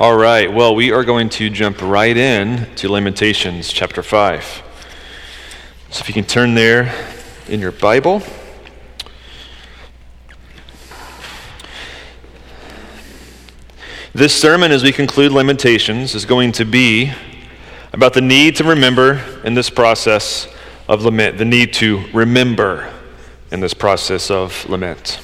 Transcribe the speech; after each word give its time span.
All 0.00 0.16
right, 0.16 0.52
well, 0.52 0.76
we 0.76 0.92
are 0.92 1.02
going 1.02 1.28
to 1.30 1.50
jump 1.50 1.82
right 1.82 2.16
in 2.16 2.72
to 2.76 2.88
Lamentations 2.88 3.72
chapter 3.72 4.00
5. 4.00 4.62
So 5.90 6.02
if 6.02 6.06
you 6.06 6.14
can 6.14 6.22
turn 6.22 6.54
there 6.54 6.94
in 7.48 7.58
your 7.58 7.72
Bible. 7.72 8.22
This 14.12 14.40
sermon, 14.40 14.70
as 14.70 14.84
we 14.84 14.92
conclude 14.92 15.32
Lamentations, 15.32 16.14
is 16.14 16.24
going 16.24 16.52
to 16.52 16.64
be 16.64 17.10
about 17.92 18.14
the 18.14 18.20
need 18.20 18.54
to 18.54 18.62
remember 18.62 19.20
in 19.42 19.54
this 19.54 19.68
process 19.68 20.46
of 20.86 21.02
lament, 21.02 21.38
the 21.38 21.44
need 21.44 21.72
to 21.72 22.04
remember 22.14 22.88
in 23.50 23.58
this 23.58 23.74
process 23.74 24.30
of 24.30 24.64
lament. 24.68 25.18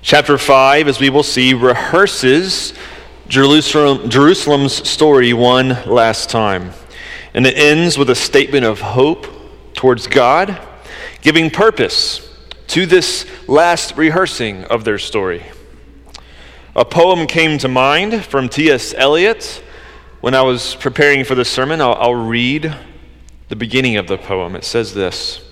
Chapter 0.00 0.38
5, 0.38 0.88
as 0.88 0.98
we 0.98 1.10
will 1.10 1.22
see, 1.22 1.52
rehearses 1.52 2.72
Jerusalem, 3.28 4.08
Jerusalem's 4.08 4.88
story 4.88 5.34
one 5.34 5.68
last 5.84 6.30
time. 6.30 6.72
And 7.34 7.46
it 7.46 7.58
ends 7.58 7.98
with 7.98 8.08
a 8.08 8.14
statement 8.14 8.64
of 8.64 8.80
hope 8.80 9.26
towards 9.74 10.06
God, 10.06 10.58
giving 11.20 11.50
purpose 11.50 12.26
to 12.68 12.86
this 12.86 13.26
last 13.46 13.96
rehearsing 13.98 14.64
of 14.64 14.84
their 14.84 14.98
story. 14.98 15.44
A 16.74 16.86
poem 16.86 17.26
came 17.26 17.58
to 17.58 17.68
mind 17.68 18.24
from 18.24 18.48
T.S. 18.48 18.94
Eliot 18.96 19.62
when 20.22 20.34
I 20.34 20.40
was 20.40 20.74
preparing 20.76 21.22
for 21.24 21.34
the 21.34 21.44
sermon. 21.44 21.82
I'll, 21.82 21.94
I'll 21.94 22.14
read 22.14 22.74
the 23.50 23.56
beginning 23.56 23.98
of 23.98 24.06
the 24.06 24.16
poem. 24.16 24.56
It 24.56 24.64
says 24.64 24.94
this 24.94 25.42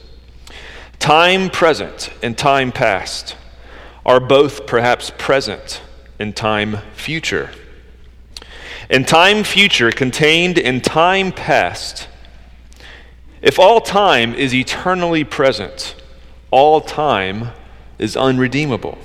Time 0.98 1.50
present 1.50 2.10
and 2.22 2.38
time 2.38 2.72
past 2.72 3.36
are 4.06 4.18
both 4.18 4.66
perhaps 4.66 5.12
present 5.18 5.82
in 6.18 6.32
time 6.32 6.78
future. 6.94 7.50
In 8.88 9.04
time 9.04 9.42
future 9.42 9.90
contained 9.90 10.58
in 10.58 10.80
time 10.80 11.32
past, 11.32 12.06
if 13.42 13.58
all 13.58 13.80
time 13.80 14.32
is 14.32 14.54
eternally 14.54 15.24
present, 15.24 15.96
all 16.52 16.80
time 16.80 17.48
is 17.98 18.16
unredeemable. 18.16 18.96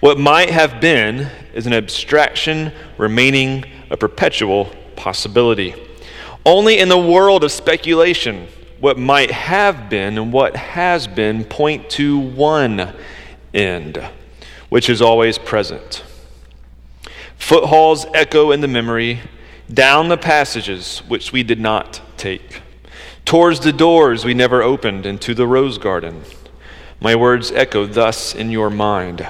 What 0.00 0.18
might 0.18 0.50
have 0.50 0.80
been 0.80 1.30
is 1.54 1.66
an 1.68 1.72
abstraction 1.74 2.72
remaining 2.98 3.64
a 3.88 3.96
perpetual 3.96 4.72
possibility. 4.96 5.74
Only 6.44 6.78
in 6.78 6.88
the 6.88 6.98
world 6.98 7.44
of 7.44 7.52
speculation, 7.52 8.48
what 8.80 8.98
might 8.98 9.30
have 9.30 9.88
been 9.88 10.18
and 10.18 10.32
what 10.32 10.56
has 10.56 11.06
been 11.06 11.44
point 11.44 11.88
to 11.90 12.18
one 12.18 12.94
end, 13.54 14.04
which 14.70 14.90
is 14.90 15.00
always 15.00 15.38
present. 15.38 16.02
Foothalls 17.38 18.06
echo 18.14 18.50
in 18.50 18.60
the 18.60 18.68
memory, 18.68 19.20
down 19.72 20.08
the 20.08 20.16
passages 20.16 20.98
which 21.08 21.32
we 21.32 21.42
did 21.42 21.60
not 21.60 22.00
take, 22.16 22.62
towards 23.24 23.60
the 23.60 23.72
doors 23.72 24.24
we 24.24 24.34
never 24.34 24.62
opened 24.62 25.06
into 25.06 25.34
the 25.34 25.46
rose 25.46 25.78
garden. 25.78 26.22
My 27.00 27.14
words 27.14 27.52
echo 27.52 27.86
thus 27.86 28.34
in 28.34 28.50
your 28.50 28.70
mind. 28.70 29.28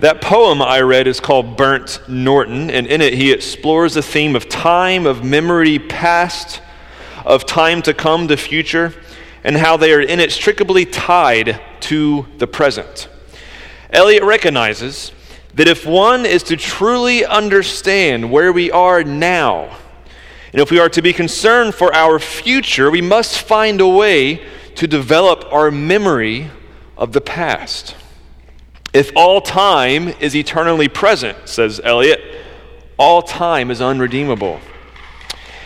That 0.00 0.20
poem 0.20 0.60
I 0.60 0.80
read 0.80 1.06
is 1.06 1.20
called 1.20 1.56
Burnt 1.56 2.00
Norton, 2.08 2.70
and 2.70 2.86
in 2.86 3.00
it 3.00 3.14
he 3.14 3.32
explores 3.32 3.94
the 3.94 4.02
theme 4.02 4.34
of 4.34 4.48
time, 4.48 5.06
of 5.06 5.24
memory 5.24 5.78
past, 5.78 6.60
of 7.24 7.46
time 7.46 7.82
to 7.82 7.94
come, 7.94 8.26
the 8.26 8.36
future, 8.36 8.94
and 9.44 9.56
how 9.56 9.76
they 9.76 9.92
are 9.92 10.00
inextricably 10.00 10.84
tied 10.84 11.60
to 11.80 12.26
the 12.38 12.46
present. 12.46 13.08
Eliot 13.90 14.22
recognizes 14.22 15.12
that 15.54 15.68
if 15.68 15.86
one 15.86 16.24
is 16.24 16.42
to 16.44 16.56
truly 16.56 17.24
understand 17.24 18.30
where 18.30 18.52
we 18.52 18.70
are 18.70 19.04
now, 19.04 19.76
and 20.52 20.60
if 20.60 20.70
we 20.70 20.78
are 20.78 20.88
to 20.90 21.02
be 21.02 21.12
concerned 21.12 21.74
for 21.74 21.94
our 21.94 22.18
future, 22.18 22.90
we 22.90 23.00
must 23.00 23.40
find 23.40 23.80
a 23.80 23.88
way 23.88 24.44
to 24.74 24.86
develop 24.86 25.44
our 25.52 25.70
memory 25.70 26.50
of 26.96 27.12
the 27.12 27.20
past. 27.20 27.96
If 28.92 29.10
all 29.16 29.40
time 29.40 30.08
is 30.08 30.36
eternally 30.36 30.88
present, 30.88 31.48
says 31.48 31.80
Eliot, 31.82 32.20
all 32.98 33.22
time 33.22 33.70
is 33.70 33.80
unredeemable. 33.80 34.60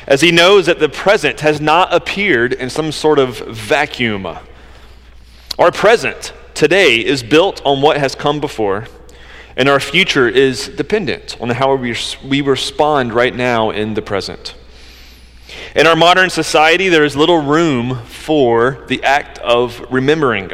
As 0.06 0.20
he 0.20 0.30
knows 0.30 0.66
that 0.66 0.78
the 0.78 0.88
present 0.88 1.40
has 1.40 1.60
not 1.60 1.92
appeared 1.92 2.52
in 2.52 2.70
some 2.70 2.92
sort 2.92 3.18
of 3.18 3.38
vacuum. 3.38 4.26
Our 5.58 5.72
present 5.72 6.32
today 6.54 7.04
is 7.04 7.24
built 7.24 7.60
on 7.64 7.82
what 7.82 7.96
has 7.96 8.14
come 8.14 8.38
before, 8.38 8.86
and 9.56 9.68
our 9.68 9.80
future 9.80 10.28
is 10.28 10.68
dependent 10.68 11.40
on 11.40 11.48
how 11.48 11.74
we, 11.74 11.96
we 12.24 12.42
respond 12.42 13.14
right 13.14 13.34
now 13.34 13.70
in 13.70 13.94
the 13.94 14.02
present. 14.02 14.54
In 15.74 15.86
our 15.86 15.96
modern 15.96 16.30
society, 16.30 16.88
there 16.88 17.04
is 17.04 17.16
little 17.16 17.42
room 17.42 17.96
for 18.04 18.84
the 18.88 19.02
act 19.02 19.38
of 19.38 19.80
remembering. 19.90 20.50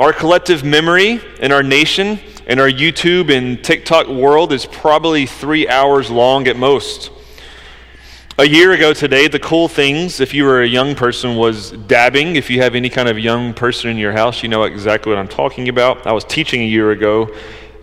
Our 0.00 0.12
collective 0.12 0.64
memory 0.64 1.20
in 1.40 1.52
our 1.52 1.62
nation 1.62 2.18
and 2.46 2.60
our 2.60 2.68
YouTube 2.68 3.36
and 3.36 3.62
TikTok 3.62 4.08
world 4.08 4.52
is 4.52 4.66
probably 4.66 5.26
three 5.26 5.68
hours 5.68 6.10
long 6.10 6.46
at 6.48 6.56
most. 6.56 7.10
A 8.38 8.44
year 8.44 8.72
ago 8.72 8.92
today, 8.92 9.28
the 9.28 9.38
cool 9.38 9.66
things, 9.66 10.20
if 10.20 10.34
you 10.34 10.44
were 10.44 10.60
a 10.60 10.66
young 10.66 10.94
person, 10.94 11.36
was 11.36 11.70
dabbing. 11.70 12.36
If 12.36 12.50
you 12.50 12.60
have 12.60 12.74
any 12.74 12.90
kind 12.90 13.08
of 13.08 13.18
young 13.18 13.54
person 13.54 13.88
in 13.88 13.96
your 13.96 14.12
house, 14.12 14.42
you 14.42 14.50
know 14.50 14.64
exactly 14.64 15.10
what 15.10 15.18
I'm 15.18 15.28
talking 15.28 15.70
about. 15.70 16.06
I 16.06 16.12
was 16.12 16.24
teaching 16.24 16.60
a 16.60 16.66
year 16.66 16.90
ago, 16.90 17.34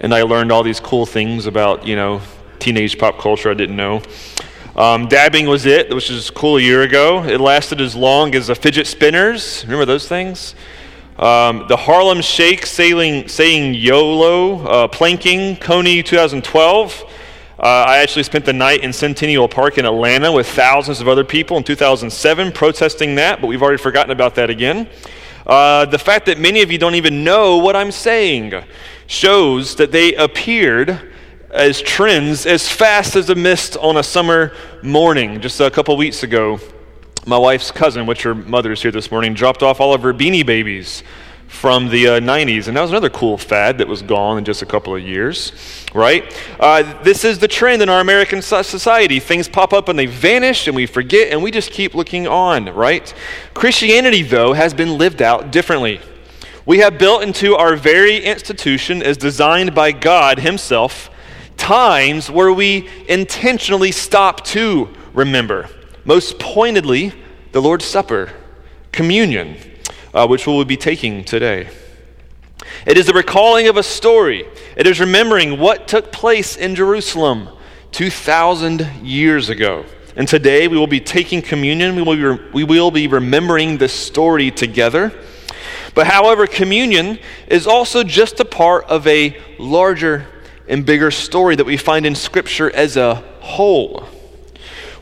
and 0.03 0.13
I 0.13 0.23
learned 0.23 0.51
all 0.51 0.63
these 0.63 0.81
cool 0.81 1.05
things 1.05 1.45
about, 1.47 1.87
you 1.87 1.95
know, 1.95 2.21
teenage 2.59 2.99
pop 2.99 3.17
culture 3.17 3.49
I 3.49 3.53
didn't 3.53 3.77
know. 3.77 4.01
Um, 4.75 5.07
dabbing 5.07 5.47
was 5.47 5.65
it, 5.65 5.93
which 5.93 6.09
was 6.09 6.29
cool 6.29 6.57
a 6.57 6.61
year 6.61 6.81
ago. 6.81 7.23
It 7.23 7.39
lasted 7.39 7.79
as 7.79 7.95
long 7.95 8.35
as 8.35 8.47
the 8.47 8.55
fidget 8.55 8.85
spinners. 8.85 9.63
Remember 9.63 9.85
those 9.85 10.07
things? 10.07 10.55
Um, 11.17 11.67
the 11.69 11.77
Harlem 11.77 12.21
Shake 12.21 12.65
sailing, 12.65 13.29
saying 13.29 13.75
YOLO, 13.75 14.65
uh, 14.65 14.87
planking, 14.89 15.55
Kony 15.55 16.03
2012. 16.03 17.03
Uh, 17.57 17.61
I 17.61 17.99
actually 17.99 18.23
spent 18.23 18.43
the 18.43 18.51
night 18.51 18.83
in 18.83 18.91
Centennial 18.91 19.47
Park 19.47 19.77
in 19.77 19.85
Atlanta 19.85 20.33
with 20.33 20.49
thousands 20.49 20.99
of 20.99 21.07
other 21.07 21.23
people 21.23 21.55
in 21.55 21.63
2007 21.63 22.51
protesting 22.51 23.15
that, 23.15 23.39
but 23.39 23.47
we've 23.47 23.61
already 23.61 23.81
forgotten 23.81 24.11
about 24.11 24.35
that 24.35 24.49
again. 24.49 24.89
Uh, 25.45 25.85
the 25.85 25.99
fact 25.99 26.25
that 26.27 26.39
many 26.39 26.61
of 26.61 26.71
you 26.71 26.77
don't 26.77 26.95
even 26.95 27.23
know 27.23 27.57
what 27.57 27.75
I'm 27.75 27.91
saying 27.91 28.53
shows 29.07 29.75
that 29.75 29.91
they 29.91 30.15
appeared 30.15 31.11
as 31.51 31.81
trends 31.81 32.45
as 32.45 32.67
fast 32.67 33.15
as 33.15 33.29
a 33.29 33.35
mist 33.35 33.77
on 33.77 33.97
a 33.97 34.03
summer 34.03 34.53
morning. 34.81 35.41
Just 35.41 35.59
a 35.59 35.69
couple 35.69 35.95
weeks 35.97 36.23
ago 36.23 36.59
my 37.25 37.37
wife's 37.37 37.71
cousin, 37.71 38.05
which 38.05 38.23
her 38.23 38.35
mother 38.35 38.71
is 38.73 38.81
here 38.81 38.91
this 38.91 39.09
morning, 39.09 39.33
dropped 39.33 39.63
off 39.63 39.79
all 39.79 39.93
of 39.93 40.01
her 40.01 40.13
beanie 40.13 40.45
babies 40.45 41.03
from 41.53 41.87
the 41.87 42.07
uh, 42.07 42.19
90s. 42.19 42.67
And 42.67 42.75
that 42.75 42.81
was 42.81 42.89
another 42.89 43.09
cool 43.09 43.37
fad 43.37 43.77
that 43.77 43.87
was 43.87 44.01
gone 44.01 44.37
in 44.37 44.43
just 44.43 44.61
a 44.61 44.65
couple 44.65 44.93
of 44.93 45.01
years, 45.01 45.53
right? 45.93 46.25
Uh, 46.59 47.01
this 47.03 47.23
is 47.23 47.39
the 47.39 47.47
trend 47.47 47.81
in 47.81 47.87
our 47.87 48.01
American 48.01 48.41
society. 48.41 49.19
Things 49.21 49.47
pop 49.47 49.71
up 49.71 49.87
and 49.87 49.97
they 49.97 50.07
vanish 50.07 50.67
and 50.67 50.75
we 50.75 50.85
forget 50.85 51.31
and 51.31 51.41
we 51.41 51.51
just 51.51 51.71
keep 51.71 51.95
looking 51.95 52.27
on, 52.27 52.65
right? 52.65 53.13
Christianity, 53.53 54.23
though, 54.23 54.51
has 54.51 54.73
been 54.73 54.97
lived 54.97 55.21
out 55.21 55.51
differently. 55.51 56.01
We 56.65 56.79
have 56.79 56.97
built 56.97 57.23
into 57.23 57.55
our 57.55 57.75
very 57.75 58.23
institution, 58.23 59.01
as 59.01 59.15
designed 59.15 59.73
by 59.75 59.91
God 59.91 60.39
Himself, 60.39 61.09
times 61.55 62.29
where 62.29 62.51
we 62.51 62.89
intentionally 63.07 63.91
stop 63.91 64.43
to 64.47 64.89
remember 65.13 65.69
most 66.03 66.39
pointedly, 66.39 67.13
the 67.53 67.61
Lord's 67.61 67.85
Supper, 67.85 68.31
communion, 68.91 69.55
uh, 70.13 70.27
which 70.27 70.45
we 70.45 70.53
will 70.53 70.65
be 70.65 70.77
taking 70.77 71.23
today. 71.23 71.69
It 72.85 72.97
is 72.97 73.07
the 73.07 73.13
recalling 73.13 73.67
of 73.67 73.77
a 73.77 73.83
story. 73.83 74.45
It 74.77 74.87
is 74.87 74.99
remembering 74.99 75.59
what 75.59 75.87
took 75.87 76.11
place 76.11 76.55
in 76.55 76.75
Jerusalem 76.75 77.49
2,000 77.91 78.87
years 79.01 79.49
ago. 79.49 79.85
And 80.15 80.27
today 80.27 80.67
we 80.67 80.77
will 80.77 80.87
be 80.87 80.99
taking 80.99 81.41
communion. 81.41 81.95
We 81.95 82.01
will 82.01 82.15
be, 82.15 82.23
re- 82.23 82.51
we 82.53 82.63
will 82.63 82.91
be 82.91 83.07
remembering 83.07 83.77
this 83.77 83.93
story 83.93 84.51
together. 84.51 85.11
But 85.95 86.07
however, 86.07 86.47
communion 86.47 87.19
is 87.47 87.67
also 87.67 88.03
just 88.03 88.39
a 88.39 88.45
part 88.45 88.85
of 88.85 89.05
a 89.07 89.37
larger 89.57 90.27
and 90.67 90.85
bigger 90.85 91.11
story 91.11 91.55
that 91.55 91.65
we 91.65 91.77
find 91.77 92.05
in 92.05 92.15
Scripture 92.15 92.73
as 92.75 92.97
a 92.97 93.15
whole. 93.41 94.07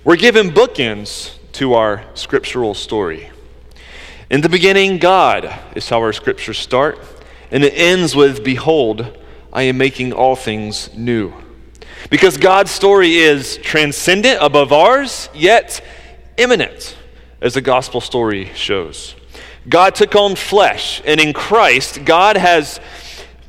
We're 0.04 0.18
given 0.18 0.50
bookends 0.50 1.38
to 1.54 1.74
our 1.74 2.04
scriptural 2.16 2.74
story. 2.74 3.30
In 4.32 4.40
the 4.40 4.48
beginning, 4.48 4.98
God 4.98 5.54
is 5.76 5.90
how 5.90 5.98
our 5.98 6.14
scriptures 6.14 6.58
start, 6.58 6.98
and 7.52 7.66
it 7.66 7.74
ends 7.76 8.16
with, 8.16 8.46
Behold, 8.46 9.18
I 9.52 9.64
am 9.64 9.78
making 9.78 10.14
all 10.14 10.38
things 10.38 10.90
new. 10.96 11.34
Because 12.10 12.38
God's 12.38 12.72
story 12.72 13.18
is 13.18 13.58
transcendent 13.58 14.42
above 14.42 14.72
ours, 14.72 15.28
yet 15.34 15.84
immanent, 16.38 16.96
as 17.42 17.56
the 17.56 17.62
gospel 17.62 18.00
story 18.00 18.50
shows. 18.56 19.16
God 19.68 19.96
took 19.96 20.16
on 20.16 20.38
flesh, 20.38 21.02
and 21.04 21.20
in 21.20 21.34
Christ, 21.34 22.06
God 22.06 22.38
has 22.38 22.80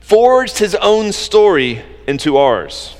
forged 0.00 0.58
his 0.58 0.74
own 0.74 1.12
story 1.12 1.84
into 2.08 2.36
ours. 2.36 2.96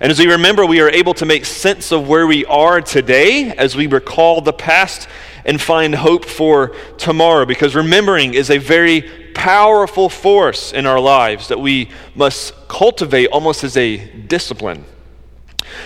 And 0.00 0.10
as 0.10 0.18
we 0.18 0.26
remember, 0.26 0.66
we 0.66 0.80
are 0.80 0.90
able 0.90 1.14
to 1.14 1.24
make 1.24 1.46
sense 1.46 1.90
of 1.90 2.06
where 2.06 2.26
we 2.26 2.44
are 2.44 2.82
today 2.82 3.50
as 3.52 3.74
we 3.74 3.86
recall 3.86 4.42
the 4.42 4.52
past 4.52 5.08
and 5.46 5.60
find 5.60 5.94
hope 5.94 6.26
for 6.26 6.74
tomorrow. 6.98 7.46
Because 7.46 7.74
remembering 7.74 8.34
is 8.34 8.50
a 8.50 8.58
very 8.58 9.32
powerful 9.34 10.08
force 10.08 10.72
in 10.72 10.84
our 10.84 11.00
lives 11.00 11.48
that 11.48 11.60
we 11.60 11.88
must 12.14 12.52
cultivate 12.68 13.28
almost 13.28 13.64
as 13.64 13.76
a 13.76 13.96
discipline. 14.22 14.84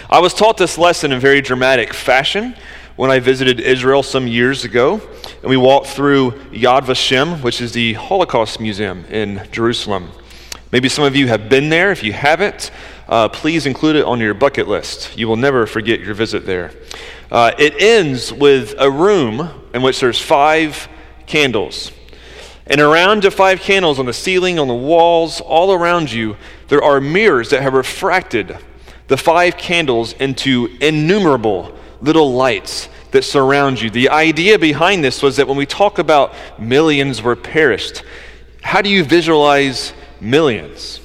I 0.08 0.18
was 0.18 0.34
taught 0.34 0.56
this 0.56 0.76
lesson 0.76 1.12
in 1.12 1.20
very 1.20 1.40
dramatic 1.40 1.94
fashion 1.94 2.56
when 2.96 3.10
I 3.10 3.20
visited 3.20 3.60
Israel 3.60 4.02
some 4.02 4.26
years 4.26 4.64
ago, 4.64 5.00
and 5.40 5.48
we 5.48 5.56
walked 5.56 5.86
through 5.86 6.32
Yad 6.50 6.82
Vashem, 6.82 7.42
which 7.42 7.60
is 7.60 7.72
the 7.72 7.92
Holocaust 7.94 8.60
Museum 8.60 9.04
in 9.06 9.46
Jerusalem. 9.52 10.10
Maybe 10.72 10.88
some 10.88 11.04
of 11.04 11.16
you 11.16 11.28
have 11.28 11.48
been 11.48 11.68
there. 11.68 11.90
If 11.90 12.04
you 12.04 12.12
haven't, 12.12 12.70
uh, 13.10 13.28
please 13.28 13.66
include 13.66 13.96
it 13.96 14.04
on 14.04 14.20
your 14.20 14.34
bucket 14.34 14.68
list. 14.68 15.18
You 15.18 15.26
will 15.26 15.36
never 15.36 15.66
forget 15.66 15.98
your 15.98 16.14
visit 16.14 16.46
there. 16.46 16.72
Uh, 17.28 17.52
it 17.58 17.74
ends 17.82 18.32
with 18.32 18.76
a 18.78 18.88
room 18.88 19.50
in 19.74 19.82
which 19.82 19.98
there's 19.98 20.20
five 20.20 20.88
candles. 21.26 21.90
And 22.68 22.80
around 22.80 23.24
the 23.24 23.32
five 23.32 23.60
candles 23.60 23.98
on 23.98 24.06
the 24.06 24.12
ceiling, 24.12 24.60
on 24.60 24.68
the 24.68 24.74
walls, 24.74 25.40
all 25.40 25.72
around 25.72 26.12
you, 26.12 26.36
there 26.68 26.82
are 26.82 27.00
mirrors 27.00 27.50
that 27.50 27.62
have 27.62 27.74
refracted 27.74 28.56
the 29.08 29.16
five 29.16 29.56
candles 29.56 30.12
into 30.12 30.68
innumerable 30.80 31.76
little 32.00 32.32
lights 32.32 32.88
that 33.10 33.24
surround 33.24 33.80
you. 33.80 33.90
The 33.90 34.10
idea 34.10 34.56
behind 34.56 35.02
this 35.02 35.20
was 35.20 35.36
that 35.38 35.48
when 35.48 35.56
we 35.56 35.66
talk 35.66 35.98
about 35.98 36.32
millions 36.60 37.22
were 37.22 37.34
perished, 37.34 38.04
how 38.62 38.82
do 38.82 38.88
you 38.88 39.02
visualize 39.02 39.92
millions? 40.20 41.00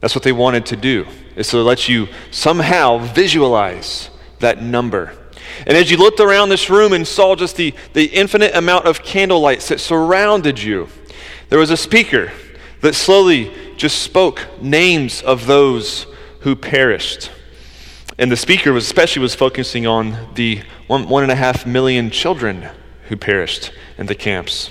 That's 0.00 0.14
what 0.14 0.24
they 0.24 0.32
wanted 0.32 0.64
to 0.66 0.76
do 0.76 1.06
is 1.36 1.48
to 1.48 1.62
let 1.62 1.88
you 1.88 2.08
somehow 2.30 2.98
visualize 2.98 4.10
that 4.40 4.62
number. 4.62 5.12
And 5.66 5.76
as 5.76 5.90
you 5.90 5.96
looked 5.96 6.20
around 6.20 6.48
this 6.48 6.70
room 6.70 6.92
and 6.92 7.06
saw 7.06 7.34
just 7.34 7.56
the, 7.56 7.74
the 7.92 8.06
infinite 8.06 8.54
amount 8.54 8.86
of 8.86 9.02
candle 9.02 9.40
lights 9.40 9.68
that 9.68 9.80
surrounded 9.80 10.62
you, 10.62 10.88
there 11.48 11.58
was 11.58 11.70
a 11.70 11.76
speaker 11.76 12.32
that 12.80 12.94
slowly 12.94 13.52
just 13.76 14.02
spoke 14.02 14.46
names 14.60 15.22
of 15.22 15.46
those 15.46 16.06
who 16.40 16.56
perished. 16.56 17.30
And 18.18 18.30
the 18.30 18.36
speaker 18.36 18.72
was 18.72 18.84
especially 18.84 19.22
was 19.22 19.34
focusing 19.34 19.86
on 19.86 20.34
the 20.34 20.62
one, 20.86 21.08
one 21.08 21.22
and 21.22 21.32
a 21.32 21.36
half 21.36 21.66
million 21.66 22.10
children 22.10 22.68
who 23.08 23.16
perished 23.16 23.72
in 23.98 24.06
the 24.06 24.14
camps. 24.14 24.70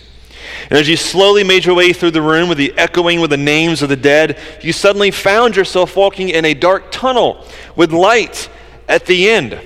And 0.70 0.80
as 0.80 0.88
you 0.88 0.98
slowly 0.98 1.44
made 1.44 1.66
your 1.66 1.76
way 1.76 1.94
through 1.94 2.12
the 2.12 2.22
room 2.22 2.50
with 2.50 2.58
the 2.58 2.74
echoing 2.78 3.20
with 3.20 3.30
the 3.30 3.38
names 3.38 3.82
of 3.82 3.90
the 3.90 3.96
dead, 3.96 4.38
you 4.62 4.74
suddenly 4.74 5.12
found 5.12 5.56
yourself 5.56 5.96
walking 5.96 6.30
in 6.30 6.46
a 6.46 6.54
dark 6.54 6.92
tunnel 6.92 7.46
with 7.76 7.92
light 7.92 8.50
at 8.88 9.06
the 9.06 9.30
end. 9.30 9.60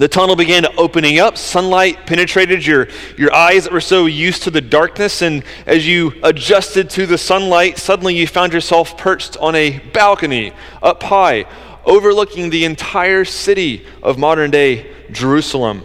The 0.00 0.08
tunnel 0.08 0.34
began 0.34 0.64
opening 0.78 1.18
up. 1.18 1.36
Sunlight 1.36 2.06
penetrated 2.06 2.64
your, 2.64 2.88
your 3.18 3.34
eyes 3.34 3.64
that 3.64 3.72
were 3.72 3.82
so 3.82 4.06
used 4.06 4.44
to 4.44 4.50
the 4.50 4.62
darkness. 4.62 5.20
And 5.20 5.44
as 5.66 5.86
you 5.86 6.14
adjusted 6.22 6.88
to 6.90 7.04
the 7.04 7.18
sunlight, 7.18 7.76
suddenly 7.76 8.16
you 8.16 8.26
found 8.26 8.54
yourself 8.54 8.96
perched 8.96 9.36
on 9.36 9.54
a 9.54 9.78
balcony 9.92 10.54
up 10.82 11.02
high, 11.02 11.44
overlooking 11.84 12.48
the 12.48 12.64
entire 12.64 13.26
city 13.26 13.84
of 14.02 14.16
modern 14.16 14.50
day 14.50 14.90
Jerusalem. 15.12 15.82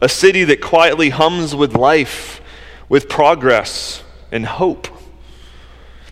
A 0.00 0.08
city 0.08 0.44
that 0.44 0.62
quietly 0.62 1.10
hums 1.10 1.54
with 1.54 1.76
life 1.76 2.37
with 2.88 3.08
progress 3.08 4.02
and 4.32 4.46
hope. 4.46 4.88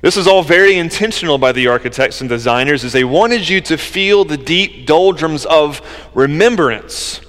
This 0.03 0.17
is 0.17 0.27
all 0.27 0.43
very 0.43 0.77
intentional 0.77 1.39
by 1.39 1.53
the 1.53 1.69
architects 1.69 2.21
and 2.21 2.29
designers 2.29 2.85
as 2.85 2.93
they 2.93 3.05
wanted 3.05 3.49
you 3.49 3.61
to 3.63 3.79
feel 3.79 4.25
the 4.25 4.37
deep 4.37 4.87
doldrums 4.87 5.47
of 5.47 5.81
remembrance, 6.15 7.21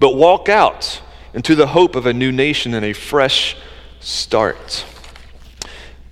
but 0.00 0.16
walk 0.16 0.48
out 0.48 1.00
into 1.34 1.54
the 1.54 1.68
hope 1.68 1.94
of 1.94 2.06
a 2.06 2.12
new 2.12 2.32
nation 2.32 2.74
and 2.74 2.84
a 2.84 2.94
fresh 2.94 3.56
start. 4.00 4.84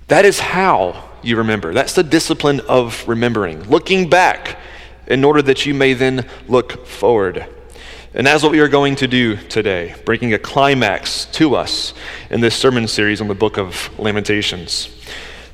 That 0.07 0.25
is 0.25 0.39
how 0.39 1.09
you 1.23 1.37
remember. 1.37 1.73
That's 1.73 1.93
the 1.93 2.03
discipline 2.03 2.59
of 2.61 3.07
remembering, 3.07 3.63
looking 3.63 4.09
back 4.09 4.59
in 5.07 5.23
order 5.23 5.41
that 5.41 5.65
you 5.65 5.73
may 5.73 5.93
then 5.93 6.27
look 6.47 6.85
forward. 6.85 7.47
And 8.15 8.25
that's 8.25 8.43
what 8.43 8.53
we 8.53 8.61
are 8.61 8.69
going 8.69 8.95
to 8.97 9.09
do 9.09 9.35
today, 9.35 9.93
bringing 10.05 10.33
a 10.33 10.39
climax 10.39 11.25
to 11.33 11.53
us 11.53 11.93
in 12.29 12.39
this 12.39 12.55
sermon 12.55 12.87
series 12.87 13.19
on 13.19 13.27
the 13.27 13.35
book 13.35 13.57
of 13.57 13.89
Lamentations. 13.99 14.87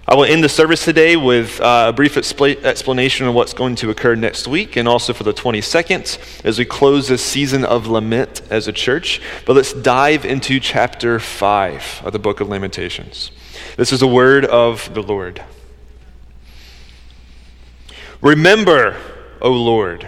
I 0.08 0.14
will 0.14 0.26
end 0.26 0.44
the 0.44 0.50
service 0.50 0.86
today 0.86 1.16
with 1.16 1.60
uh, 1.60 1.88
a 1.90 1.94
brief 1.94 2.14
expl- 2.14 2.64
explanation 2.64 3.26
of 3.26 3.34
what's 3.34 3.56
going 3.56 3.74
to 3.78 3.90
occur 3.90 4.14
next 4.14 4.48
week 4.48 4.76
and 4.76 4.88
also 4.88 5.12
for 5.12 5.24
the 5.24 5.34
22nd 5.34 6.46
as 6.46 6.60
we 6.60 6.66
close 6.66 7.08
this 7.08 7.24
season 7.24 7.66
of 7.66 7.88
lament 7.88 8.44
as 8.52 8.68
a 8.68 8.72
church. 8.72 9.24
But 9.48 9.56
let's 9.56 9.74
dive 9.74 10.24
into 10.24 10.60
chapter 10.60 11.18
5 11.18 12.04
of 12.06 12.14
the 12.14 12.20
book 12.20 12.42
of 12.42 12.48
Lamentations. 12.48 13.32
This 13.76 13.92
is 13.92 14.04
a 14.04 14.08
word 14.08 14.46
of 14.46 14.94
the 14.94 15.02
Lord. 15.02 15.44
Remember, 18.22 18.98
O 19.42 19.52
Lord 19.52 20.08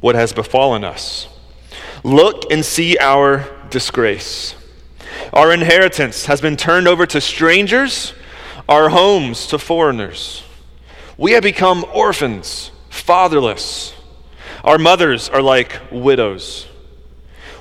what 0.00 0.14
has 0.14 0.32
befallen 0.32 0.84
us. 0.84 1.28
Look 2.02 2.50
and 2.50 2.64
see 2.64 2.96
our 2.98 3.46
disgrace. 3.70 4.54
Our 5.32 5.52
inheritance 5.52 6.26
has 6.26 6.40
been 6.40 6.56
turned 6.56 6.88
over 6.88 7.06
to 7.06 7.20
strangers, 7.20 8.14
our 8.68 8.88
homes 8.88 9.46
to 9.48 9.58
foreigners. 9.58 10.42
We 11.16 11.32
have 11.32 11.42
become 11.42 11.84
orphans, 11.94 12.70
fatherless. 12.88 13.94
Our 14.64 14.78
mothers 14.78 15.28
are 15.28 15.42
like 15.42 15.78
widows. 15.90 16.66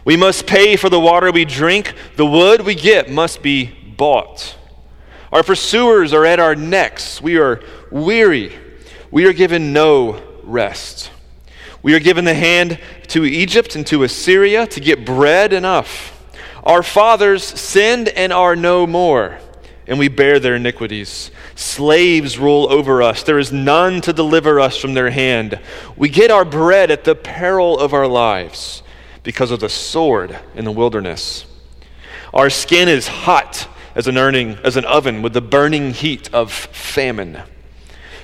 We 0.05 0.15
must 0.15 0.47
pay 0.47 0.75
for 0.75 0.89
the 0.89 0.99
water 0.99 1.31
we 1.31 1.45
drink, 1.45 1.93
the 2.15 2.25
wood 2.25 2.61
we 2.61 2.75
get 2.75 3.09
must 3.11 3.43
be 3.43 3.65
bought. 3.97 4.55
Our 5.31 5.43
pursuers 5.43 6.13
are 6.13 6.25
at 6.25 6.39
our 6.39 6.55
necks. 6.55 7.21
We 7.21 7.37
are 7.37 7.61
weary. 7.91 8.57
We 9.11 9.25
are 9.25 9.33
given 9.33 9.73
no 9.73 10.21
rest. 10.43 11.11
We 11.81 11.93
are 11.95 11.99
given 11.99 12.25
the 12.25 12.33
hand 12.33 12.79
to 13.07 13.25
Egypt 13.25 13.75
and 13.75 13.87
to 13.87 14.03
Assyria 14.03 14.67
to 14.67 14.79
get 14.79 15.05
bread 15.05 15.53
enough. 15.53 16.15
Our 16.63 16.83
fathers 16.83 17.43
sinned 17.43 18.09
and 18.09 18.33
are 18.33 18.55
no 18.55 18.85
more, 18.85 19.39
and 19.87 19.97
we 19.97 20.09
bear 20.09 20.39
their 20.39 20.55
iniquities. 20.55 21.31
Slaves 21.55 22.37
rule 22.37 22.67
over 22.69 23.01
us. 23.01 23.23
There 23.23 23.39
is 23.39 23.53
none 23.53 24.01
to 24.01 24.11
deliver 24.11 24.59
us 24.59 24.77
from 24.77 24.93
their 24.93 25.09
hand. 25.09 25.59
We 25.95 26.09
get 26.09 26.31
our 26.31 26.45
bread 26.45 26.91
at 26.91 27.05
the 27.05 27.15
peril 27.15 27.79
of 27.79 27.93
our 27.93 28.07
lives 28.07 28.83
because 29.23 29.51
of 29.51 29.61
the 29.61 29.69
sword 29.69 30.37
in 30.55 30.65
the 30.65 30.71
wilderness. 30.71 31.45
Our 32.33 32.49
skin 32.49 32.89
is 32.89 33.07
hot 33.07 33.67
as 33.95 34.07
an, 34.07 34.17
earning, 34.17 34.57
as 34.63 34.77
an 34.77 34.85
oven 34.85 35.21
with 35.21 35.33
the 35.33 35.41
burning 35.41 35.93
heat 35.93 36.33
of 36.33 36.51
famine. 36.51 37.41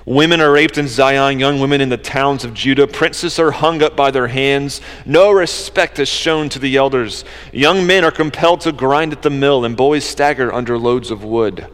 Women 0.06 0.40
are 0.40 0.52
raped 0.52 0.78
in 0.78 0.88
Zion, 0.88 1.40
young 1.40 1.60
women 1.60 1.82
in 1.82 1.90
the 1.90 1.98
towns 1.98 2.44
of 2.44 2.54
Judah. 2.54 2.86
Princes 2.86 3.40
are 3.40 3.50
hung 3.50 3.82
up 3.82 3.96
by 3.96 4.12
their 4.12 4.28
hands. 4.28 4.80
No 5.04 5.32
respect 5.32 5.98
is 5.98 6.08
shown 6.08 6.48
to 6.50 6.60
the 6.60 6.78
elders. 6.78 7.26
Young 7.52 7.88
men 7.88 8.04
are 8.04 8.12
compelled 8.12 8.62
to 8.62 8.72
grind 8.72 9.14
at 9.14 9.24
the 9.24 9.32
mill, 9.32 9.66
and 9.66 9.76
boys 9.76 10.06
stagger 10.06 10.54
under 10.54 10.78
loads 10.78 11.10
of 11.10 11.24
wood. 11.24 11.68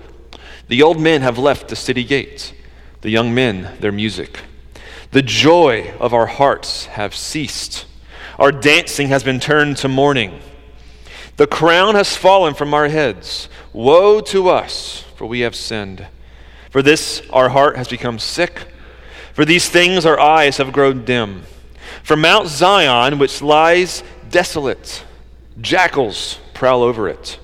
The 0.69 0.81
old 0.81 0.97
men 0.97 1.21
have 1.23 1.37
left 1.37 1.67
the 1.67 1.75
city 1.75 2.05
gates, 2.05 2.53
the 3.01 3.09
young 3.09 3.33
men 3.33 3.77
their 3.81 3.91
music. 3.91 4.39
The 5.11 5.21
joy 5.21 5.93
of 5.99 6.13
our 6.13 6.27
hearts 6.27 6.85
have 6.85 7.13
ceased. 7.13 7.85
Our 8.39 8.53
dancing 8.53 9.09
has 9.09 9.25
been 9.25 9.41
turned 9.41 9.75
to 9.77 9.89
mourning. 9.89 10.39
The 11.35 11.47
crown 11.47 11.95
has 11.95 12.15
fallen 12.15 12.53
from 12.53 12.73
our 12.73 12.87
heads. 12.87 13.49
Woe 13.73 14.21
to 14.21 14.47
us, 14.47 15.03
for 15.17 15.25
we 15.25 15.41
have 15.41 15.55
sinned. 15.55 16.07
For 16.71 16.81
this 16.81 17.21
our 17.29 17.49
heart 17.49 17.77
has 17.77 17.87
become 17.87 18.17
sick. 18.17 18.65
For 19.33 19.45
these 19.45 19.69
things 19.69 20.05
our 20.05 20.19
eyes 20.19 20.57
have 20.57 20.73
grown 20.73 21.05
dim. 21.05 21.43
For 22.03 22.15
Mount 22.15 22.47
Zion, 22.47 23.19
which 23.19 23.41
lies 23.41 24.03
desolate, 24.29 25.03
jackals 25.59 26.39
prowl 26.53 26.81
over 26.81 27.07
it. 27.07 27.37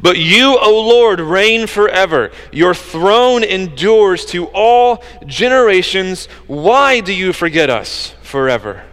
But 0.00 0.18
you, 0.18 0.58
O 0.60 0.86
Lord, 0.88 1.20
reign 1.20 1.66
forever. 1.66 2.30
Your 2.52 2.74
throne 2.74 3.44
endures 3.44 4.26
to 4.26 4.46
all 4.48 5.02
generations. 5.24 6.26
Why 6.46 7.00
do 7.00 7.12
you 7.12 7.32
forget 7.32 7.70
us 7.70 8.14
forever? 8.22 8.84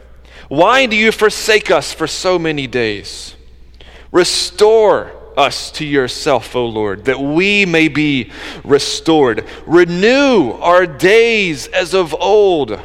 Why 0.48 0.86
do 0.86 0.96
you 0.96 1.12
forsake 1.12 1.72
us 1.72 1.92
for 1.92 2.08
so 2.08 2.38
many 2.38 2.68
days? 2.68 3.36
Restore 4.12 5.12
us 5.38 5.72
to 5.72 5.86
yourself, 5.86 6.56
O 6.56 6.66
Lord, 6.66 7.06
that 7.06 7.20
we 7.20 7.66
may 7.66 7.88
be 7.88 8.32
restored. 8.64 9.46
Renew 9.66 10.52
our 10.54 10.86
days 10.86 11.68
as 11.68 11.94
of 11.94 12.14
old, 12.14 12.80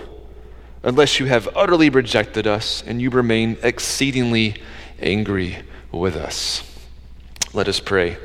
unless 0.83 1.21
you 1.21 1.27
have 1.27 1.49
utterly 1.57 1.91
rejected 1.91 2.47
us 2.47 2.83
and 2.87 3.01
you 3.03 3.11
remain 3.11 3.57
exceedingly 3.63 4.57
angry 5.01 5.59
with 5.93 6.17
us. 6.17 6.63
Let 7.53 7.69
us 7.69 7.81
pray. 7.81 8.19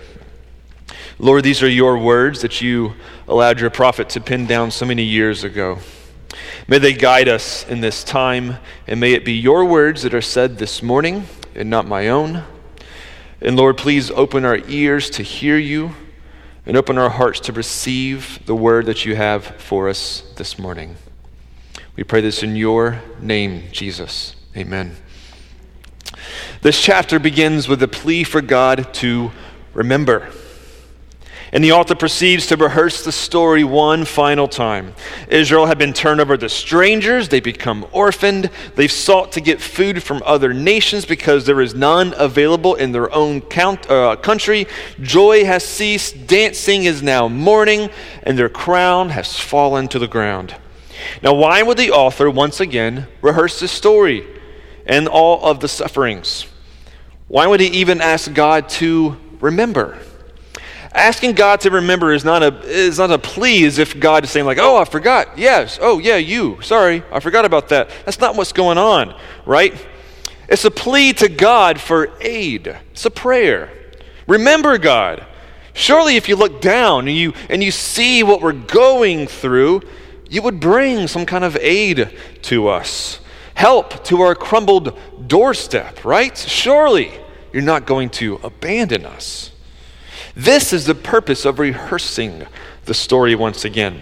Lord, 1.19 1.43
these 1.43 1.63
are 1.63 1.69
your 1.69 1.97
words 1.97 2.41
that 2.41 2.61
you 2.61 2.93
allowed 3.27 3.59
your 3.59 3.69
prophet 3.69 4.09
to 4.09 4.21
pin 4.21 4.47
down 4.47 4.71
so 4.71 4.85
many 4.85 5.03
years 5.03 5.43
ago. 5.43 5.79
May 6.67 6.79
they 6.79 6.93
guide 6.93 7.27
us 7.27 7.67
in 7.67 7.81
this 7.81 8.03
time, 8.03 8.57
and 8.87 8.99
may 8.99 9.13
it 9.13 9.23
be 9.23 9.33
your 9.33 9.65
words 9.65 10.01
that 10.03 10.13
are 10.13 10.21
said 10.21 10.57
this 10.57 10.81
morning 10.81 11.25
and 11.55 11.69
not 11.69 11.87
my 11.87 12.07
own. 12.09 12.43
And 13.43 13.57
Lord, 13.57 13.77
please 13.77 14.09
open 14.09 14.45
our 14.45 14.59
ears 14.69 15.09
to 15.11 15.21
hear 15.21 15.57
you 15.57 15.91
and 16.65 16.77
open 16.77 16.97
our 16.97 17.09
hearts 17.09 17.41
to 17.41 17.51
receive 17.51 18.39
the 18.45 18.55
word 18.55 18.85
that 18.85 19.03
you 19.03 19.17
have 19.17 19.43
for 19.43 19.89
us 19.89 20.23
this 20.37 20.57
morning. 20.57 20.95
We 21.97 22.05
pray 22.05 22.21
this 22.21 22.41
in 22.41 22.55
your 22.55 23.01
name, 23.19 23.63
Jesus. 23.73 24.37
Amen. 24.55 24.95
This 26.61 26.81
chapter 26.81 27.19
begins 27.19 27.67
with 27.67 27.83
a 27.83 27.87
plea 27.89 28.23
for 28.23 28.41
God 28.41 28.93
to 28.95 29.33
remember. 29.73 30.31
And 31.53 31.63
the 31.63 31.71
author 31.71 31.93
proceeds 31.93 32.47
to 32.47 32.57
rehearse 32.57 33.05
the 33.05 33.11
story 33.11 33.63
one 33.63 34.05
final 34.05 34.47
time. 34.47 34.95
Israel 35.27 35.67
had 35.67 35.77
been 35.77 35.93
turned 35.93 36.19
over 36.19 36.35
to 36.35 36.49
strangers, 36.49 37.29
they 37.29 37.41
become 37.41 37.85
orphaned, 37.91 38.49
they've 38.73 38.91
sought 38.91 39.31
to 39.33 39.41
get 39.41 39.61
food 39.61 40.01
from 40.01 40.23
other 40.25 40.51
nations 40.51 41.05
because 41.05 41.45
there 41.45 41.61
is 41.61 41.75
none 41.75 42.15
available 42.17 42.73
in 42.73 42.91
their 42.91 43.13
own 43.13 43.39
count, 43.39 43.87
uh, 43.87 44.15
country. 44.15 44.65
Joy 44.99 45.45
has 45.45 45.63
ceased, 45.63 46.25
dancing 46.25 46.85
is 46.85 47.03
now 47.03 47.27
mourning, 47.27 47.91
and 48.23 48.35
their 48.35 48.49
crown 48.49 49.09
has 49.09 49.37
fallen 49.37 49.87
to 49.89 49.99
the 49.99 50.07
ground. 50.07 50.55
Now, 51.21 51.35
why 51.35 51.61
would 51.61 51.77
the 51.77 51.91
author 51.91 52.31
once 52.31 52.59
again 52.61 53.05
rehearse 53.21 53.59
this 53.59 53.71
story 53.71 54.25
and 54.87 55.07
all 55.07 55.45
of 55.45 55.59
the 55.59 55.67
sufferings? 55.67 56.47
Why 57.27 57.45
would 57.45 57.59
he 57.59 57.67
even 57.67 58.01
ask 58.01 58.33
God 58.33 58.69
to 58.69 59.17
remember? 59.39 59.99
Asking 60.93 61.33
God 61.33 61.61
to 61.61 61.71
remember 61.71 62.13
is 62.13 62.23
not 62.23 62.43
a 62.43 62.59
is 62.61 62.99
not 62.99 63.09
a 63.09 63.17
plea 63.17 63.65
as 63.65 63.79
if 63.79 63.99
God 63.99 64.23
is 64.23 64.29
saying 64.29 64.45
like, 64.45 64.59
"Oh, 64.59 64.77
I 64.77 64.85
forgot. 64.85 65.37
Yes. 65.37 65.79
Oh, 65.81 65.97
yeah, 65.97 66.17
you. 66.17 66.59
Sorry. 66.61 67.03
I 67.11 67.19
forgot 67.19 67.45
about 67.45 67.69
that." 67.69 67.89
That's 68.05 68.19
not 68.19 68.35
what's 68.35 68.51
going 68.51 68.77
on, 68.77 69.15
right? 69.45 69.73
It's 70.47 70.65
a 70.65 70.71
plea 70.71 71.13
to 71.13 71.29
God 71.29 71.81
for 71.81 72.11
aid. 72.21 72.67
It's 72.91 73.05
a 73.05 73.11
prayer. 73.11 73.71
Remember 74.27 74.77
God. 74.77 75.25
Surely 75.73 76.15
if 76.15 76.29
you 76.29 76.35
look 76.35 76.61
down 76.61 77.07
and 77.07 77.17
you 77.17 77.33
and 77.49 77.63
you 77.63 77.71
see 77.71 78.21
what 78.21 78.41
we're 78.41 78.53
going 78.53 79.25
through, 79.25 79.81
you 80.29 80.43
would 80.43 80.59
bring 80.59 81.07
some 81.07 81.25
kind 81.25 81.43
of 81.43 81.57
aid 81.57 82.15
to 82.43 82.67
us. 82.67 83.19
Help 83.55 84.03
to 84.05 84.21
our 84.21 84.35
crumbled 84.35 84.97
doorstep, 85.27 86.05
right? 86.05 86.37
Surely 86.37 87.11
you're 87.51 87.63
not 87.63 87.87
going 87.87 88.09
to 88.09 88.35
abandon 88.43 89.05
us. 89.05 89.52
This 90.35 90.73
is 90.73 90.85
the 90.85 90.95
purpose 90.95 91.45
of 91.45 91.59
rehearsing 91.59 92.45
the 92.85 92.93
story 92.93 93.35
once 93.35 93.65
again. 93.65 94.01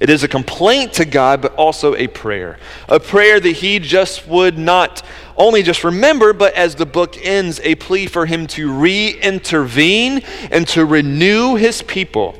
It 0.00 0.10
is 0.10 0.24
a 0.24 0.28
complaint 0.28 0.94
to 0.94 1.04
God, 1.04 1.42
but 1.42 1.54
also 1.54 1.94
a 1.94 2.08
prayer. 2.08 2.58
A 2.88 2.98
prayer 2.98 3.38
that 3.38 3.52
He 3.52 3.78
just 3.78 4.26
would 4.26 4.58
not 4.58 5.04
only 5.36 5.62
just 5.62 5.84
remember, 5.84 6.32
but 6.32 6.54
as 6.54 6.74
the 6.74 6.86
book 6.86 7.16
ends, 7.22 7.60
a 7.62 7.74
plea 7.76 8.06
for 8.06 8.26
Him 8.26 8.46
to 8.48 8.72
re 8.72 9.10
intervene 9.20 10.22
and 10.50 10.66
to 10.68 10.84
renew 10.84 11.54
His 11.56 11.82
people, 11.82 12.36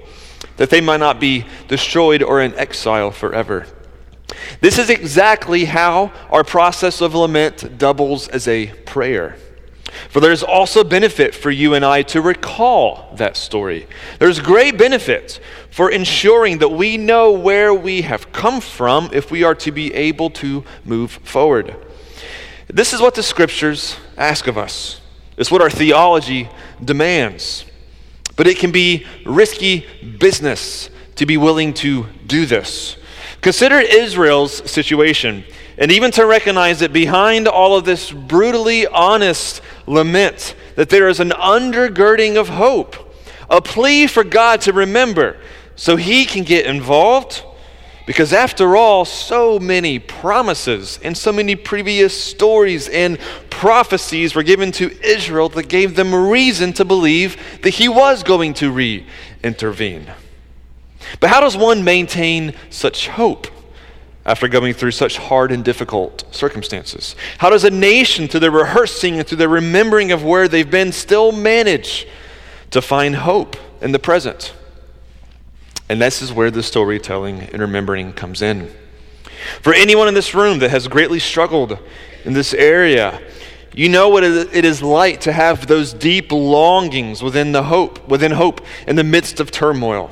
that 0.57 0.71
they 0.71 0.81
might 0.81 1.01
not 1.01 1.21
be 1.21 1.45
destroyed 1.69 2.23
or 2.23 2.41
in 2.41 2.55
exile 2.57 3.11
forever. 3.11 3.67
This 4.61 4.79
is 4.79 4.91
exactly 4.91 5.65
how 5.65 6.13
our 6.31 6.45
process 6.45 7.01
of 7.01 7.15
lament 7.15 7.79
doubles 7.79 8.29
as 8.29 8.49
a 8.49 8.69
prayer. 8.87 9.37
For 10.09 10.21
there's 10.21 10.43
also 10.43 10.85
benefit 10.85 11.35
for 11.35 11.51
you 11.51 11.75
and 11.75 11.85
I 11.85 12.03
to 12.03 12.21
recall 12.21 13.13
that 13.17 13.37
story. 13.37 13.87
There's 14.19 14.41
great 14.41 14.79
benefit 14.79 15.41
for 15.71 15.91
ensuring 15.91 16.59
that 16.59 16.71
we 16.71 16.97
know 16.97 17.33
where 17.33 17.73
we 17.73 18.03
have 18.03 18.33
come 18.33 18.61
from 18.61 19.11
if 19.13 19.31
we 19.31 19.45
are 19.45 19.55
to 19.57 19.73
be 19.73 19.93
able 19.95 20.31
to 20.31 20.65
move 20.85 21.11
forward. 21.11 21.75
This 22.69 22.93
is 22.93 23.01
what 23.01 23.15
the 23.15 23.23
scriptures 23.23 23.97
ask 24.17 24.47
of 24.47 24.57
us. 24.57 25.01
It's 25.37 25.51
what 25.51 25.63
our 25.63 25.71
theology 25.71 26.49
demands. 26.83 27.65
But 28.37 28.47
it 28.47 28.59
can 28.59 28.73
be 28.73 29.07
risky 29.27 29.87
business 30.19 30.91
to 31.17 31.27
be 31.27 31.37
willing 31.37 31.75
to 31.75 32.07
do 32.27 32.47
this. 32.47 32.97
Consider 33.41 33.81
Israel's 33.81 34.71
situation, 34.71 35.45
and 35.77 35.91
even 35.91 36.11
to 36.13 36.25
recognize 36.25 36.81
that 36.81 36.93
behind 36.93 37.49
all 37.49 37.77
of 37.77 37.85
this 37.85 38.11
brutally 38.11 38.87
honest 38.87 39.61
lament, 39.87 40.55
that 40.77 40.89
there 40.89 41.09
is 41.09 41.21
an 41.21 41.31
undergirding 41.31 42.37
of 42.37 42.49
hope, 42.49 42.97
a 43.51 43.61
plea 43.61 44.07
for 44.07 44.25
God 44.25 44.61
to 44.63 44.73
remember 44.73 45.37
so 45.77 45.97
he 45.97 46.25
can 46.25 46.45
get 46.45 46.67
involved. 46.67 47.45
Because 48.05 48.33
after 48.33 48.77
all, 48.77 49.05
so 49.05 49.61
many 49.61 49.99
promises 50.01 50.99
and 51.05 51.17
so 51.17 51.33
many 51.33 51.55
previous 51.55 52.21
stories 52.21 52.89
and 52.89 53.19
prophecies 53.49 54.35
were 54.35 54.43
given 54.43 54.73
to 54.73 54.91
Israel 55.07 55.49
that 55.51 55.69
gave 55.69 55.95
them 55.95 56.13
reason 56.13 56.73
to 56.75 56.85
believe 56.85 57.37
that 57.63 57.71
he 57.71 57.89
was 57.89 58.25
going 58.25 58.55
to 58.55 58.73
re 58.73 59.07
intervene. 59.45 60.11
But 61.21 61.31
how 61.31 61.41
does 61.41 61.57
one 61.57 61.85
maintain 61.85 62.55
such 62.71 63.09
hope? 63.09 63.47
After 64.25 64.49
going 64.49 64.73
through 64.75 64.93
such 64.93 65.19
hard 65.19 65.51
and 65.53 65.65
difficult 65.65 66.25
circumstances? 66.31 67.17
How 67.39 67.51
does 67.51 67.65
a 67.65 67.71
nation, 67.71 68.29
through 68.29 68.41
their 68.41 68.51
rehearsing 68.51 69.19
and 69.19 69.27
through 69.27 69.39
their 69.39 69.49
remembering 69.49 70.13
of 70.13 70.25
where 70.25 70.49
they've 70.49 70.71
been, 70.71 70.93
still 70.93 71.33
manage 71.33 72.07
to 72.71 72.81
find 72.81 73.17
hope 73.17 73.57
in 73.81 73.93
the 73.93 73.99
present? 73.99 74.55
And 75.89 76.01
this 76.01 76.23
is 76.23 76.33
where 76.33 76.51
the 76.51 76.63
storytelling 76.63 77.41
and 77.41 77.61
remembering 77.61 78.13
comes 78.13 78.43
in. 78.43 78.71
For 79.61 79.75
anyone 79.75 80.09
in 80.09 80.15
this 80.15 80.35
room 80.35 80.61
that 80.61 80.71
has 80.71 80.87
greatly 80.89 81.19
struggled 81.19 81.79
in 82.25 82.33
this 82.33 82.55
area, 82.55 83.21
you 83.75 83.89
know 83.89 84.09
what 84.09 84.23
it 84.23 84.65
is 84.65 84.83
like 84.83 85.21
to 85.23 85.33
have 85.33 85.67
those 85.67 85.93
deep 85.93 86.31
longings 86.31 87.23
within 87.23 87.53
the 87.53 87.65
hope, 87.65 88.07
within 88.09 88.33
hope 88.33 88.61
in 88.87 88.97
the 88.97 89.05
midst 89.05 89.41
of 89.41 89.51
turmoil. 89.51 90.11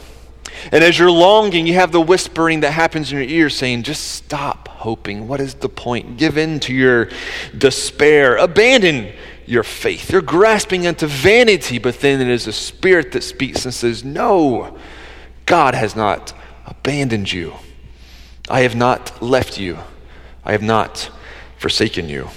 And 0.72 0.84
as 0.84 0.98
you're 0.98 1.10
longing, 1.10 1.66
you 1.66 1.74
have 1.74 1.92
the 1.92 2.00
whispering 2.00 2.60
that 2.60 2.72
happens 2.72 3.10
in 3.10 3.18
your 3.18 3.26
ear 3.26 3.50
saying, 3.50 3.82
just 3.82 4.12
stop 4.12 4.68
hoping. 4.68 5.28
What 5.28 5.40
is 5.40 5.54
the 5.54 5.68
point? 5.68 6.16
Give 6.16 6.38
in 6.38 6.60
to 6.60 6.74
your 6.74 7.08
despair. 7.56 8.36
Abandon 8.36 9.12
your 9.46 9.62
faith. 9.64 10.10
You're 10.10 10.22
grasping 10.22 10.84
into 10.84 11.06
vanity, 11.06 11.78
but 11.78 12.00
then 12.00 12.20
it 12.20 12.28
is 12.28 12.46
a 12.46 12.52
spirit 12.52 13.12
that 13.12 13.22
speaks 13.22 13.64
and 13.64 13.74
says, 13.74 14.04
No, 14.04 14.78
God 15.44 15.74
has 15.74 15.96
not 15.96 16.32
abandoned 16.66 17.32
you. 17.32 17.54
I 18.48 18.60
have 18.60 18.76
not 18.76 19.20
left 19.20 19.58
you. 19.58 19.78
I 20.44 20.52
have 20.52 20.62
not 20.62 21.10
forsaken 21.58 22.08
you. 22.08 22.28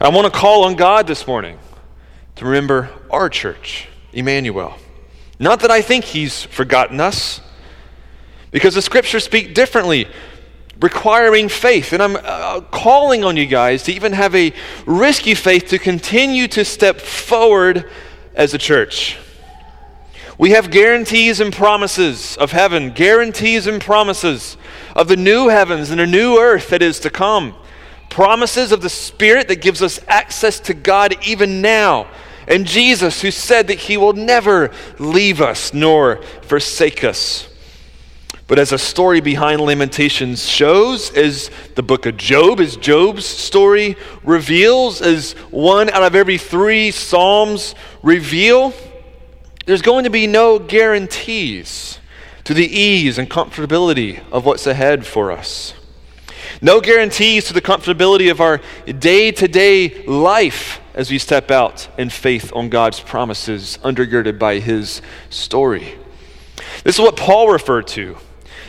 I 0.00 0.08
want 0.08 0.32
to 0.32 0.36
call 0.36 0.64
on 0.64 0.74
God 0.74 1.06
this 1.06 1.26
morning 1.26 1.58
to 2.36 2.44
remember 2.44 2.90
our 3.10 3.28
church, 3.28 3.88
Emmanuel. 4.12 4.76
Not 5.38 5.60
that 5.60 5.70
I 5.70 5.82
think 5.82 6.04
he's 6.04 6.44
forgotten 6.44 7.00
us, 7.00 7.40
because 8.50 8.74
the 8.74 8.82
scriptures 8.82 9.24
speak 9.24 9.54
differently, 9.54 10.08
requiring 10.80 11.48
faith. 11.48 11.92
And 11.92 12.02
I'm 12.02 12.16
uh, 12.16 12.62
calling 12.70 13.24
on 13.24 13.36
you 13.36 13.46
guys 13.46 13.82
to 13.84 13.92
even 13.92 14.12
have 14.12 14.34
a 14.34 14.52
risky 14.86 15.34
faith 15.34 15.68
to 15.68 15.78
continue 15.78 16.48
to 16.48 16.64
step 16.64 17.00
forward 17.00 17.90
as 18.34 18.54
a 18.54 18.58
church. 18.58 19.18
We 20.38 20.50
have 20.50 20.70
guarantees 20.70 21.40
and 21.40 21.52
promises 21.52 22.36
of 22.36 22.52
heaven, 22.52 22.90
guarantees 22.90 23.66
and 23.66 23.80
promises 23.80 24.56
of 24.94 25.08
the 25.08 25.16
new 25.16 25.48
heavens 25.48 25.90
and 25.90 26.00
a 26.00 26.06
new 26.06 26.38
earth 26.38 26.68
that 26.70 26.82
is 26.82 27.00
to 27.00 27.10
come, 27.10 27.54
promises 28.10 28.70
of 28.70 28.82
the 28.82 28.90
Spirit 28.90 29.48
that 29.48 29.62
gives 29.62 29.82
us 29.82 29.98
access 30.08 30.60
to 30.60 30.74
God 30.74 31.16
even 31.26 31.62
now 31.62 32.06
and 32.46 32.66
Jesus, 32.66 33.22
who 33.22 33.30
said 33.30 33.66
that 33.68 33.80
he 33.80 33.96
will 33.96 34.12
never 34.12 34.70
leave 34.98 35.40
us 35.40 35.74
nor 35.74 36.22
forsake 36.42 37.02
us. 37.02 37.48
But 38.48 38.60
as 38.60 38.70
a 38.70 38.78
story 38.78 39.20
behind 39.20 39.60
Lamentations 39.60 40.48
shows, 40.48 41.10
as 41.16 41.50
the 41.74 41.82
book 41.82 42.06
of 42.06 42.16
Job, 42.16 42.60
as 42.60 42.76
Job's 42.76 43.26
story 43.26 43.96
reveals, 44.22 45.02
as 45.02 45.32
one 45.50 45.90
out 45.90 46.04
of 46.04 46.14
every 46.14 46.38
three 46.38 46.92
Psalms 46.92 47.74
reveal, 48.04 48.72
there's 49.64 49.82
going 49.82 50.04
to 50.04 50.10
be 50.10 50.28
no 50.28 50.60
guarantees 50.60 51.98
to 52.44 52.54
the 52.54 52.66
ease 52.66 53.18
and 53.18 53.28
comfortability 53.28 54.22
of 54.30 54.46
what's 54.46 54.68
ahead 54.68 55.04
for 55.04 55.32
us. 55.32 55.74
No 56.62 56.80
guarantees 56.80 57.46
to 57.46 57.52
the 57.52 57.60
comfortability 57.60 58.30
of 58.30 58.40
our 58.40 58.60
day 58.86 59.32
to 59.32 59.48
day 59.48 60.04
life 60.06 60.80
as 60.96 61.10
we 61.10 61.18
step 61.18 61.50
out 61.50 61.88
in 61.98 62.08
faith 62.08 62.50
on 62.54 62.70
God's 62.70 63.00
promises, 63.00 63.78
undergirded 63.84 64.38
by 64.38 64.58
his 64.58 65.02
story. 65.28 65.94
This 66.82 66.96
is 66.96 67.00
what 67.00 67.16
Paul 67.16 67.50
referred 67.50 67.86
to 67.88 68.16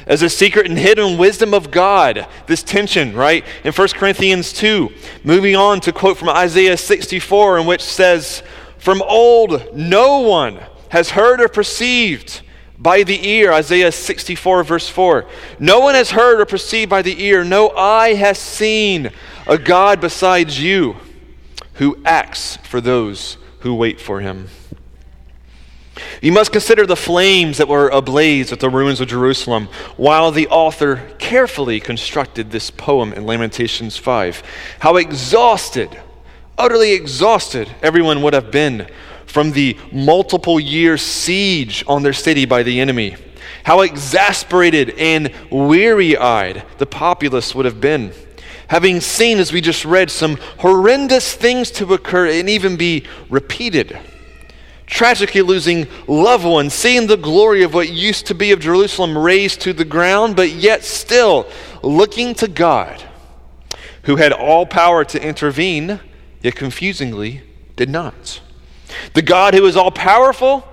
as 0.06 0.22
a 0.22 0.30
secret 0.30 0.66
and 0.66 0.78
hidden 0.78 1.18
wisdom 1.18 1.54
of 1.54 1.72
God. 1.72 2.28
This 2.46 2.64
tension, 2.64 3.16
right? 3.16 3.46
In 3.64 3.72
1 3.72 3.88
Corinthians 3.90 4.52
2, 4.54 4.90
moving 5.24 5.56
on 5.56 5.80
to 5.82 5.94
quote 5.94 6.18
from 6.18 6.30
Isaiah 6.30 6.78
64, 6.78 7.60
in 7.60 7.66
which 7.66 7.82
says, 7.82 8.44
From 8.78 9.02
old, 9.04 9.74
no 9.74 10.20
one 10.20 10.60
has 10.90 11.12
heard 11.12 11.40
or 11.40 11.48
perceived 11.48 12.42
by 12.78 13.04
the 13.04 13.28
ear, 13.28 13.54
Isaiah 13.54 13.92
64, 13.92 14.64
verse 14.64 14.90
4. 14.90 15.26
No 15.60 15.80
one 15.80 15.96
has 15.96 16.12
heard 16.12 16.42
or 16.42 16.46
perceived 16.46 16.90
by 16.90 17.02
the 17.02 17.24
ear, 17.24 17.44
no 17.44 17.70
eye 17.70 18.14
has 18.16 18.38
seen 18.38 19.12
a 19.48 19.58
God 19.58 20.02
besides 20.02 20.62
you 20.62 20.98
who 21.78 21.98
acts 22.06 22.58
for 22.58 22.82
those 22.82 23.38
who 23.60 23.74
wait 23.74 24.00
for 24.00 24.22
him. 24.22 24.50
You 26.22 26.32
must 26.32 26.52
consider 26.52 26.86
the 26.86 26.96
flames 26.96 27.58
that 27.58 27.68
were 27.68 27.90
ablaze 27.90 28.52
at 28.52 28.60
the 28.60 28.70
ruins 28.70 29.02
of 29.02 29.08
Jerusalem 29.08 29.68
while 29.96 30.32
the 30.32 30.48
author 30.48 31.02
carefully 31.18 31.80
constructed 31.80 32.52
this 32.52 32.70
poem 32.70 33.14
in 33.14 33.26
Lamentations 33.26 33.98
5. 33.98 34.44
How 34.80 34.98
exhausted, 34.98 36.00
utterly 36.58 36.94
exhausted 36.94 37.70
everyone 37.82 38.22
would 38.22 38.34
have 38.34 38.52
been 38.52 38.88
from 39.26 39.52
the 39.52 39.78
multiple 39.92 40.60
year 40.60 40.98
siege 40.98 41.84
on 41.88 42.04
their 42.04 42.14
city 42.14 42.46
by 42.46 42.64
the 42.64 42.80
enemy. 42.80 43.16
How 43.64 43.82
exasperated 43.82 44.92
and 44.98 45.32
weary 45.52 46.16
eyed 46.18 46.64
the 46.78 46.86
populace 46.86 47.54
would 47.54 47.66
have 47.66 47.82
been. 47.82 48.14
Having 48.68 49.02
seen, 49.02 49.40
as 49.40 49.54
we 49.54 49.62
just 49.62 49.86
read, 49.86 50.12
some 50.12 50.38
horrendous 50.60 51.34
things 51.34 51.72
to 51.72 51.94
occur 51.94 52.28
and 52.28 52.50
even 52.50 52.76
be 52.76 53.06
repeated. 53.30 53.98
Tragically 54.86 55.42
losing 55.42 55.88
loved 56.08 56.46
ones, 56.46 56.74
seeing 56.74 57.08
the 57.08 57.18
glory 57.18 57.64
of 57.64 57.74
what 57.74 57.90
used 57.90 58.28
to 58.28 58.36
be 58.36 58.52
of 58.52 58.60
Jerusalem 58.60 59.18
razed 59.18 59.62
to 59.62 59.74
the 59.74 59.86
ground, 59.86 60.36
but 60.36 60.52
yet 60.52 60.84
still 60.84 61.48
looking 61.82 62.34
to 62.36 62.48
God, 62.48 63.04
who 64.04 64.18
had 64.18 64.34
all 64.34 64.66
power 64.66 65.04
to 65.06 65.22
intervene, 65.22 66.00
yet 66.42 66.56
confusingly 66.56 67.44
did 67.76 67.90
not. 67.90 68.42
The 69.14 69.22
God 69.22 69.54
who 69.54 69.66
is 69.66 69.78
all 69.78 69.92
powerful, 69.92 70.68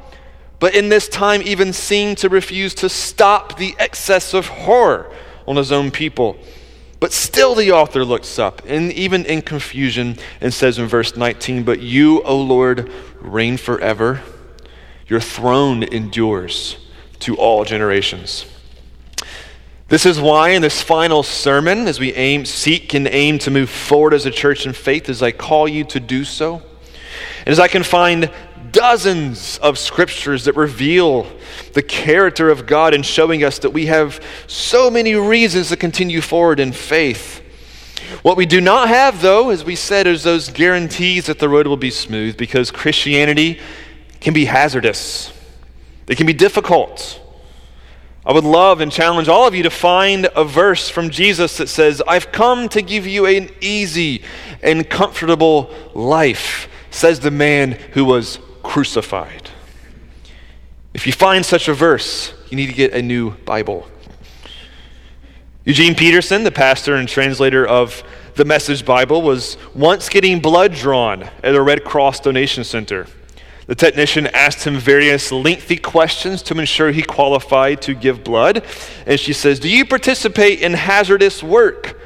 but 0.59 0.75
in 0.75 0.89
this 0.89 1.09
time 1.09 1.43
even 1.43 1.73
seemed 1.73 2.19
to 2.19 2.29
refuse 2.29 2.75
to 2.77 2.89
stop 2.89 3.59
the 3.59 3.75
excess 3.79 4.35
of 4.35 4.47
horror 4.47 5.13
on 5.47 5.57
his 5.57 5.71
own 5.71 5.91
people. 5.91 6.39
But 7.01 7.13
still, 7.13 7.55
the 7.55 7.73
author 7.73 8.05
looks 8.05 8.39
up, 8.39 8.63
and 8.67 8.93
even 8.93 9.27
in 9.27 9.43
confusion, 9.43 10.17
and 10.41 10.55
says 10.55 10.79
in 10.79 10.87
verse 10.87 11.17
19, 11.17 11.65
But 11.65 11.81
you, 11.81 12.23
O 12.23 12.37
Lord, 12.41 12.91
reign 13.21 13.57
forever. 13.57 14.23
Your 15.07 15.21
throne 15.21 15.83
endures 15.83 16.79
to 17.21 17.37
all 17.37 17.65
generations. 17.65 18.47
This 19.89 20.07
is 20.07 20.19
why, 20.19 20.51
in 20.51 20.63
this 20.63 20.81
final 20.81 21.23
sermon, 21.23 21.87
as 21.87 22.01
we 22.01 22.15
aim, 22.15 22.47
seek 22.47 22.95
and 22.95 23.07
aim 23.07 23.39
to 23.41 23.51
move 23.51 23.69
forward 23.69 24.15
as 24.15 24.25
a 24.25 24.31
church 24.31 24.65
in 24.65 24.73
faith, 24.73 25.09
as 25.11 25.23
I 25.23 25.31
call 25.31 25.69
you 25.69 25.85
to 25.85 26.01
do 26.01 26.25
so, 26.25 26.63
and 27.41 27.49
as 27.49 27.61
I 27.61 27.69
can 27.69 27.83
find 27.83 28.31
dozens 28.75 29.57
of 29.59 29.79
scriptures 29.79 30.45
that 30.45 30.57
reveal 30.57 31.27
the 31.73 31.83
character 31.83 32.51
of 32.51 32.67
God 32.67 32.93
and 32.93 33.07
showing 33.07 33.43
us 33.43 33.61
that 33.61 33.71
we 33.71 33.87
have 33.87 34.23
so 34.47 34.91
many 34.91 35.15
reasons 35.15 35.69
to 35.69 35.77
continue 35.77 36.21
forward 36.21 36.61
in 36.61 36.73
faith. 36.73 37.41
What 38.23 38.37
we 38.37 38.45
do 38.45 38.61
not 38.61 38.89
have, 38.89 39.23
though, 39.23 39.51
as 39.51 39.65
we 39.65 39.77
said, 39.77 40.07
is 40.07 40.25
those 40.25 40.51
guarantees 40.51 41.27
that 41.27 41.39
the 41.39 41.49
road 41.49 41.67
will 41.67 41.79
be 41.79 41.91
smooth 41.91 42.37
because 42.37 42.71
Christianity 42.71 43.61
can 44.21 44.35
be 44.35 44.45
hazardous, 44.45 45.33
it 46.07 46.17
can 46.17 46.27
be 46.27 46.35
difficult. 46.35 47.21
I 48.27 48.33
would 48.33 48.45
love 48.45 48.81
and 48.81 48.91
challenge 48.91 49.29
all 49.29 49.47
of 49.47 49.55
you 49.55 49.63
to 49.65 49.71
find 49.71 50.29
a 50.35 50.45
verse 50.45 50.89
from 50.89 51.11
Jesus 51.11 51.59
that 51.59 51.69
says, 51.69 52.03
I've 52.09 52.33
come 52.33 52.71
to 52.71 52.81
give 52.81 53.07
you 53.07 53.27
an 53.27 53.51
easy 53.61 54.23
and 54.63 54.89
comfortable 54.89 55.71
life 55.95 56.69
says 56.95 57.21
the 57.21 57.31
man 57.31 57.73
who 57.93 58.05
was 58.05 58.39
crucified. 58.65 59.51
If 60.93 61.07
you 61.07 61.13
find 61.13 61.47
such 61.47 61.69
a 61.69 61.75
verse, 61.75 62.35
you 62.51 62.57
need 62.57 62.67
to 62.67 62.73
get 62.73 62.93
a 62.93 63.03
new 63.03 63.31
Bible. 63.45 63.87
Eugene 65.65 65.95
Peterson, 65.95 66.43
the 66.43 66.51
pastor 66.51 66.97
and 66.97 67.09
translator 67.09 67.67
of 67.67 68.03
the 68.35 68.45
Message 68.45 68.85
Bible, 68.85 69.23
was 69.23 69.57
once 69.75 70.09
getting 70.09 70.41
blood 70.41 70.75
drawn 70.75 71.23
at 71.43 71.55
a 71.55 71.63
Red 71.63 71.85
Cross 71.85 72.21
donation 72.21 72.65
center. 72.65 73.07
The 73.67 73.75
technician 73.75 74.27
asked 74.29 74.65
him 74.65 74.77
various 74.77 75.33
lengthy 75.33 75.77
questions 75.77 76.43
to 76.43 76.59
ensure 76.59 76.91
he 76.91 77.03
qualified 77.03 77.81
to 77.83 77.95
give 77.95 78.23
blood. 78.23 78.65
And 79.07 79.19
she 79.19 79.33
says, 79.33 79.59
Do 79.59 79.71
you 79.71 79.87
participate 79.87 80.61
in 80.61 80.75
hazardous 80.75 81.43
work? 81.43 81.99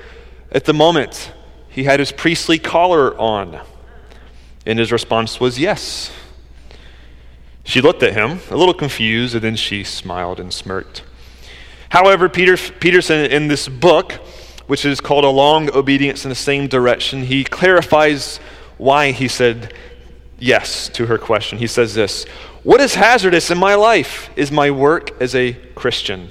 At 0.53 0.65
the 0.65 0.73
moment, 0.73 1.33
he 1.69 1.85
had 1.85 1.99
his 1.99 2.13
priestly 2.13 2.59
collar 2.59 3.19
on. 3.19 3.61
And 4.65 4.79
his 4.79 4.93
response 4.93 5.41
was 5.41 5.59
yes. 5.59 6.13
She 7.69 7.83
looked 7.83 8.03
at 8.03 8.15
him, 8.15 8.41
a 8.51 8.57
little 8.57 8.73
confused, 8.73 9.35
and 9.35 9.45
then 9.45 9.55
she 9.55 9.85
smiled 9.85 10.41
and 10.41 10.51
smirked. 10.51 11.03
However, 11.91 12.27
Peter, 12.27 12.57
Peterson, 12.57 13.31
in 13.31 13.49
this 13.49 13.69
book, 13.69 14.13
which 14.69 14.87
is 14.87 15.03
called 15.03 15.23
A 15.23 15.29
Long 15.29 15.71
Obedience 15.77 16.25
in 16.25 16.31
the 16.31 16.35
Same 16.35 16.67
Direction, 16.67 17.25
he 17.25 17.45
clarifies 17.45 18.39
why 18.79 19.13
he 19.13 19.29
said 19.29 19.75
yes 20.39 20.89
to 20.89 21.05
her 21.05 21.19
question. 21.19 21.59
He 21.59 21.67
says 21.67 21.93
this 21.93 22.25
What 22.63 22.81
is 22.81 22.95
hazardous 22.95 23.51
in 23.51 23.59
my 23.59 23.75
life 23.75 24.31
is 24.35 24.51
my 24.51 24.71
work 24.71 25.21
as 25.21 25.35
a 25.35 25.53
Christian. 25.75 26.31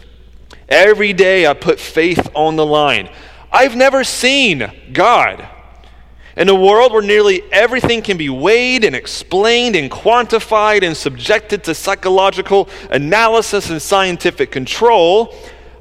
Every 0.67 1.13
day 1.13 1.45
I 1.45 1.54
put 1.54 1.80
faith 1.80 2.32
on 2.34 2.56
the 2.56 2.65
line. 2.65 3.12
I've 3.52 3.76
never 3.76 4.04
seen 4.04 4.71
God. 4.91 5.47
In 6.38 6.50
a 6.50 6.56
world 6.56 6.93
where 6.93 7.02
nearly 7.02 7.41
everything 7.52 8.04
can 8.04 8.15
be 8.15 8.30
weighed 8.30 8.84
and 8.84 8.95
explained 8.95 9.76
and 9.76 9.89
quantified 9.89 10.84
and 10.84 10.95
subjected 10.95 11.63
to 11.63 11.73
psychological 11.73 12.69
analysis 12.91 13.71
and 13.71 13.82
scientific 13.82 14.52
control, 14.52 15.34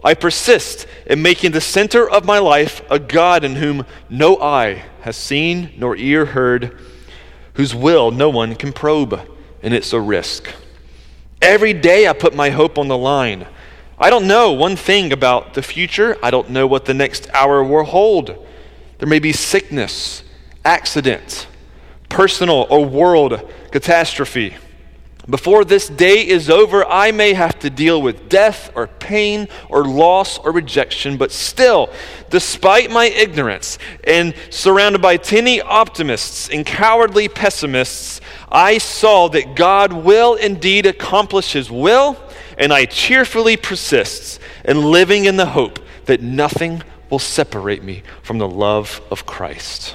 I 0.03 0.15
persist 0.15 0.87
in 1.07 1.21
making 1.21 1.53
the 1.53 1.61
center 1.61 2.09
of 2.09 2.25
my 2.25 2.39
life 2.39 2.81
a 2.89 2.99
God 2.99 3.45
in 3.45 3.57
whom 3.57 3.85
no 4.09 4.41
eye 4.41 4.83
has 5.03 5.15
seen 5.15 5.75
nor 5.77 5.95
ear 5.95 6.25
heard, 6.25 6.81
whose 7.53 7.75
will 7.75 8.11
no 8.11 8.31
one 8.31 8.55
can 8.55 8.73
probe, 8.73 9.21
and 9.63 9.75
it's 9.75 9.93
a 9.93 10.01
risk. 10.01 10.49
Every 11.43 11.75
day 11.75 12.09
I 12.09 12.15
put 12.15 12.35
my 12.35 12.49
hope 12.49 12.79
on 12.79 12.89
the 12.89 12.97
line. 12.97 13.47
I 13.99 14.09
don't 14.09 14.27
know 14.27 14.53
one 14.53 14.77
thing 14.77 15.13
about 15.13 15.53
the 15.53 15.61
future. 15.61 16.17
I 16.23 16.31
don't 16.31 16.49
know 16.49 16.67
what 16.67 16.87
the 16.87 16.95
next 16.95 17.29
hour 17.35 17.63
will 17.63 17.85
hold. 17.85 18.29
There 18.99 19.09
may 19.09 19.19
be 19.19 19.35
sickness 19.35 20.23
accident, 20.67 21.47
personal 22.09 22.67
or 22.69 22.85
world 22.85 23.41
catastrophe. 23.71 24.57
Before 25.29 25.65
this 25.65 25.89
day 25.89 26.27
is 26.27 26.51
over, 26.51 26.85
I 26.85 27.11
may 27.11 27.33
have 27.33 27.59
to 27.61 27.71
deal 27.71 28.01
with 28.01 28.29
death 28.29 28.71
or 28.77 28.87
pain 28.87 29.49
or 29.69 29.85
loss 29.85 30.39
or 30.39 30.53
rejection, 30.53 31.17
but 31.17 31.33
still, 31.33 31.91
despite 32.31 32.91
my 32.91 33.07
ignorance 33.07 33.79
and 34.05 34.35
surrounded 34.51 35.03
by 35.03 35.17
tinny 35.17 35.61
optimists 35.61 36.49
and 36.49 36.65
cowardly 36.65 37.29
pessimists, 37.29 38.21
I 38.51 38.79
saw 38.79 39.29
that 39.31 39.57
God 39.57 39.93
will 39.93 40.35
indeed 40.35 40.87
accomplish 40.87 41.53
His 41.55 41.73
will, 41.73 42.17
and 42.57 42.73
I 42.73 42.85
cheerfully 42.85 43.57
persist 43.57 44.41
in 44.65 44.93
living 44.93 45.25
in 45.25 45.37
the 45.37 45.47
hope 45.47 45.81
that 46.05 46.23
nothing 46.23 46.85
will 47.11 47.19
separate 47.19 47.83
me 47.83 48.05
from 48.23 48.39
the 48.39 48.49
love 48.49 49.01
of 49.11 49.27
Christ. 49.27 49.95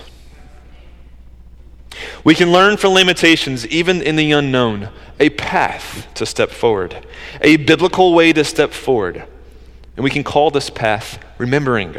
We 2.23 2.35
can 2.35 2.51
learn 2.51 2.77
from 2.77 2.93
Lamentations, 2.93 3.65
even 3.67 4.01
in 4.01 4.15
the 4.15 4.31
unknown, 4.31 4.89
a 5.19 5.29
path 5.29 6.07
to 6.15 6.25
step 6.25 6.51
forward, 6.51 7.05
a 7.41 7.57
biblical 7.57 8.13
way 8.13 8.31
to 8.33 8.43
step 8.43 8.71
forward. 8.71 9.23
And 9.95 10.03
we 10.03 10.11
can 10.11 10.23
call 10.23 10.51
this 10.51 10.69
path 10.69 11.19
remembering. 11.37 11.95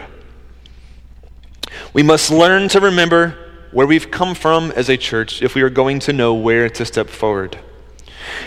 We 1.92 2.02
must 2.02 2.30
learn 2.30 2.68
to 2.68 2.80
remember 2.80 3.36
where 3.72 3.86
we've 3.86 4.10
come 4.10 4.34
from 4.34 4.70
as 4.72 4.88
a 4.88 4.96
church 4.96 5.42
if 5.42 5.54
we 5.54 5.62
are 5.62 5.70
going 5.70 5.98
to 6.00 6.12
know 6.12 6.34
where 6.34 6.68
to 6.68 6.84
step 6.84 7.08
forward. 7.08 7.58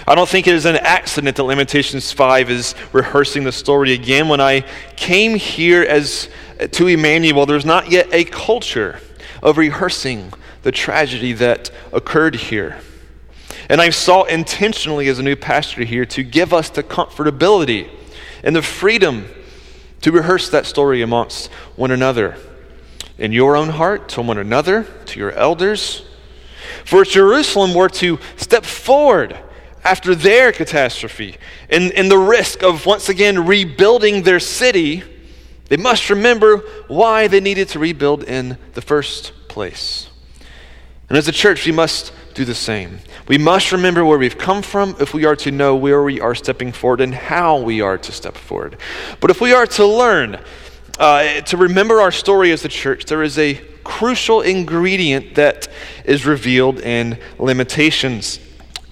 I 0.07 0.15
don't 0.15 0.29
think 0.29 0.47
it 0.47 0.53
is 0.53 0.65
an 0.65 0.77
accident 0.77 1.35
that 1.35 1.43
Lamentations 1.43 2.11
5 2.11 2.49
is 2.49 2.75
rehearsing 2.93 3.43
the 3.43 3.51
story 3.51 3.93
again. 3.93 4.29
When 4.29 4.39
I 4.39 4.61
came 4.95 5.35
here 5.35 5.81
as 5.83 6.29
to 6.71 6.87
Emmanuel, 6.87 7.45
there's 7.45 7.65
not 7.65 7.91
yet 7.91 8.07
a 8.13 8.23
culture 8.23 8.99
of 9.43 9.57
rehearsing 9.57 10.31
the 10.65 10.71
tragedy 10.71 11.31
that 11.31 11.69
occurred 11.93 12.33
here. 12.33 12.79
And 13.69 13.79
I 13.79 13.91
sought 13.91 14.31
intentionally 14.31 15.07
as 15.09 15.19
a 15.19 15.23
new 15.23 15.35
pastor 15.35 15.83
here 15.83 16.07
to 16.07 16.23
give 16.23 16.55
us 16.55 16.69
the 16.71 16.81
comfortability 16.81 17.87
and 18.43 18.55
the 18.55 18.63
freedom 18.63 19.27
to 20.01 20.11
rehearse 20.11 20.49
that 20.49 20.65
story 20.65 21.03
amongst 21.03 21.51
one 21.75 21.91
another. 21.91 22.35
In 23.19 23.31
your 23.31 23.55
own 23.55 23.69
heart, 23.69 24.09
to 24.09 24.23
one 24.23 24.39
another, 24.39 24.87
to 25.05 25.19
your 25.19 25.31
elders. 25.33 26.03
For 26.83 27.03
if 27.03 27.11
Jerusalem 27.11 27.75
were 27.75 27.89
to 27.89 28.17
step 28.35 28.65
forward 28.65 29.37
after 29.83 30.15
their 30.15 30.51
catastrophe 30.51 31.37
and, 31.69 31.91
and 31.91 32.09
the 32.09 32.17
risk 32.17 32.63
of 32.63 32.87
once 32.87 33.07
again 33.07 33.45
rebuilding 33.45 34.23
their 34.23 34.39
city, 34.39 35.03
they 35.69 35.77
must 35.77 36.09
remember 36.09 36.57
why 36.87 37.27
they 37.27 37.39
needed 37.39 37.67
to 37.69 37.77
rebuild 37.77 38.23
in 38.23 38.57
the 38.73 38.81
first 38.81 39.31
place. 39.47 40.09
And 41.09 41.17
as 41.17 41.27
a 41.27 41.31
church, 41.31 41.65
we 41.65 41.71
must 41.71 42.11
do 42.33 42.45
the 42.45 42.55
same. 42.55 42.99
We 43.27 43.37
must 43.37 43.71
remember 43.71 44.03
where 44.03 44.17
we've 44.17 44.37
come 44.37 44.61
from 44.61 44.95
if 44.99 45.13
we 45.13 45.25
are 45.25 45.35
to 45.37 45.51
know 45.51 45.75
where 45.75 46.03
we 46.03 46.19
are 46.19 46.35
stepping 46.35 46.71
forward 46.71 47.01
and 47.01 47.13
how 47.13 47.61
we 47.61 47.81
are 47.81 47.97
to 47.97 48.11
step 48.11 48.35
forward. 48.35 48.77
But 49.19 49.31
if 49.31 49.39
we 49.39 49.53
are 49.53 49.65
to 49.67 49.85
learn, 49.85 50.39
uh, 50.99 51.41
to 51.41 51.57
remember 51.57 52.01
our 52.01 52.11
story 52.11 52.51
as 52.51 52.65
a 52.65 52.69
church, 52.69 53.05
there 53.05 53.23
is 53.23 53.37
a 53.37 53.55
crucial 53.83 54.41
ingredient 54.41 55.35
that 55.35 55.67
is 56.03 56.25
revealed 56.25 56.79
in 56.79 57.19
Lamentations. 57.37 58.39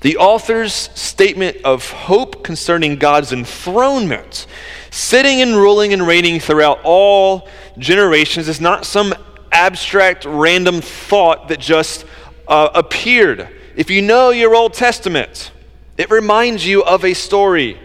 The 0.02 0.17
author's 0.17 0.73
statement 0.73 1.58
of 1.63 1.89
hope 1.89 2.43
concerning 2.43 2.97
God's 2.97 3.32
enthronement, 3.32 4.47
sitting 4.91 5.41
and 5.41 5.56
ruling 5.56 5.93
and 5.93 6.06
reigning 6.06 6.39
throughout 6.39 6.80
all 6.84 7.47
generations, 7.78 8.47
is 8.47 8.62
not 8.62 8.86
some 8.86 9.13
abstract, 9.53 10.25
random 10.25 10.81
thought 10.81 11.47
that 11.47 11.59
just 11.59 12.05
uh, 12.47 12.69
appeared. 12.73 13.47
If 13.75 13.89
you 13.89 14.01
know 14.01 14.31
your 14.31 14.55
Old 14.55 14.73
Testament, 14.73 15.51
it 15.97 16.09
reminds 16.09 16.65
you 16.65 16.83
of 16.83 17.05
a 17.05 17.13
story. 17.13 17.79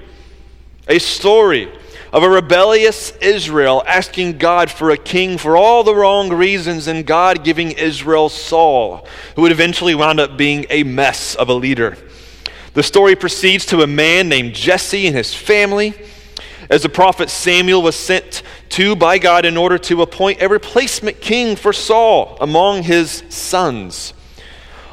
A 0.88 0.98
story 0.98 1.70
of 2.12 2.22
a 2.22 2.28
rebellious 2.28 3.11
Israel 3.18 3.83
asking 3.87 4.38
God 4.38 4.70
for 4.70 4.90
a 4.90 4.96
king 4.96 5.37
for 5.37 5.57
all 5.57 5.85
the 5.85 5.94
wrong 5.94 6.31
reasons, 6.31 6.87
and 6.87 7.07
God 7.07 7.44
giving 7.44 7.72
Israel 7.72 8.28
Saul, 8.28 9.07
who 9.37 9.42
would 9.42 9.52
eventually 9.52 9.94
wound 9.94 10.18
up 10.18 10.37
being 10.37 10.64
a 10.70 10.83
mess 10.85 11.35
of 11.35 11.48
a 11.48 11.54
leader. 11.54 11.98
The 12.74 12.83
story 12.83 13.14
proceeds 13.14 13.66
to 13.66 13.83
a 13.83 13.87
man 13.87 14.28
named 14.28 14.54
Jesse 14.54 15.07
and 15.07 15.16
his 15.16 15.35
family 15.35 15.94
as 16.70 16.83
the 16.83 16.88
prophet 16.88 17.31
Samuel 17.31 17.83
was 17.83 17.96
sent 17.96 18.42
to 18.70 18.94
by 18.94 19.18
God 19.18 19.44
in 19.44 19.57
order 19.57 19.78
to 19.78 20.02
appoint 20.02 20.42
a 20.42 20.48
replacement 20.48 21.20
king 21.20 21.57
for 21.57 21.72
Saul 21.72 22.37
among 22.40 22.83
his 22.83 23.22
sons. 23.28 24.12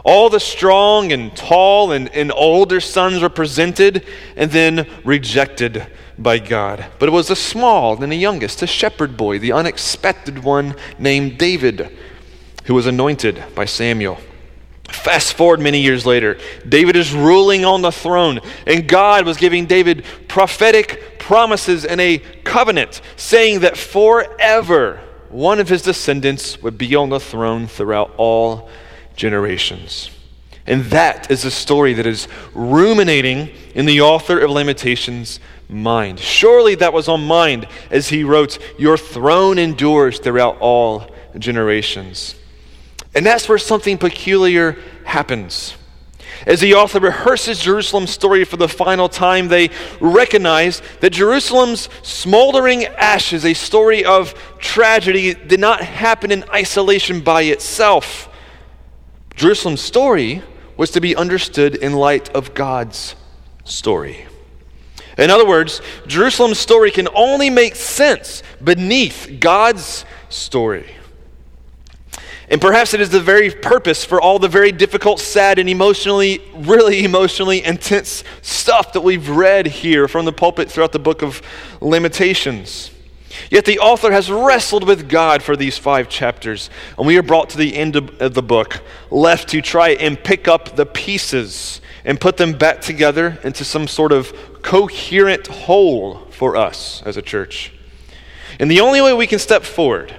All 0.03 0.29
the 0.29 0.39
strong 0.39 1.11
and 1.11 1.35
tall 1.35 1.91
and, 1.91 2.09
and 2.13 2.31
older 2.31 2.79
sons 2.79 3.21
were 3.21 3.29
presented 3.29 4.05
and 4.35 4.51
then 4.51 4.87
rejected 5.03 5.87
by 6.17 6.39
God. 6.39 6.85
But 6.99 7.09
it 7.09 7.11
was 7.11 7.27
the 7.27 7.35
small 7.35 8.01
and 8.01 8.11
the 8.11 8.17
youngest, 8.17 8.59
the 8.59 8.67
shepherd 8.67 9.17
boy, 9.17 9.39
the 9.39 9.51
unexpected 9.51 10.43
one 10.43 10.75
named 10.99 11.37
David, 11.37 11.97
who 12.65 12.75
was 12.75 12.85
anointed 12.85 13.43
by 13.55 13.65
Samuel. 13.65 14.19
Fast 14.89 15.33
forward 15.33 15.59
many 15.59 15.81
years 15.81 16.05
later, 16.05 16.37
David 16.67 16.95
is 16.95 17.13
ruling 17.13 17.65
on 17.65 17.81
the 17.81 17.91
throne, 17.91 18.39
and 18.65 18.87
God 18.87 19.25
was 19.25 19.37
giving 19.37 19.65
David 19.65 20.05
prophetic 20.27 21.19
promises 21.19 21.85
and 21.85 21.99
a 21.99 22.19
covenant, 22.43 23.01
saying 23.15 23.61
that 23.61 23.77
forever 23.77 24.99
one 25.29 25.59
of 25.59 25.69
his 25.69 25.81
descendants 25.81 26.61
would 26.61 26.77
be 26.77 26.95
on 26.95 27.09
the 27.09 27.19
throne 27.19 27.67
throughout 27.67 28.13
all 28.17 28.69
generations. 29.15 30.09
And 30.67 30.85
that 30.85 31.29
is 31.29 31.45
a 31.45 31.51
story 31.51 31.93
that 31.93 32.07
is 32.07 32.27
ruminating 32.53 33.51
in 33.75 33.85
the 33.85 34.01
author 34.01 34.39
of 34.39 34.49
Lamentations' 34.49 35.39
mind. 35.69 36.19
Surely 36.19 36.75
that 36.75 36.93
was 36.93 37.07
on 37.07 37.25
mind 37.25 37.67
as 37.91 38.09
he 38.09 38.23
wrote, 38.23 38.57
Your 38.79 38.97
throne 38.97 39.57
endures 39.59 40.19
throughout 40.19 40.57
all 40.59 41.11
generations. 41.37 42.35
And 43.15 43.25
that's 43.25 43.47
where 43.47 43.57
something 43.57 43.97
peculiar 43.97 44.77
happens. 45.05 45.75
As 46.45 46.59
the 46.59 46.73
author 46.75 46.99
rehearses 46.99 47.59
Jerusalem's 47.59 48.11
story 48.11 48.43
for 48.43 48.57
the 48.57 48.67
final 48.67 49.07
time, 49.07 49.47
they 49.47 49.69
recognize 50.01 50.81
that 50.99 51.11
Jerusalem's 51.11 51.87
smoldering 52.03 52.85
ashes, 52.85 53.45
a 53.45 53.53
story 53.53 54.03
of 54.03 54.33
tragedy, 54.59 55.33
did 55.33 55.59
not 55.59 55.81
happen 55.81 56.31
in 56.31 56.43
isolation 56.49 57.21
by 57.21 57.43
itself. 57.43 58.29
Jerusalem's 59.35 59.81
story 59.81 60.43
was 60.77 60.91
to 60.91 61.01
be 61.01 61.15
understood 61.15 61.75
in 61.75 61.93
light 61.93 62.29
of 62.35 62.53
God's 62.53 63.15
story. 63.63 64.25
In 65.17 65.29
other 65.29 65.47
words, 65.47 65.81
Jerusalem's 66.05 66.59
story 66.59 66.91
can 66.91 67.07
only 67.15 67.49
make 67.49 67.75
sense 67.75 68.43
beneath 68.61 69.37
God's 69.39 70.03
story. 70.27 70.89
And 72.49 72.61
perhaps 72.61 72.93
it 72.93 73.01
is 73.01 73.09
the 73.09 73.19
very 73.19 73.49
purpose 73.49 74.05
for 74.05 74.21
all 74.21 74.37
the 74.37 74.47
very 74.47 74.71
difficult, 74.71 75.19
sad, 75.19 75.57
and 75.57 75.67
emotionally, 75.67 76.41
really 76.53 77.03
emotionally 77.03 77.63
intense 77.63 78.23
stuff 78.41 78.93
that 78.93 79.01
we've 79.01 79.29
read 79.29 79.65
here 79.65 80.07
from 80.07 80.25
the 80.25 80.33
pulpit 80.33 80.71
throughout 80.71 80.91
the 80.91 80.99
book 80.99 81.23
of 81.23 81.41
Lamentations. 81.81 82.91
Yet 83.49 83.65
the 83.65 83.79
author 83.79 84.11
has 84.11 84.29
wrestled 84.31 84.85
with 84.87 85.09
God 85.09 85.43
for 85.43 85.55
these 85.55 85.77
five 85.77 86.07
chapters, 86.07 86.69
and 86.97 87.07
we 87.07 87.17
are 87.17 87.23
brought 87.23 87.49
to 87.51 87.57
the 87.57 87.75
end 87.75 87.95
of 87.95 88.33
the 88.33 88.43
book, 88.43 88.81
left 89.09 89.49
to 89.49 89.61
try 89.61 89.89
and 89.89 90.21
pick 90.21 90.47
up 90.47 90.75
the 90.75 90.85
pieces 90.85 91.81
and 92.05 92.21
put 92.21 92.37
them 92.37 92.53
back 92.53 92.81
together 92.81 93.39
into 93.43 93.65
some 93.65 93.87
sort 93.87 94.11
of 94.11 94.33
coherent 94.61 95.47
whole 95.47 96.19
for 96.29 96.55
us 96.55 97.01
as 97.05 97.17
a 97.17 97.21
church. 97.21 97.73
And 98.59 98.69
the 98.69 98.81
only 98.81 99.01
way 99.01 99.13
we 99.13 99.27
can 99.27 99.39
step 99.39 99.63
forward 99.63 100.15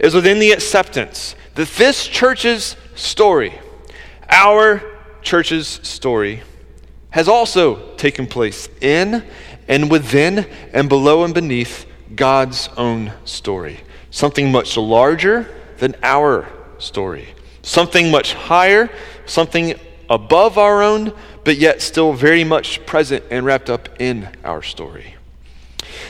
is 0.00 0.14
within 0.14 0.38
the 0.38 0.52
acceptance 0.52 1.34
that 1.58 1.68
this 1.70 2.06
church's 2.06 2.76
story, 2.94 3.52
our 4.28 4.80
church's 5.22 5.66
story, 5.82 6.40
has 7.10 7.26
also 7.26 7.96
taken 7.96 8.28
place 8.28 8.68
in 8.80 9.24
and 9.66 9.90
within 9.90 10.46
and 10.72 10.88
below 10.88 11.24
and 11.24 11.34
beneath 11.34 11.84
God's 12.14 12.68
own 12.76 13.12
story. 13.24 13.80
Something 14.12 14.52
much 14.52 14.76
larger 14.76 15.52
than 15.78 15.96
our 16.04 16.48
story. 16.78 17.26
Something 17.62 18.12
much 18.12 18.34
higher, 18.34 18.88
something 19.26 19.74
above 20.08 20.58
our 20.58 20.80
own, 20.80 21.12
but 21.42 21.56
yet 21.56 21.82
still 21.82 22.12
very 22.12 22.44
much 22.44 22.86
present 22.86 23.24
and 23.32 23.44
wrapped 23.44 23.68
up 23.68 23.88
in 24.00 24.28
our 24.44 24.62
story. 24.62 25.17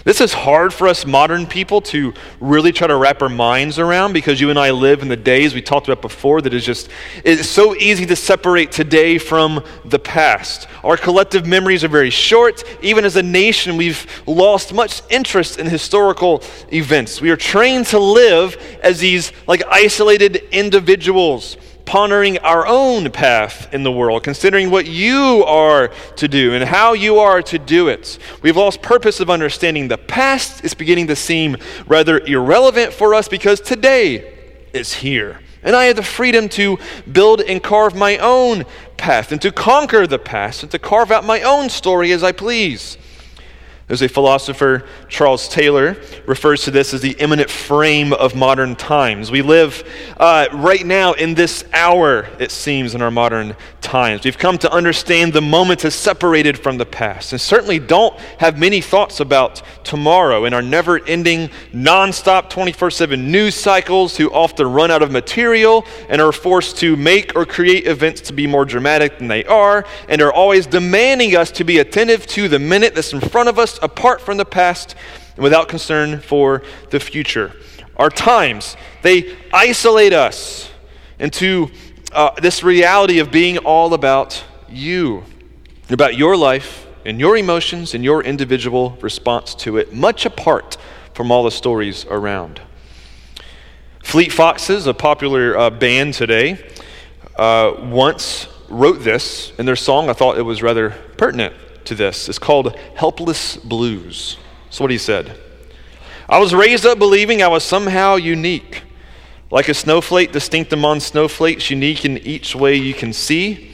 This 0.04 0.20
is 0.20 0.32
hard 0.32 0.72
for 0.72 0.87
us 0.88 1.04
modern 1.04 1.46
people 1.46 1.80
to 1.82 2.14
really 2.40 2.72
try 2.72 2.87
to 2.87 2.96
wrap 2.96 3.22
our 3.22 3.28
minds 3.28 3.78
around 3.78 4.12
because 4.12 4.40
you 4.40 4.50
and 4.50 4.58
I 4.58 4.70
live 4.70 5.02
in 5.02 5.08
the 5.08 5.16
days 5.16 5.54
we 5.54 5.62
talked 5.62 5.88
about 5.88 6.02
before 6.02 6.40
that 6.42 6.54
is 6.54 6.64
just 6.64 6.88
it's 7.24 7.48
so 7.48 7.74
easy 7.74 8.06
to 8.06 8.16
separate 8.16 8.70
today 8.72 9.18
from 9.18 9.64
the 9.84 9.98
past. 9.98 10.68
Our 10.84 10.96
collective 10.96 11.46
memories 11.46 11.82
are 11.84 11.88
very 11.88 12.11
short. 12.11 12.62
Even 12.82 13.04
as 13.04 13.16
a 13.16 13.22
nation, 13.22 13.76
we've 13.76 14.06
lost 14.26 14.72
much 14.72 15.02
interest 15.11 15.58
in 15.58 15.66
historical 15.66 16.42
events. 16.72 17.20
We 17.20 17.30
are 17.30 17.37
trained 17.37 17.87
to 17.87 17.98
live 17.98 18.56
as 18.82 19.00
these 19.00 19.32
like 19.46 19.62
isolated 19.68 20.37
individuals 20.52 21.56
pondering 21.88 22.37
our 22.40 22.66
own 22.66 23.11
path 23.11 23.72
in 23.72 23.83
the 23.83 23.90
world, 23.90 24.22
considering 24.22 24.70
what 24.70 24.87
you 24.87 25.42
are 25.46 25.88
to 26.16 26.29
do 26.29 26.53
and 26.53 26.62
how 26.62 26.92
you 26.92 27.18
are 27.18 27.40
to 27.40 27.59
do 27.59 27.88
it. 27.88 28.18
We've 28.42 28.59
lost 28.59 28.83
purpose 28.83 29.20
of 29.20 29.31
understanding 29.31 29.88
the 29.88 29.96
past 29.96 30.62
is 30.66 30.74
beginning 30.74 31.07
to 31.07 31.16
seem 31.16 31.57
rather 31.87 32.20
irrelevant 32.20 32.92
for 32.92 33.14
us 33.14 33.27
because 33.27 33.59
today 33.62 34.35
is 34.74 34.92
here. 34.92 35.40
And 35.62 35.74
I 35.74 35.87
have 35.87 35.96
the 35.96 36.03
freedom 36.03 36.51
to 36.51 36.79
build 37.11 37.40
and 37.40 37.62
carve 37.62 37.96
my 37.96 38.18
own 38.18 38.66
path 38.98 39.33
and 39.33 39.40
to 39.40 39.51
conquer 39.51 40.07
the 40.07 40.18
past 40.18 40.62
and 40.62 40.70
to 40.72 40.79
carve 40.79 41.11
out 41.11 41.24
my 41.24 41.40
own 41.40 41.70
story 41.70 42.12
as 42.12 42.22
I 42.22 42.33
please. 42.33 42.98
There's 43.88 44.03
a 44.03 44.09
philosopher, 44.09 44.85
Charles 45.09 45.48
Taylor, 45.48 45.96
refers 46.27 46.62
to 46.64 46.70
this 46.70 46.92
as 46.92 47.01
the 47.01 47.12
immanent 47.12 47.48
frame 47.48 48.12
of 48.12 48.35
modern 48.35 48.77
times. 48.77 49.31
We 49.31 49.40
live 49.40 49.83
uh, 50.18 50.46
right 50.53 50.85
now 50.85 51.14
in 51.14 51.33
this 51.33 51.64
hour, 51.72 52.29
it 52.38 52.51
seems, 52.51 52.94
in 52.94 53.01
our 53.01 53.11
modern 53.11 53.57
times. 53.81 54.24
We've 54.24 54.37
come 54.37 54.59
to 54.59 54.70
understand 54.70 55.33
the 55.33 55.40
moment 55.40 55.87
is 55.87 55.94
separated 55.94 56.59
from 56.59 56.77
the 56.77 56.85
past, 56.85 57.33
and 57.33 57.40
certainly 57.40 57.79
don't 57.79 58.14
have 58.38 58.59
many 58.59 58.83
thoughts 58.83 59.20
about 59.20 59.62
tomorrow 59.85 60.44
in 60.44 60.53
our 60.53 60.61
never 60.61 61.03
ending, 61.07 61.48
non-stop 61.72 62.51
24 62.51 62.90
7 62.90 63.33
news 63.33 63.55
cycles 63.55 64.18
who 64.18 64.31
often 64.31 64.70
run 64.70 64.90
out 64.90 65.01
of 65.01 65.11
material 65.11 65.87
and 66.11 66.20
are 66.20 66.33
forced 66.33 66.77
to 66.79 66.94
make 66.94 67.35
or 67.35 67.46
create 67.46 67.87
events 67.87 68.20
to 68.20 68.35
be 68.35 68.46
more 68.46 68.66
dramatic 68.66 69.16
than 69.16 69.29
they 69.29 69.46
are, 69.46 69.87
and 70.11 70.20
are 70.20 70.33
always 70.33 70.66
demanding 70.66 71.35
us 71.35 71.51
to 71.53 71.64
be 71.64 71.79
attentive 71.79 72.27
to 72.27 72.48
the 72.48 72.59
minute 72.59 72.94
that's 72.94 73.14
in 73.14 73.20
front 73.20 73.48
of 73.48 73.59
us 73.59 73.77
apart 73.82 74.20
from 74.20 74.36
the 74.36 74.44
past 74.44 74.94
and 75.34 75.42
without 75.42 75.68
concern 75.68 76.20
for 76.20 76.62
the 76.90 77.00
future. 77.00 77.52
Our 77.96 78.10
times, 78.10 78.76
they 79.02 79.36
isolate 79.52 80.12
us 80.12 80.70
into 81.18 81.70
uh, 82.12 82.30
this 82.40 82.62
reality 82.62 83.18
of 83.18 83.30
being 83.30 83.58
all 83.58 83.94
about 83.94 84.44
you, 84.68 85.24
about 85.90 86.16
your 86.16 86.36
life 86.36 86.86
and 87.04 87.18
your 87.18 87.36
emotions 87.36 87.94
and 87.94 88.04
your 88.04 88.22
individual 88.22 88.96
response 89.00 89.54
to 89.56 89.78
it, 89.78 89.92
much 89.92 90.26
apart 90.26 90.76
from 91.14 91.32
all 91.32 91.42
the 91.42 91.50
stories 91.50 92.04
around. 92.06 92.60
Fleet 94.04 94.32
Foxes, 94.32 94.86
a 94.86 94.94
popular 94.94 95.56
uh, 95.56 95.70
band 95.70 96.14
today, 96.14 96.64
uh, 97.36 97.72
once 97.82 98.48
wrote 98.68 99.02
this 99.02 99.52
in 99.58 99.66
their 99.66 99.76
song. 99.76 100.08
I 100.08 100.12
thought 100.12 100.38
it 100.38 100.42
was 100.42 100.62
rather 100.62 100.90
pertinent 101.16 101.54
to 101.88 101.94
this. 101.94 102.29
It's 102.29 102.38
called 102.38 102.77
Helpless 102.94 103.57
Blues. 103.57 104.38
That's 104.64 104.81
what 104.81 104.90
he 104.90 104.98
said. 104.98 105.38
I 106.29 106.38
was 106.38 106.55
raised 106.55 106.87
up 106.87 106.98
believing 106.98 107.42
I 107.42 107.48
was 107.48 107.64
somehow 107.64 108.16
unique. 108.16 108.83
Like 109.51 109.68
a 109.68 109.74
snowflake, 109.74 110.31
distinct 110.31 110.72
among 110.72 111.01
snowflakes, 111.01 111.70
unique 111.70 112.05
in 112.05 112.18
each 112.18 112.55
way 112.55 112.77
you 112.77 112.92
can 112.92 113.14
see. 113.14 113.72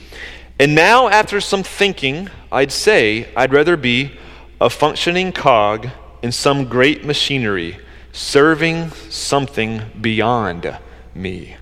And 0.61 0.74
now, 0.74 1.09
after 1.09 1.40
some 1.40 1.64
thinking, 1.64 2.31
I'd 2.53 2.70
say 2.70 3.29
I'd 3.35 3.53
rather 3.53 3.77
be 3.77 4.12
a 4.61 4.70
functioning 4.70 5.33
cog 5.33 5.88
in 6.22 6.31
some 6.31 6.68
great 6.68 7.05
machinery, 7.05 7.77
serving 8.12 8.90
something 9.11 9.83
beyond 10.00 10.79
me. 11.12 11.57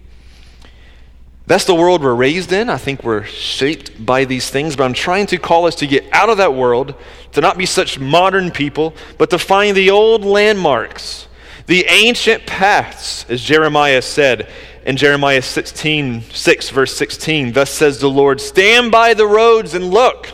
That's 1.52 1.66
the 1.66 1.74
world 1.74 2.02
we're 2.02 2.14
raised 2.14 2.50
in. 2.50 2.70
I 2.70 2.78
think 2.78 3.04
we're 3.04 3.24
shaped 3.24 4.06
by 4.06 4.24
these 4.24 4.48
things, 4.48 4.74
but 4.74 4.84
I'm 4.84 4.94
trying 4.94 5.26
to 5.26 5.36
call 5.36 5.66
us 5.66 5.74
to 5.74 5.86
get 5.86 6.10
out 6.10 6.30
of 6.30 6.38
that 6.38 6.54
world, 6.54 6.94
to 7.32 7.42
not 7.42 7.58
be 7.58 7.66
such 7.66 7.98
modern 7.98 8.50
people, 8.50 8.94
but 9.18 9.28
to 9.28 9.38
find 9.38 9.76
the 9.76 9.90
old 9.90 10.24
landmarks, 10.24 11.28
the 11.66 11.84
ancient 11.90 12.46
paths, 12.46 13.26
as 13.28 13.42
Jeremiah 13.42 14.00
said 14.00 14.50
in 14.86 14.96
Jeremiah 14.96 15.42
16, 15.42 16.22
6, 16.22 16.70
verse 16.70 16.96
16. 16.96 17.52
Thus 17.52 17.68
says 17.68 17.98
the 17.98 18.08
Lord 18.08 18.40
Stand 18.40 18.90
by 18.90 19.12
the 19.12 19.26
roads 19.26 19.74
and 19.74 19.90
look, 19.90 20.28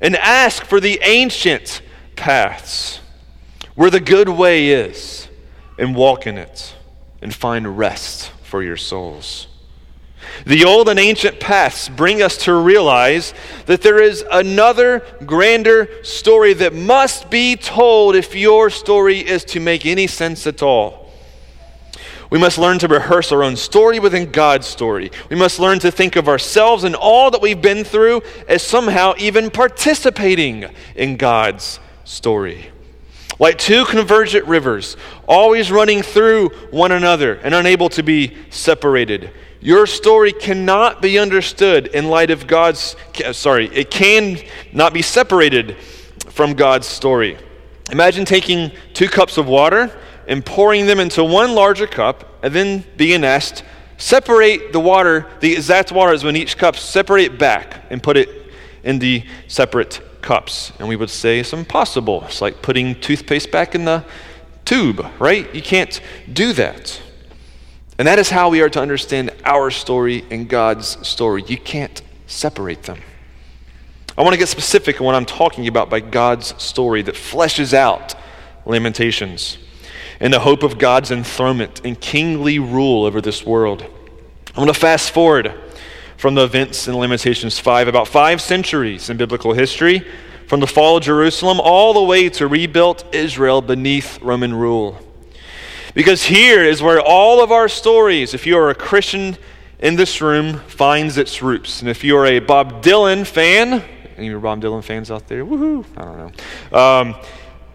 and 0.00 0.16
ask 0.16 0.64
for 0.64 0.80
the 0.80 1.00
ancient 1.02 1.82
paths, 2.16 3.00
where 3.74 3.90
the 3.90 4.00
good 4.00 4.30
way 4.30 4.70
is, 4.70 5.28
and 5.78 5.94
walk 5.94 6.26
in 6.26 6.38
it, 6.38 6.74
and 7.20 7.34
find 7.34 7.76
rest 7.76 8.30
for 8.42 8.62
your 8.62 8.78
souls. 8.78 9.46
The 10.46 10.64
old 10.64 10.88
and 10.88 10.98
ancient 10.98 11.40
paths 11.40 11.88
bring 11.88 12.22
us 12.22 12.36
to 12.38 12.54
realize 12.54 13.34
that 13.66 13.82
there 13.82 14.00
is 14.00 14.24
another 14.30 15.04
grander 15.26 15.88
story 16.02 16.54
that 16.54 16.74
must 16.74 17.30
be 17.30 17.56
told 17.56 18.16
if 18.16 18.34
your 18.34 18.70
story 18.70 19.18
is 19.18 19.44
to 19.46 19.60
make 19.60 19.84
any 19.86 20.06
sense 20.06 20.46
at 20.46 20.62
all. 20.62 21.00
We 22.30 22.38
must 22.38 22.58
learn 22.58 22.78
to 22.78 22.88
rehearse 22.88 23.32
our 23.32 23.42
own 23.42 23.56
story 23.56 23.98
within 23.98 24.30
God's 24.30 24.68
story. 24.68 25.10
We 25.28 25.36
must 25.36 25.58
learn 25.58 25.80
to 25.80 25.90
think 25.90 26.14
of 26.14 26.28
ourselves 26.28 26.84
and 26.84 26.94
all 26.94 27.32
that 27.32 27.42
we've 27.42 27.60
been 27.60 27.82
through 27.82 28.22
as 28.48 28.62
somehow 28.62 29.14
even 29.18 29.50
participating 29.50 30.66
in 30.94 31.16
God's 31.16 31.80
story. 32.04 32.70
Like 33.40 33.58
two 33.58 33.84
convergent 33.84 34.46
rivers, 34.46 34.96
always 35.26 35.72
running 35.72 36.02
through 36.02 36.50
one 36.70 36.92
another 36.92 37.34
and 37.34 37.52
unable 37.54 37.88
to 37.90 38.02
be 38.02 38.36
separated. 38.50 39.32
Your 39.60 39.86
story 39.86 40.32
cannot 40.32 41.02
be 41.02 41.18
understood 41.18 41.88
in 41.88 42.08
light 42.08 42.30
of 42.30 42.46
God's, 42.46 42.96
sorry, 43.32 43.66
it 43.68 43.90
can 43.90 44.38
not 44.72 44.94
be 44.94 45.02
separated 45.02 45.76
from 46.30 46.54
God's 46.54 46.86
story. 46.86 47.36
Imagine 47.92 48.24
taking 48.24 48.72
two 48.94 49.08
cups 49.08 49.36
of 49.36 49.46
water 49.46 49.94
and 50.26 50.44
pouring 50.44 50.86
them 50.86 50.98
into 50.98 51.22
one 51.22 51.54
larger 51.54 51.86
cup 51.86 52.42
and 52.42 52.54
then 52.54 52.84
being 52.96 53.22
asked, 53.22 53.62
separate 53.98 54.72
the 54.72 54.80
water, 54.80 55.26
the 55.40 55.52
exact 55.52 55.92
water 55.92 56.14
is 56.14 56.24
in 56.24 56.36
each 56.36 56.56
cup, 56.56 56.76
separate 56.76 57.24
it 57.24 57.38
back 57.38 57.84
and 57.90 58.02
put 58.02 58.16
it 58.16 58.28
in 58.82 58.98
the 58.98 59.22
separate 59.46 60.00
cups. 60.22 60.72
And 60.78 60.88
we 60.88 60.96
would 60.96 61.10
say 61.10 61.40
it's 61.40 61.52
impossible. 61.52 62.24
It's 62.24 62.40
like 62.40 62.62
putting 62.62 62.98
toothpaste 63.00 63.50
back 63.50 63.74
in 63.74 63.84
the 63.84 64.04
tube, 64.64 65.04
right? 65.18 65.54
You 65.54 65.60
can't 65.60 66.00
do 66.32 66.54
that. 66.54 66.98
And 68.00 68.06
that 68.06 68.18
is 68.18 68.30
how 68.30 68.48
we 68.48 68.62
are 68.62 68.70
to 68.70 68.80
understand 68.80 69.30
our 69.44 69.70
story 69.70 70.24
and 70.30 70.48
God's 70.48 71.06
story. 71.06 71.44
You 71.46 71.58
can't 71.58 72.00
separate 72.26 72.84
them. 72.84 72.98
I 74.16 74.22
want 74.22 74.32
to 74.32 74.38
get 74.38 74.48
specific 74.48 75.00
in 75.00 75.04
what 75.04 75.14
I'm 75.14 75.26
talking 75.26 75.68
about 75.68 75.90
by 75.90 76.00
God's 76.00 76.54
story 76.62 77.02
that 77.02 77.14
fleshes 77.14 77.74
out 77.74 78.14
Lamentations 78.64 79.58
and 80.18 80.32
the 80.32 80.40
hope 80.40 80.62
of 80.62 80.78
God's 80.78 81.10
enthronement 81.10 81.82
and 81.84 82.00
kingly 82.00 82.58
rule 82.58 83.04
over 83.04 83.20
this 83.20 83.44
world. 83.44 83.82
I'm 83.82 84.54
going 84.54 84.68
to 84.68 84.72
fast 84.72 85.10
forward 85.10 85.52
from 86.16 86.36
the 86.36 86.44
events 86.44 86.88
in 86.88 86.94
Lamentations 86.94 87.58
5, 87.58 87.86
about 87.86 88.08
five 88.08 88.40
centuries 88.40 89.10
in 89.10 89.18
biblical 89.18 89.52
history, 89.52 90.06
from 90.46 90.60
the 90.60 90.66
fall 90.66 90.96
of 90.96 91.02
Jerusalem 91.02 91.60
all 91.60 91.92
the 91.92 92.02
way 92.02 92.30
to 92.30 92.48
rebuilt 92.48 93.04
Israel 93.14 93.60
beneath 93.60 94.22
Roman 94.22 94.54
rule. 94.54 94.98
Because 95.94 96.24
here 96.24 96.62
is 96.62 96.82
where 96.82 97.00
all 97.00 97.42
of 97.42 97.50
our 97.50 97.68
stories, 97.68 98.34
if 98.34 98.46
you 98.46 98.56
are 98.58 98.70
a 98.70 98.74
Christian 98.74 99.36
in 99.80 99.96
this 99.96 100.20
room, 100.20 100.58
finds 100.60 101.18
its 101.18 101.42
roots. 101.42 101.80
And 101.80 101.88
if 101.90 102.04
you're 102.04 102.26
a 102.26 102.38
Bob 102.38 102.82
Dylan 102.82 103.26
fan, 103.26 103.82
any 104.16 104.26
of 104.26 104.30
your 104.30 104.40
Bob 104.40 104.60
Dylan 104.60 104.84
fans 104.84 105.10
out 105.10 105.26
there? 105.26 105.44
Woohoo! 105.44 105.84
I 105.96 106.04
don't 106.04 106.18
know. 106.72 106.78
Um, 106.78 107.16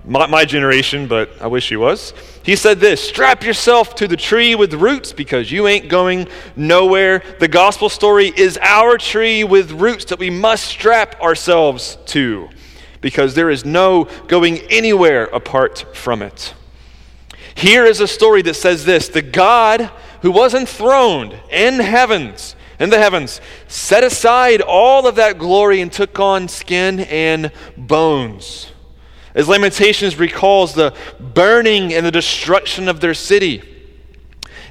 my, 0.05 0.27
my 0.27 0.45
generation, 0.45 1.07
but 1.07 1.31
I 1.41 1.47
wish 1.47 1.69
he 1.69 1.75
was. 1.75 2.13
He 2.43 2.55
said 2.55 2.79
this 2.79 3.01
Strap 3.01 3.43
yourself 3.43 3.95
to 3.95 4.07
the 4.07 4.15
tree 4.15 4.55
with 4.55 4.73
roots 4.73 5.11
because 5.11 5.51
you 5.51 5.67
ain't 5.67 5.89
going 5.89 6.27
nowhere. 6.55 7.23
The 7.39 7.47
gospel 7.47 7.89
story 7.89 8.31
is 8.35 8.57
our 8.61 8.97
tree 8.97 9.43
with 9.43 9.71
roots 9.71 10.05
that 10.05 10.19
we 10.19 10.29
must 10.29 10.65
strap 10.65 11.19
ourselves 11.21 11.97
to 12.07 12.49
because 13.01 13.35
there 13.35 13.49
is 13.49 13.65
no 13.65 14.05
going 14.27 14.59
anywhere 14.69 15.25
apart 15.25 15.85
from 15.93 16.21
it. 16.21 16.53
Here 17.55 17.85
is 17.85 18.01
a 18.01 18.07
story 18.07 18.41
that 18.43 18.55
says 18.55 18.85
this 18.85 19.07
the 19.07 19.21
God 19.21 19.89
who 20.21 20.31
was 20.31 20.53
enthroned 20.53 21.35
in 21.49 21.79
heavens, 21.79 22.55
in 22.79 22.89
the 22.89 22.99
heavens, 22.99 23.39
set 23.67 24.03
aside 24.03 24.61
all 24.61 25.07
of 25.07 25.15
that 25.15 25.37
glory 25.37 25.81
and 25.81 25.91
took 25.91 26.19
on 26.19 26.47
skin 26.47 26.99
and 27.01 27.51
bones. 27.77 28.71
As 29.33 29.47
Lamentations 29.47 30.17
recalls 30.17 30.73
the 30.73 30.93
burning 31.19 31.93
and 31.93 32.05
the 32.05 32.11
destruction 32.11 32.87
of 32.87 33.01
their 33.01 33.13
city. 33.13 33.61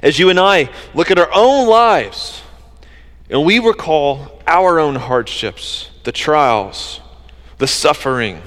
As 0.01 0.19
you 0.19 0.29
and 0.29 0.39
I 0.39 0.69
look 0.93 1.09
at 1.09 1.19
our 1.19 1.31
own 1.33 1.67
lives 1.67 2.41
and 3.29 3.45
we 3.45 3.59
recall 3.59 4.41
our 4.45 4.79
own 4.79 4.95
hardships, 4.95 5.89
the 6.03 6.11
trials, 6.11 6.99
the 7.57 7.67
suffering, 7.67 8.41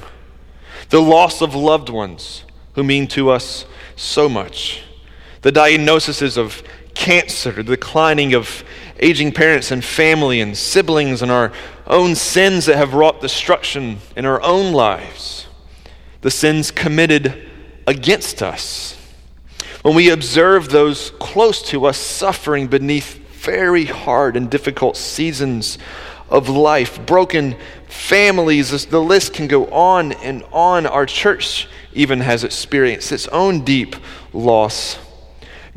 the 0.90 1.00
loss 1.00 1.40
of 1.40 1.54
loved 1.54 1.88
ones 1.88 2.44
who 2.74 2.84
mean 2.84 3.06
to 3.08 3.30
us 3.30 3.64
so 3.98 4.28
much. 4.28 4.82
The 5.42 5.52
diagnoses 5.52 6.36
of 6.36 6.62
cancer, 6.94 7.52
the 7.52 7.62
declining 7.62 8.34
of 8.34 8.64
aging 9.00 9.32
parents 9.32 9.70
and 9.70 9.84
family 9.84 10.40
and 10.40 10.56
siblings, 10.56 11.22
and 11.22 11.30
our 11.30 11.52
own 11.86 12.14
sins 12.14 12.66
that 12.66 12.76
have 12.76 12.94
wrought 12.94 13.20
destruction 13.20 13.98
in 14.16 14.24
our 14.24 14.42
own 14.42 14.72
lives, 14.72 15.46
the 16.22 16.30
sins 16.30 16.70
committed 16.70 17.48
against 17.86 18.42
us. 18.42 18.96
When 19.82 19.94
we 19.94 20.10
observe 20.10 20.68
those 20.68 21.12
close 21.20 21.62
to 21.70 21.86
us 21.86 21.96
suffering 21.96 22.66
beneath 22.66 23.16
very 23.44 23.84
hard 23.84 24.36
and 24.36 24.50
difficult 24.50 24.96
seasons 24.96 25.78
of 26.28 26.48
life, 26.48 27.04
broken 27.06 27.56
families, 27.86 28.86
the 28.86 29.00
list 29.00 29.32
can 29.32 29.46
go 29.46 29.66
on 29.66 30.12
and 30.12 30.44
on. 30.52 30.86
Our 30.86 31.06
church 31.06 31.68
even 31.92 32.20
has 32.20 32.44
experienced 32.44 33.12
its 33.12 33.28
own 33.28 33.64
deep 33.64 33.96
loss. 34.32 34.98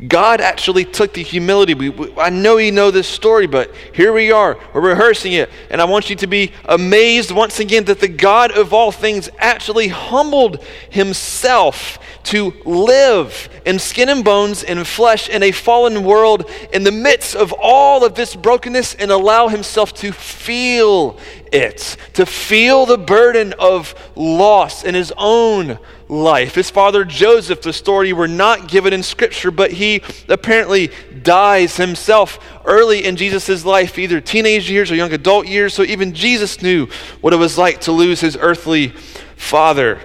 God 0.08 0.40
actually 0.40 0.84
took 0.84 1.14
the 1.14 1.22
humility. 1.22 1.74
We, 1.74 1.90
we, 1.90 2.12
I 2.18 2.30
know 2.30 2.56
you 2.56 2.72
know 2.72 2.90
this 2.90 3.06
story, 3.06 3.46
but 3.46 3.72
here 3.92 4.12
we 4.12 4.32
are. 4.32 4.58
We're 4.74 4.80
rehearsing 4.80 5.34
it. 5.34 5.50
And 5.70 5.80
I 5.80 5.84
want 5.84 6.10
you 6.10 6.16
to 6.16 6.26
be 6.26 6.52
amazed 6.64 7.30
once 7.30 7.60
again 7.60 7.84
that 7.84 8.00
the 8.00 8.08
God 8.08 8.50
of 8.52 8.72
all 8.72 8.90
things 8.90 9.30
actually 9.38 9.88
humbled 9.88 10.62
himself 10.90 11.98
to 12.24 12.52
live 12.64 13.48
in 13.64 13.78
skin 13.78 14.08
and 14.08 14.24
bones 14.24 14.62
and 14.62 14.86
flesh 14.86 15.28
in 15.28 15.42
a 15.42 15.52
fallen 15.52 16.04
world 16.04 16.50
in 16.72 16.84
the 16.84 16.92
midst 16.92 17.34
of 17.34 17.52
all 17.52 18.04
of 18.04 18.14
this 18.14 18.34
brokenness 18.34 18.94
and 18.94 19.10
allow 19.10 19.48
himself 19.48 19.92
to 19.94 20.12
feel 20.12 21.18
it, 21.52 21.96
to 22.14 22.24
feel 22.24 22.86
the 22.86 22.98
burden 22.98 23.54
of 23.58 23.94
loss 24.16 24.84
in 24.84 24.94
his 24.94 25.12
own 25.16 25.78
life. 26.12 26.54
His 26.54 26.70
father 26.70 27.04
Joseph, 27.04 27.62
the 27.62 27.72
story 27.72 28.12
we're 28.12 28.26
not 28.26 28.68
given 28.68 28.92
in 28.92 29.02
Scripture, 29.02 29.50
but 29.50 29.72
he 29.72 30.02
apparently 30.28 30.90
dies 31.22 31.78
himself 31.78 32.38
early 32.66 33.04
in 33.04 33.16
Jesus' 33.16 33.64
life, 33.64 33.98
either 33.98 34.20
teenage 34.20 34.70
years 34.70 34.90
or 34.90 34.94
young 34.94 35.12
adult 35.12 35.46
years. 35.46 35.72
So 35.72 35.82
even 35.82 36.12
Jesus 36.12 36.60
knew 36.60 36.86
what 37.22 37.32
it 37.32 37.36
was 37.36 37.56
like 37.56 37.80
to 37.82 37.92
lose 37.92 38.20
his 38.20 38.36
earthly 38.36 38.88
father. 39.36 40.00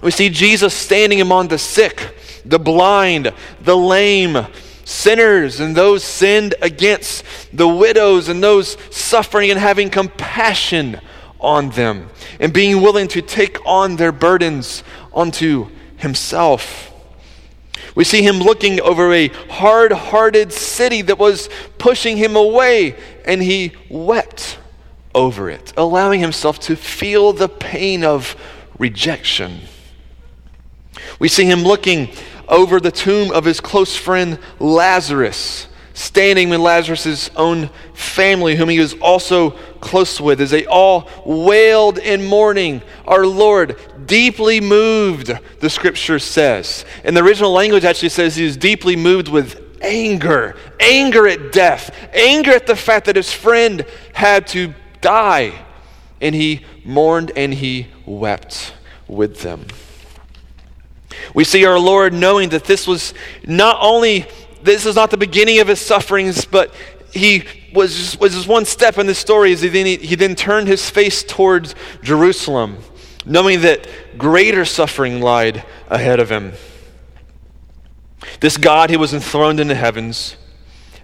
We 0.00 0.12
see 0.12 0.28
Jesus 0.28 0.72
standing 0.72 1.20
among 1.20 1.48
the 1.48 1.58
sick, 1.58 2.14
the 2.44 2.60
blind, 2.60 3.32
the 3.60 3.76
lame, 3.76 4.46
sinners 4.84 5.60
and 5.60 5.76
those 5.76 6.02
sinned 6.02 6.54
against, 6.62 7.24
the 7.52 7.68
widows 7.68 8.28
and 8.28 8.42
those 8.42 8.78
suffering 8.90 9.50
and 9.50 9.58
having 9.58 9.90
compassion 9.90 10.98
on 11.40 11.70
them, 11.70 12.08
and 12.40 12.52
being 12.52 12.80
willing 12.80 13.06
to 13.08 13.22
take 13.22 13.64
on 13.64 13.96
their 13.96 14.12
burdens 14.12 14.82
onto 15.12 15.68
himself. 15.96 16.92
We 17.94 18.04
see 18.04 18.22
him 18.22 18.38
looking 18.38 18.80
over 18.80 19.12
a 19.12 19.28
hard 19.28 19.92
hearted 19.92 20.52
city 20.52 21.02
that 21.02 21.18
was 21.18 21.48
pushing 21.78 22.16
him 22.16 22.36
away, 22.36 22.96
and 23.24 23.42
he 23.42 23.72
wept 23.88 24.58
over 25.14 25.50
it, 25.50 25.72
allowing 25.76 26.20
himself 26.20 26.58
to 26.60 26.76
feel 26.76 27.32
the 27.32 27.48
pain 27.48 28.04
of 28.04 28.36
rejection. 28.78 29.60
We 31.18 31.28
see 31.28 31.44
him 31.44 31.62
looking 31.62 32.10
over 32.48 32.80
the 32.80 32.90
tomb 32.90 33.30
of 33.32 33.44
his 33.44 33.60
close 33.60 33.96
friend 33.96 34.38
Lazarus 34.58 35.67
standing 35.98 36.48
with 36.48 36.60
Lazarus' 36.60 37.28
own 37.34 37.68
family, 37.92 38.54
whom 38.54 38.68
he 38.68 38.78
was 38.78 38.94
also 38.94 39.50
close 39.80 40.20
with, 40.20 40.40
as 40.40 40.50
they 40.50 40.64
all 40.64 41.08
wailed 41.26 41.98
in 41.98 42.24
mourning. 42.24 42.82
Our 43.04 43.26
Lord, 43.26 43.76
deeply 44.06 44.60
moved, 44.60 45.32
the 45.60 45.68
scripture 45.68 46.20
says. 46.20 46.84
And 47.02 47.16
the 47.16 47.22
original 47.22 47.52
language 47.52 47.84
actually 47.84 48.10
says 48.10 48.36
he 48.36 48.44
was 48.44 48.56
deeply 48.56 48.94
moved 48.94 49.28
with 49.28 49.64
anger 49.82 50.56
anger 50.80 51.26
at 51.28 51.52
death, 51.52 51.94
anger 52.12 52.52
at 52.52 52.66
the 52.66 52.76
fact 52.76 53.06
that 53.06 53.16
his 53.16 53.32
friend 53.32 53.84
had 54.12 54.46
to 54.48 54.74
die. 55.00 55.52
And 56.20 56.34
he 56.34 56.64
mourned 56.84 57.32
and 57.36 57.52
he 57.54 57.88
wept 58.06 58.72
with 59.06 59.42
them. 59.42 59.66
We 61.34 61.44
see 61.44 61.64
our 61.64 61.78
Lord 61.78 62.12
knowing 62.12 62.50
that 62.50 62.64
this 62.64 62.86
was 62.86 63.14
not 63.46 63.78
only 63.80 64.26
this 64.62 64.86
is 64.86 64.96
not 64.96 65.10
the 65.10 65.16
beginning 65.16 65.60
of 65.60 65.68
his 65.68 65.80
sufferings, 65.80 66.44
but 66.44 66.74
he 67.12 67.44
was 67.72 67.94
just, 67.94 68.20
was 68.20 68.34
just 68.34 68.48
one 68.48 68.64
step 68.64 68.98
in 68.98 69.06
the 69.06 69.14
story 69.14 69.52
as 69.52 69.62
he 69.62 69.68
then, 69.68 69.86
he, 69.86 69.96
he 69.96 70.14
then 70.14 70.34
turned 70.34 70.68
his 70.68 70.88
face 70.88 71.22
towards 71.22 71.74
Jerusalem, 72.02 72.78
knowing 73.24 73.62
that 73.62 73.88
greater 74.16 74.64
suffering 74.64 75.20
lied 75.20 75.64
ahead 75.88 76.20
of 76.20 76.30
him. 76.30 76.52
This 78.40 78.56
God 78.56 78.90
who 78.90 78.98
was 78.98 79.14
enthroned 79.14 79.60
in 79.60 79.68
the 79.68 79.74
heavens, 79.74 80.36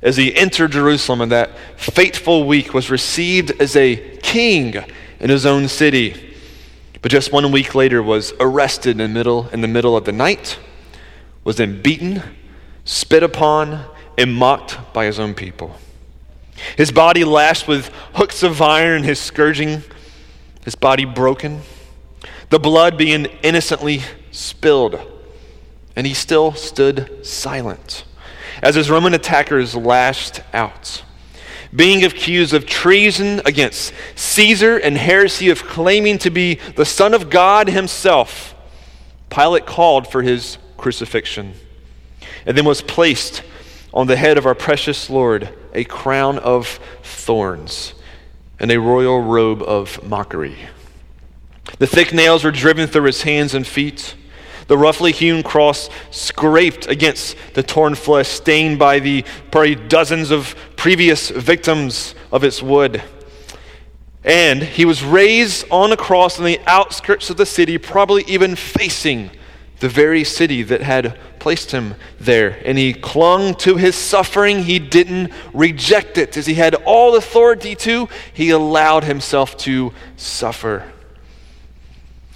as 0.02 0.16
he 0.16 0.34
entered 0.34 0.72
Jerusalem 0.72 1.20
in 1.20 1.28
that 1.30 1.50
fateful 1.76 2.46
week, 2.46 2.74
was 2.74 2.90
received 2.90 3.52
as 3.60 3.76
a 3.76 3.96
king 4.18 4.74
in 5.20 5.30
his 5.30 5.46
own 5.46 5.68
city. 5.68 6.34
But 7.00 7.10
just 7.10 7.32
one 7.32 7.50
week 7.52 7.74
later 7.74 8.02
was 8.02 8.32
arrested 8.40 8.92
in 8.92 8.98
the 8.98 9.08
middle, 9.08 9.48
in 9.50 9.60
the 9.60 9.68
middle 9.68 9.96
of 9.96 10.04
the 10.04 10.12
night, 10.12 10.58
was 11.44 11.56
then 11.56 11.82
beaten, 11.82 12.22
spit 12.84 13.22
upon, 13.22 13.84
and 14.16 14.34
mocked 14.34 14.78
by 14.92 15.06
his 15.06 15.18
own 15.18 15.34
people. 15.34 15.76
His 16.76 16.92
body 16.92 17.24
lashed 17.24 17.66
with 17.66 17.88
hooks 18.14 18.42
of 18.42 18.62
iron, 18.62 19.02
his 19.02 19.18
scourging, 19.18 19.82
his 20.64 20.74
body 20.74 21.04
broken, 21.04 21.62
the 22.50 22.60
blood 22.60 22.96
being 22.96 23.26
innocently 23.42 24.02
spilled 24.30 25.00
and 25.96 26.06
he 26.06 26.14
still 26.14 26.52
stood 26.52 27.24
silent 27.24 28.04
as 28.62 28.74
his 28.74 28.90
Roman 28.90 29.14
attackers 29.14 29.74
lashed 29.74 30.40
out. 30.52 31.04
Being 31.74 32.04
accused 32.04 32.54
of 32.54 32.66
treason 32.66 33.40
against 33.44 33.92
Caesar 34.14 34.76
and 34.76 34.96
heresy 34.96 35.50
of 35.50 35.64
claiming 35.64 36.18
to 36.18 36.30
be 36.30 36.60
the 36.76 36.84
Son 36.84 37.14
of 37.14 37.30
God 37.30 37.68
himself, 37.68 38.54
Pilate 39.28 39.66
called 39.66 40.06
for 40.06 40.22
his 40.22 40.58
crucifixion 40.76 41.54
and 42.46 42.56
then 42.56 42.64
was 42.64 42.82
placed 42.82 43.42
on 43.92 44.06
the 44.06 44.16
head 44.16 44.38
of 44.38 44.46
our 44.46 44.54
precious 44.54 45.08
Lord 45.08 45.48
a 45.72 45.84
crown 45.84 46.38
of 46.38 46.80
thorns 47.02 47.94
and 48.58 48.70
a 48.70 48.80
royal 48.80 49.20
robe 49.20 49.62
of 49.62 50.02
mockery. 50.08 50.56
The 51.78 51.86
thick 51.86 52.12
nails 52.12 52.44
were 52.44 52.50
driven 52.50 52.88
through 52.88 53.04
his 53.04 53.22
hands 53.22 53.54
and 53.54 53.66
feet. 53.66 54.14
The 54.66 54.78
roughly 54.78 55.12
hewn 55.12 55.42
cross 55.42 55.90
scraped 56.10 56.86
against 56.86 57.36
the 57.54 57.62
torn 57.62 57.94
flesh, 57.94 58.28
stained 58.28 58.78
by 58.78 58.98
the 58.98 59.24
probably 59.50 59.74
dozens 59.74 60.30
of 60.30 60.54
previous 60.76 61.30
victims 61.30 62.14
of 62.32 62.44
its 62.44 62.62
wood. 62.62 63.02
And 64.22 64.62
he 64.62 64.84
was 64.84 65.04
raised 65.04 65.66
on 65.70 65.92
a 65.92 65.96
cross 65.96 66.38
on 66.38 66.46
the 66.46 66.60
outskirts 66.66 67.28
of 67.28 67.36
the 67.36 67.44
city, 67.44 67.76
probably 67.76 68.24
even 68.26 68.56
facing 68.56 69.30
the 69.80 69.88
very 69.88 70.24
city 70.24 70.62
that 70.62 70.82
had 70.82 71.18
placed 71.38 71.72
him 71.72 71.94
there. 72.18 72.60
And 72.64 72.78
he 72.78 72.94
clung 72.94 73.54
to 73.56 73.76
his 73.76 73.94
suffering. 73.94 74.62
He 74.62 74.78
didn't 74.78 75.32
reject 75.52 76.16
it. 76.16 76.36
As 76.36 76.46
he 76.46 76.54
had 76.54 76.74
all 76.74 77.16
authority 77.16 77.74
to, 77.76 78.08
he 78.32 78.50
allowed 78.50 79.04
himself 79.04 79.56
to 79.58 79.92
suffer. 80.16 80.90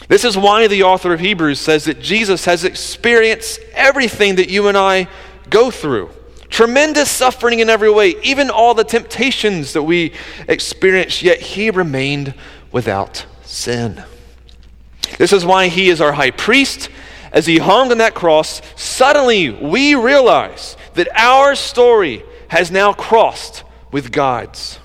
This 0.08 0.24
is 0.24 0.36
why 0.36 0.66
the 0.68 0.82
author 0.82 1.12
of 1.12 1.20
Hebrews 1.20 1.60
says 1.60 1.84
that 1.84 2.00
Jesus 2.00 2.44
has 2.46 2.64
experienced 2.64 3.60
everything 3.72 4.36
that 4.36 4.48
you 4.48 4.68
and 4.68 4.76
I 4.76 5.08
go 5.50 5.70
through. 5.70 6.10
Tremendous 6.48 7.10
suffering 7.10 7.60
in 7.60 7.68
every 7.68 7.90
way, 7.90 8.14
even 8.22 8.48
all 8.48 8.72
the 8.72 8.84
temptations 8.84 9.74
that 9.74 9.82
we 9.82 10.14
experience, 10.48 11.22
yet 11.22 11.40
he 11.40 11.70
remained 11.70 12.32
without 12.72 13.26
sin. 13.42 14.02
This 15.18 15.32
is 15.32 15.44
why 15.44 15.68
he 15.68 15.90
is 15.90 16.00
our 16.00 16.12
high 16.12 16.30
priest. 16.30 16.88
As 17.32 17.46
he 17.46 17.58
hung 17.58 17.90
on 17.90 17.98
that 17.98 18.14
cross, 18.14 18.62
suddenly 18.76 19.50
we 19.50 19.94
realize 19.94 20.76
that 20.94 21.08
our 21.14 21.54
story 21.54 22.22
has 22.48 22.70
now 22.70 22.92
crossed 22.92 23.64
with 23.90 24.12
God's. 24.12 24.78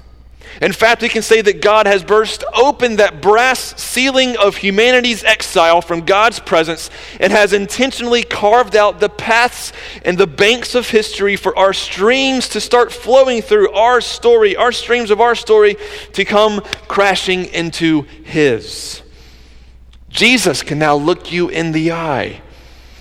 In 0.61 0.71
fact, 0.71 1.01
we 1.01 1.09
can 1.09 1.23
say 1.23 1.41
that 1.41 1.61
God 1.61 1.87
has 1.87 2.03
burst 2.03 2.43
open 2.53 2.97
that 2.97 3.21
brass 3.21 3.81
ceiling 3.81 4.37
of 4.37 4.55
humanity's 4.55 5.23
exile 5.23 5.81
from 5.81 6.01
God's 6.01 6.39
presence 6.39 6.89
and 7.19 7.33
has 7.33 7.53
intentionally 7.53 8.23
carved 8.23 8.75
out 8.75 8.99
the 8.99 9.09
paths 9.09 9.73
and 10.05 10.17
the 10.17 10.27
banks 10.27 10.75
of 10.75 10.89
history 10.89 11.35
for 11.35 11.57
our 11.57 11.73
streams 11.73 12.49
to 12.49 12.61
start 12.61 12.91
flowing 12.91 13.41
through 13.41 13.71
our 13.71 13.99
story, 13.99 14.55
our 14.55 14.71
streams 14.71 15.11
of 15.11 15.19
our 15.19 15.35
story 15.35 15.75
to 16.13 16.23
come 16.23 16.61
crashing 16.87 17.45
into 17.45 18.03
His. 18.23 19.02
Jesus 20.13 20.63
can 20.63 20.79
now 20.79 20.95
look 20.95 21.31
you 21.33 21.49
in 21.49 21.73
the 21.73 21.91
eye 21.91 22.41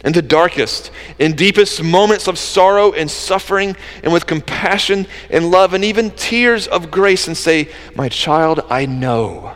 in 0.05 0.12
the 0.12 0.22
darkest 0.22 0.90
in 1.18 1.37
deepest 1.37 1.83
moments 1.83 2.27
of 2.27 2.38
sorrow 2.38 2.92
and 2.92 3.11
suffering, 3.11 3.77
and 4.03 4.12
with 4.12 4.27
compassion 4.27 5.07
and 5.31 5.51
love 5.51 5.75
and 5.75 5.85
even 5.85 6.11
tears 6.11 6.66
of 6.66 6.90
grace, 6.90 7.29
and 7.29 7.37
say, 7.37 7.68
My 7.94 8.09
child, 8.09 8.61
I 8.68 8.87
know. 8.87 9.55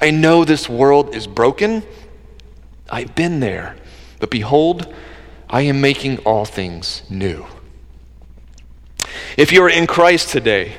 I 0.00 0.10
know 0.10 0.44
this 0.44 0.68
world 0.68 1.14
is 1.14 1.26
broken. 1.26 1.82
I've 2.88 3.14
been 3.14 3.40
there. 3.40 3.76
But 4.18 4.30
behold, 4.30 4.92
I 5.48 5.62
am 5.62 5.80
making 5.80 6.18
all 6.18 6.44
things 6.44 7.02
new. 7.10 7.46
If 9.36 9.52
you 9.52 9.62
are 9.62 9.70
in 9.70 9.86
Christ 9.86 10.30
today, 10.30 10.74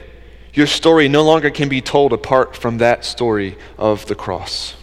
your 0.53 0.67
story 0.67 1.07
no 1.07 1.23
longer 1.23 1.49
can 1.49 1.69
be 1.69 1.81
told 1.81 2.13
apart 2.13 2.55
from 2.55 2.79
that 2.79 3.05
story 3.05 3.57
of 3.77 4.05
the 4.07 4.15
cross. 4.15 4.75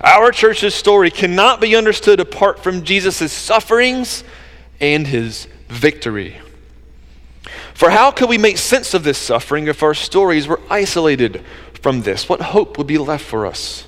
Our 0.00 0.30
church's 0.30 0.74
story 0.74 1.10
cannot 1.10 1.60
be 1.60 1.76
understood 1.76 2.20
apart 2.20 2.62
from 2.62 2.84
Jesus' 2.84 3.32
sufferings 3.32 4.24
and 4.80 5.06
his 5.06 5.48
victory. 5.68 6.36
For 7.74 7.90
how 7.90 8.10
could 8.10 8.28
we 8.28 8.38
make 8.38 8.58
sense 8.58 8.94
of 8.94 9.02
this 9.04 9.18
suffering 9.18 9.66
if 9.66 9.82
our 9.82 9.94
stories 9.94 10.46
were 10.46 10.60
isolated 10.70 11.44
from 11.80 12.02
this? 12.02 12.28
What 12.28 12.40
hope 12.40 12.78
would 12.78 12.86
be 12.86 12.98
left 12.98 13.24
for 13.24 13.46
us? 13.46 13.86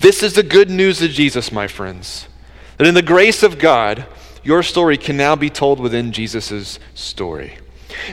This 0.00 0.22
is 0.22 0.34
the 0.34 0.42
good 0.42 0.70
news 0.70 1.02
of 1.02 1.10
Jesus, 1.10 1.52
my 1.52 1.66
friends. 1.66 2.28
That 2.76 2.86
in 2.86 2.94
the 2.94 3.02
grace 3.02 3.42
of 3.42 3.58
God, 3.58 4.06
your 4.42 4.62
story 4.62 4.96
can 4.96 5.16
now 5.16 5.36
be 5.36 5.50
told 5.50 5.80
within 5.80 6.12
Jesus' 6.12 6.78
story. 6.94 7.58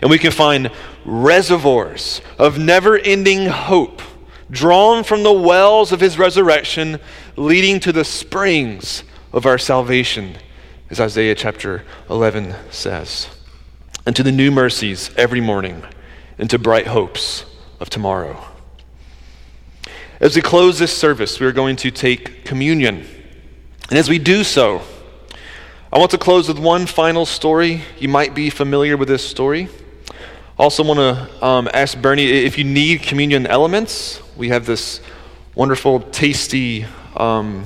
And 0.01 0.09
we 0.09 0.17
can 0.17 0.31
find 0.31 0.71
reservoirs 1.05 2.21
of 2.37 2.57
never 2.59 2.97
ending 2.97 3.47
hope 3.47 4.01
drawn 4.49 5.03
from 5.03 5.23
the 5.23 5.33
wells 5.33 5.91
of 5.91 5.99
his 5.99 6.17
resurrection, 6.17 6.99
leading 7.35 7.79
to 7.81 7.91
the 7.91 8.05
springs 8.05 9.03
of 9.33 9.45
our 9.45 9.57
salvation, 9.57 10.37
as 10.89 10.99
Isaiah 10.99 11.35
chapter 11.35 11.83
11 12.09 12.55
says, 12.71 13.29
and 14.05 14.15
to 14.15 14.23
the 14.23 14.31
new 14.31 14.51
mercies 14.51 15.11
every 15.17 15.41
morning, 15.41 15.83
and 16.37 16.49
to 16.49 16.57
bright 16.57 16.87
hopes 16.87 17.45
of 17.79 17.89
tomorrow. 17.89 18.43
As 20.19 20.35
we 20.35 20.41
close 20.41 20.79
this 20.79 20.97
service, 20.97 21.39
we 21.39 21.45
are 21.45 21.51
going 21.51 21.75
to 21.77 21.91
take 21.91 22.43
communion. 22.43 23.05
And 23.89 23.99
as 23.99 24.09
we 24.09 24.17
do 24.17 24.43
so, 24.43 24.81
I 25.91 25.99
want 25.99 26.11
to 26.11 26.17
close 26.17 26.47
with 26.47 26.57
one 26.57 26.85
final 26.85 27.25
story. 27.25 27.81
You 27.99 28.09
might 28.09 28.33
be 28.33 28.49
familiar 28.49 28.97
with 28.97 29.07
this 29.07 29.27
story. 29.27 29.69
Also, 30.57 30.83
want 30.83 30.99
to 30.99 31.45
um, 31.45 31.69
ask 31.71 32.01
Bernie 32.01 32.25
if 32.25 32.57
you 32.57 32.63
need 32.63 33.03
communion 33.03 33.45
elements. 33.45 34.21
We 34.37 34.49
have 34.49 34.67
this 34.67 35.01
wonderful, 35.55 35.99
tasty 35.99 36.85
um, 37.15 37.65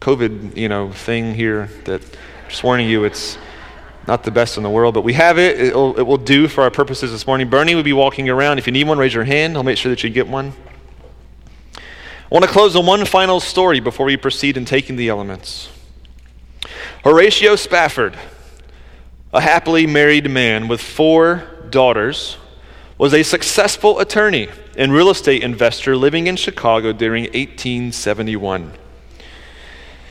COVID, 0.00 0.56
you 0.56 0.68
know, 0.68 0.90
thing 0.90 1.34
here 1.34 1.68
that 1.84 2.02
just 2.48 2.64
warning 2.64 2.88
you, 2.88 3.04
it's 3.04 3.38
not 4.08 4.24
the 4.24 4.32
best 4.32 4.56
in 4.56 4.64
the 4.64 4.70
world, 4.70 4.94
but 4.94 5.02
we 5.02 5.12
have 5.12 5.38
it. 5.38 5.60
It'll, 5.60 5.96
it 5.96 6.02
will 6.02 6.16
do 6.16 6.48
for 6.48 6.62
our 6.62 6.70
purposes 6.72 7.12
this 7.12 7.28
morning. 7.28 7.48
Bernie 7.48 7.76
will 7.76 7.84
be 7.84 7.92
walking 7.92 8.28
around. 8.28 8.58
If 8.58 8.66
you 8.66 8.72
need 8.72 8.88
one, 8.88 8.98
raise 8.98 9.14
your 9.14 9.22
hand. 9.22 9.56
I'll 9.56 9.62
make 9.62 9.78
sure 9.78 9.90
that 9.90 10.02
you 10.02 10.10
get 10.10 10.26
one. 10.26 10.52
I 11.76 11.80
want 12.28 12.44
to 12.44 12.50
close 12.50 12.74
on 12.74 12.84
one 12.84 13.04
final 13.04 13.38
story 13.38 13.78
before 13.78 14.06
we 14.06 14.16
proceed 14.16 14.56
in 14.56 14.64
taking 14.64 14.96
the 14.96 15.08
elements. 15.08 15.68
Horatio 17.04 17.54
Spafford, 17.54 18.18
a 19.32 19.40
happily 19.40 19.86
married 19.86 20.28
man 20.28 20.66
with 20.66 20.80
four 20.80 21.44
daughters, 21.70 22.36
was 22.98 23.14
a 23.14 23.22
successful 23.22 24.00
attorney 24.00 24.48
and 24.76 24.92
real 24.92 25.08
estate 25.08 25.42
investor 25.42 25.96
living 25.96 26.26
in 26.26 26.34
Chicago 26.34 26.92
during 26.92 27.24
1871. 27.24 28.72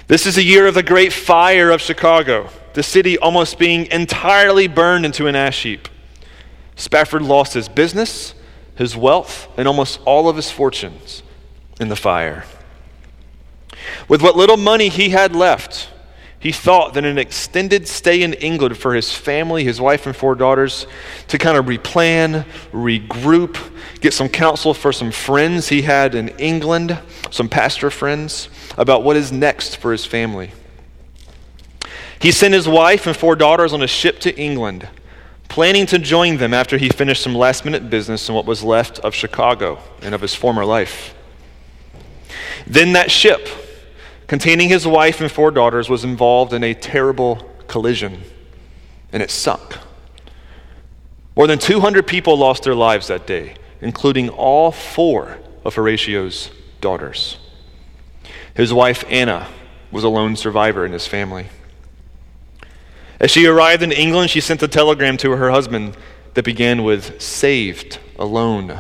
This 0.08 0.26
is 0.26 0.36
the 0.36 0.44
year 0.44 0.68
of 0.68 0.74
the 0.74 0.84
Great 0.84 1.12
Fire 1.12 1.70
of 1.70 1.82
Chicago, 1.82 2.50
the 2.74 2.84
city 2.84 3.18
almost 3.18 3.60
being 3.60 3.88
entirely 3.88 4.68
burned 4.70 5.06
into 5.06 5.28
an 5.28 5.36
ash 5.36 5.64
heap. 5.64 5.90
Spafford 6.78 7.24
lost 7.24 7.54
his 7.54 7.68
business, 7.68 8.34
his 8.76 8.96
wealth, 8.96 9.50
and 9.58 9.68
almost 9.68 10.00
all 10.06 10.30
of 10.30 10.38
his 10.38 10.50
fortunes 10.50 11.24
in 11.82 11.90
the 11.90 11.96
fire. 11.98 12.46
With 14.08 14.22
what 14.22 14.38
little 14.38 14.56
money 14.56 14.88
he 14.88 15.10
had 15.10 15.36
left, 15.36 15.90
he 16.40 16.52
thought 16.52 16.94
that 16.94 17.04
an 17.04 17.18
extended 17.18 17.88
stay 17.88 18.22
in 18.22 18.34
England 18.34 18.78
for 18.78 18.94
his 18.94 19.12
family, 19.12 19.64
his 19.64 19.82
wife, 19.82 20.06
and 20.06 20.16
four 20.16 20.36
daughters, 20.36 20.86
to 21.30 21.38
kind 21.38 21.58
of 21.58 21.66
replan, 21.66 22.46
regroup, 22.72 23.58
get 24.02 24.14
some 24.14 24.30
counsel 24.30 24.74
for 24.74 24.94
some 24.94 25.12
friends 25.12 25.70
he 25.70 25.82
had 25.82 26.14
in 26.14 26.30
England, 26.38 27.00
some 27.32 27.50
pastor 27.50 27.90
friends, 27.90 28.50
about 28.78 29.04
what 29.04 29.16
is 29.16 29.32
next 29.32 29.78
for 29.78 29.92
his 29.92 30.06
family. 30.06 30.52
He 32.20 32.32
sent 32.32 32.54
his 32.54 32.68
wife 32.68 33.08
and 33.08 33.18
four 33.18 33.36
daughters 33.36 33.74
on 33.74 33.82
a 33.82 33.88
ship 33.88 34.20
to 34.20 34.36
England, 34.38 34.88
planning 35.50 35.88
to 35.88 35.98
join 35.98 36.38
them 36.38 36.54
after 36.54 36.78
he 36.78 36.90
finished 36.90 37.24
some 37.24 37.34
last 37.34 37.66
minute 37.66 37.90
business 37.90 38.30
in 38.30 38.36
what 38.36 38.46
was 38.46 38.64
left 38.64 39.00
of 39.00 39.16
Chicago 39.16 39.80
and 40.04 40.14
of 40.14 40.22
his 40.22 40.36
former 40.36 40.66
life. 40.66 41.16
Then 42.68 42.94
that 42.94 43.10
ship, 43.10 43.48
containing 44.28 44.70
his 44.70 44.86
wife 44.86 45.22
and 45.22 45.32
four 45.32 45.52
daughters, 45.52 45.90
was 45.90 46.04
involved 46.04 46.54
in 46.54 46.64
a 46.64 46.74
terrible 46.74 47.36
collision, 47.68 48.24
and 49.12 49.24
it 49.24 49.32
sunk. 49.32 49.78
More 51.36 51.48
than 51.48 51.60
200 51.60 52.06
people 52.06 52.38
lost 52.38 52.64
their 52.64 52.76
lives 52.76 53.08
that 53.08 53.28
day, 53.28 53.56
including 53.82 54.30
all 54.30 54.72
four 54.72 55.38
of 55.64 55.76
Horatio's 55.76 56.50
daughters. 56.82 57.38
His 58.54 58.74
wife, 58.74 59.04
Anna, 59.10 59.48
was 59.92 60.04
a 60.04 60.10
lone 60.10 60.36
survivor 60.36 60.86
in 60.86 60.92
his 60.92 61.08
family. 61.08 61.48
As 63.20 63.32
she 63.32 63.46
arrived 63.46 63.84
in 63.84 63.92
England, 63.92 64.30
she 64.30 64.42
sent 64.42 64.62
a 64.64 64.68
telegram 64.68 65.18
to 65.18 65.32
her 65.32 65.52
husband 65.52 65.96
that 66.34 66.44
began 66.46 66.84
with, 66.84 67.22
Saved, 67.22 68.00
alone. 68.18 68.80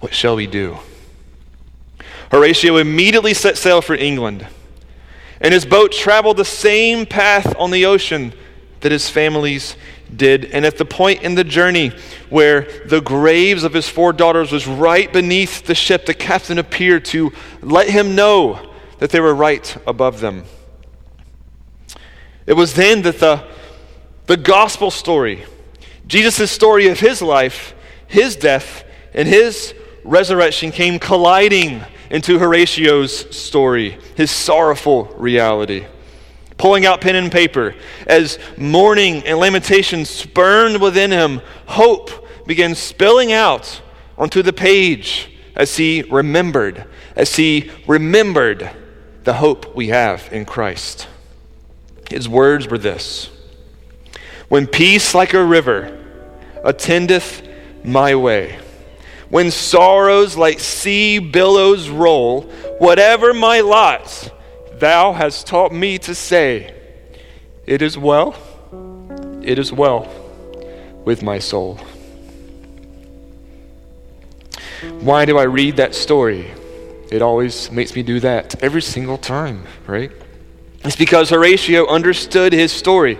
What 0.00 0.14
shall 0.14 0.36
we 0.36 0.46
do? 0.46 0.78
Horatio 2.32 2.78
immediately 2.78 3.34
set 3.34 3.58
sail 3.58 3.82
for 3.82 3.94
England, 3.94 4.46
and 5.38 5.52
his 5.52 5.66
boat 5.66 5.92
traveled 5.92 6.38
the 6.38 6.46
same 6.46 7.04
path 7.04 7.54
on 7.58 7.70
the 7.70 7.84
ocean 7.84 8.32
that 8.80 8.90
his 8.90 9.10
families 9.10 9.76
did. 10.16 10.46
And 10.46 10.64
at 10.64 10.78
the 10.78 10.86
point 10.86 11.22
in 11.22 11.34
the 11.34 11.44
journey 11.44 11.92
where 12.30 12.62
the 12.86 13.02
graves 13.02 13.64
of 13.64 13.74
his 13.74 13.86
four 13.86 14.14
daughters 14.14 14.50
was 14.50 14.66
right 14.66 15.12
beneath 15.12 15.66
the 15.66 15.74
ship, 15.74 16.06
the 16.06 16.14
captain 16.14 16.58
appeared 16.58 17.04
to 17.06 17.32
let 17.60 17.90
him 17.90 18.14
know 18.14 18.72
that 18.98 19.10
they 19.10 19.20
were 19.20 19.34
right 19.34 19.76
above 19.86 20.20
them. 20.20 20.44
It 22.46 22.54
was 22.54 22.72
then 22.72 23.02
that 23.02 23.18
the, 23.18 23.44
the 24.24 24.38
gospel 24.38 24.90
story, 24.90 25.44
Jesus' 26.06 26.50
story 26.50 26.88
of 26.88 26.98
his 26.98 27.20
life, 27.20 27.74
his 28.06 28.36
death, 28.36 28.84
and 29.12 29.28
his 29.28 29.74
resurrection 30.02 30.72
came 30.72 30.98
colliding 30.98 31.84
into 32.12 32.38
Horatio's 32.38 33.34
story, 33.34 33.98
his 34.14 34.30
sorrowful 34.30 35.06
reality. 35.16 35.86
Pulling 36.58 36.84
out 36.84 37.00
pen 37.00 37.16
and 37.16 37.32
paper, 37.32 37.74
as 38.06 38.38
mourning 38.58 39.26
and 39.26 39.38
lamentation 39.38 40.04
spurned 40.04 40.80
within 40.80 41.10
him, 41.10 41.40
hope 41.66 42.28
began 42.46 42.74
spilling 42.74 43.32
out 43.32 43.80
onto 44.18 44.42
the 44.42 44.52
page 44.52 45.30
as 45.56 45.78
he 45.78 46.02
remembered, 46.02 46.84
as 47.16 47.36
he 47.36 47.70
remembered 47.88 48.70
the 49.24 49.34
hope 49.34 49.74
we 49.74 49.88
have 49.88 50.28
in 50.32 50.44
Christ. 50.44 51.08
His 52.10 52.28
words 52.28 52.68
were 52.68 52.78
this 52.78 53.30
When 54.48 54.66
peace 54.66 55.14
like 55.14 55.32
a 55.32 55.42
river 55.42 55.98
attendeth 56.62 57.42
my 57.82 58.14
way, 58.14 58.58
when 59.32 59.50
sorrows 59.50 60.36
like 60.36 60.60
sea 60.60 61.18
billows 61.18 61.88
roll, 61.88 62.42
whatever 62.78 63.32
my 63.32 63.60
lot, 63.60 64.30
thou 64.74 65.10
hast 65.14 65.46
taught 65.46 65.72
me 65.72 65.96
to 65.96 66.14
say, 66.14 66.74
It 67.64 67.80
is 67.80 67.96
well, 67.96 68.36
it 69.42 69.58
is 69.58 69.72
well 69.72 70.06
with 71.06 71.22
my 71.22 71.38
soul. 71.38 71.80
Why 75.00 75.24
do 75.24 75.38
I 75.38 75.44
read 75.44 75.78
that 75.78 75.94
story? 75.94 76.50
It 77.10 77.22
always 77.22 77.72
makes 77.72 77.96
me 77.96 78.02
do 78.02 78.20
that 78.20 78.62
every 78.62 78.82
single 78.82 79.16
time, 79.16 79.64
right? 79.86 80.12
It's 80.84 80.94
because 80.94 81.30
Horatio 81.30 81.86
understood 81.86 82.52
his 82.52 82.70
story 82.70 83.18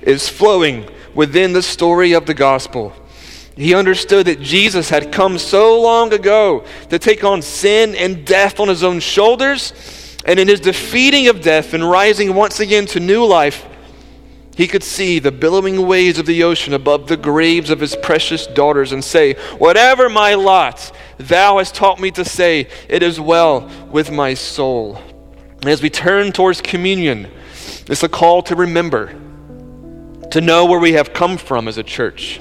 is 0.00 0.30
flowing 0.30 0.88
within 1.14 1.52
the 1.52 1.62
story 1.62 2.14
of 2.14 2.24
the 2.24 2.32
gospel. 2.32 2.94
He 3.56 3.74
understood 3.74 4.26
that 4.26 4.40
Jesus 4.40 4.88
had 4.88 5.12
come 5.12 5.38
so 5.38 5.80
long 5.80 6.12
ago 6.12 6.64
to 6.88 6.98
take 6.98 7.22
on 7.22 7.42
sin 7.42 7.94
and 7.94 8.26
death 8.26 8.60
on 8.60 8.68
his 8.68 8.82
own 8.82 9.00
shoulders. 9.00 9.72
And 10.24 10.38
in 10.38 10.48
his 10.48 10.60
defeating 10.60 11.28
of 11.28 11.42
death 11.42 11.74
and 11.74 11.88
rising 11.88 12.34
once 12.34 12.60
again 12.60 12.86
to 12.86 13.00
new 13.00 13.24
life, 13.24 13.66
he 14.54 14.66
could 14.66 14.82
see 14.82 15.18
the 15.18 15.32
billowing 15.32 15.86
waves 15.86 16.18
of 16.18 16.26
the 16.26 16.42
ocean 16.42 16.74
above 16.74 17.08
the 17.08 17.16
graves 17.16 17.70
of 17.70 17.80
his 17.80 17.96
precious 17.96 18.46
daughters 18.46 18.92
and 18.92 19.02
say, 19.02 19.34
Whatever 19.58 20.08
my 20.08 20.34
lot, 20.34 20.94
thou 21.16 21.58
hast 21.58 21.74
taught 21.74 22.00
me 22.00 22.10
to 22.12 22.24
say, 22.24 22.68
It 22.88 23.02
is 23.02 23.18
well 23.18 23.70
with 23.90 24.10
my 24.10 24.34
soul. 24.34 25.00
And 25.62 25.70
as 25.70 25.80
we 25.80 25.90
turn 25.90 26.32
towards 26.32 26.60
communion, 26.60 27.28
it's 27.88 28.02
a 28.02 28.08
call 28.08 28.42
to 28.42 28.56
remember, 28.56 29.18
to 30.30 30.40
know 30.40 30.66
where 30.66 30.80
we 30.80 30.92
have 30.92 31.14
come 31.14 31.38
from 31.38 31.66
as 31.66 31.78
a 31.78 31.82
church, 31.82 32.40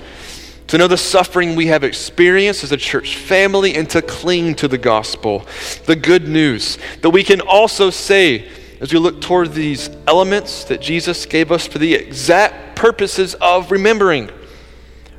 to 0.72 0.78
know 0.78 0.88
the 0.88 0.96
suffering 0.96 1.54
we 1.58 1.68
have 1.68 1.84
experienced 1.84 2.64
as 2.64 2.72
a 2.72 2.78
church 2.78 3.18
family, 3.18 3.76
and 3.76 3.90
to 3.90 4.02
cling 4.02 4.56
to 4.56 4.70
the 4.70 4.78
gospel, 4.78 5.46
the 5.86 5.98
good 5.98 6.30
news 6.30 6.78
that 7.02 7.10
we 7.10 7.26
can 7.26 7.42
also 7.42 7.90
say, 7.90 8.48
as 8.80 8.94
we 8.94 8.98
look 8.98 9.20
toward 9.20 9.52
these 9.52 9.90
elements 10.08 10.64
that 10.64 10.80
Jesus 10.80 11.26
gave 11.26 11.52
us 11.52 11.68
for 11.68 11.78
the 11.78 11.94
exact 11.94 12.78
purposes 12.78 13.36
of 13.42 13.70
remembering. 13.70 14.32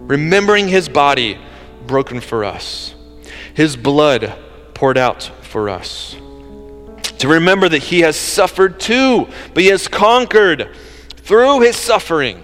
Remembering 0.00 0.68
his 0.68 0.88
body 0.88 1.38
broken 1.86 2.20
for 2.20 2.46
us, 2.46 2.94
his 3.53 3.76
blood 3.76 4.32
poured 4.72 4.96
out 4.96 5.22
for 5.42 5.68
us. 5.68 6.16
To 7.18 7.28
remember 7.28 7.68
that 7.68 7.82
he 7.82 8.00
has 8.00 8.16
suffered 8.16 8.80
too, 8.80 9.28
but 9.53 9.62
he 9.62 9.68
has 9.68 9.86
conquered 9.86 10.74
through 11.11 11.61
his 11.61 11.76
suffering, 11.76 12.42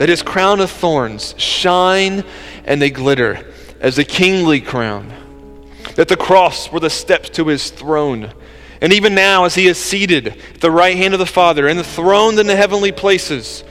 that 0.00 0.08
his 0.08 0.22
crown 0.22 0.60
of 0.60 0.70
thorns 0.70 1.34
shine 1.36 2.24
and 2.64 2.80
they 2.80 2.88
glitter 2.88 3.46
as 3.80 3.98
a 3.98 4.04
kingly 4.04 4.58
crown, 4.58 5.12
that 5.94 6.08
the 6.08 6.16
cross 6.16 6.72
were 6.72 6.80
the 6.80 6.88
steps 6.88 7.28
to 7.28 7.48
his 7.48 7.68
throne. 7.68 8.32
And 8.80 8.94
even 8.94 9.14
now, 9.14 9.44
as 9.44 9.56
he 9.56 9.66
is 9.66 9.76
seated 9.76 10.28
at 10.28 10.62
the 10.62 10.70
right 10.70 10.96
hand 10.96 11.12
of 11.12 11.20
the 11.20 11.26
Father 11.26 11.68
enthroned 11.68 12.38
in 12.38 12.46
the 12.46 12.56
heavenly 12.56 12.92
places, 12.92 13.62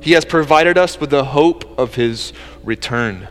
he 0.00 0.12
has 0.12 0.24
provided 0.24 0.78
us 0.78 1.00
with 1.00 1.10
the 1.10 1.24
hope 1.24 1.76
of 1.76 1.96
his 1.96 2.32
return, 2.62 3.26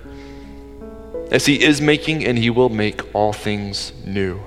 as 1.31 1.45
he 1.45 1.63
is 1.63 1.79
making 1.79 2.25
and 2.25 2.37
he 2.37 2.49
will 2.49 2.67
make 2.67 3.15
all 3.15 3.31
things 3.31 3.93
new. 4.03 4.37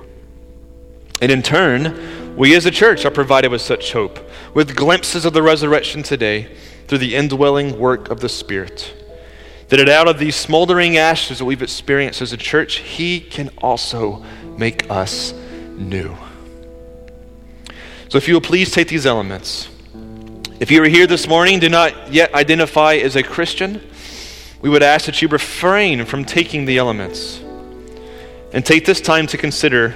And 1.22 1.32
in 1.32 1.40
turn, 1.40 2.36
we 2.36 2.54
as 2.56 2.66
a 2.66 2.70
church 2.70 3.06
are 3.06 3.10
provided 3.10 3.50
with 3.50 3.62
such 3.62 3.94
hope, 3.94 4.18
with 4.52 4.76
glimpses 4.76 5.24
of 5.24 5.32
the 5.32 5.42
resurrection 5.42 6.02
today 6.02 6.54
through 6.86 6.98
the 6.98 7.14
indwelling 7.14 7.78
work 7.78 8.10
of 8.10 8.20
the 8.20 8.28
Spirit. 8.28 8.94
That 9.68 9.88
out 9.88 10.06
of 10.06 10.18
these 10.18 10.36
smoldering 10.36 10.96
ashes 10.96 11.38
that 11.38 11.44
we've 11.44 11.62
experienced 11.62 12.22
as 12.22 12.32
a 12.32 12.36
church, 12.36 12.78
He 12.78 13.20
can 13.20 13.50
also 13.58 14.24
make 14.56 14.90
us 14.90 15.32
new. 15.76 16.16
So 18.08 18.18
if 18.18 18.28
you 18.28 18.34
will 18.34 18.40
please 18.40 18.70
take 18.70 18.88
these 18.88 19.06
elements. 19.06 19.68
If 20.60 20.70
you 20.70 20.82
are 20.82 20.88
here 20.88 21.06
this 21.06 21.26
morning, 21.26 21.58
do 21.58 21.68
not 21.68 22.12
yet 22.12 22.32
identify 22.32 22.94
as 22.94 23.16
a 23.16 23.22
Christian, 23.22 23.80
we 24.62 24.70
would 24.70 24.82
ask 24.82 25.06
that 25.06 25.20
you 25.20 25.28
refrain 25.28 26.04
from 26.06 26.24
taking 26.24 26.64
the 26.64 26.78
elements 26.78 27.40
and 28.52 28.64
take 28.64 28.86
this 28.86 29.00
time 29.00 29.26
to 29.26 29.36
consider 29.36 29.90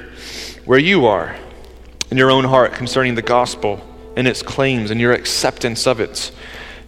where 0.64 0.78
you 0.78 1.07
are 1.07 1.34
in 2.11 2.18
your 2.18 2.30
own 2.30 2.45
heart 2.45 2.72
concerning 2.72 3.14
the 3.14 3.22
gospel 3.22 3.80
and 4.16 4.28
its 4.28 4.43
claims 4.43 4.91
and 4.91 5.01
your 5.01 5.12
acceptance 5.12 5.86
of 5.86 6.01
it. 6.01 6.30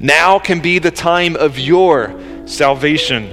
Now 0.02 0.40
can 0.40 0.60
be 0.60 0.80
the 0.80 0.90
time 0.90 1.36
of 1.36 1.60
your 1.60 2.20
salvation. 2.44 3.32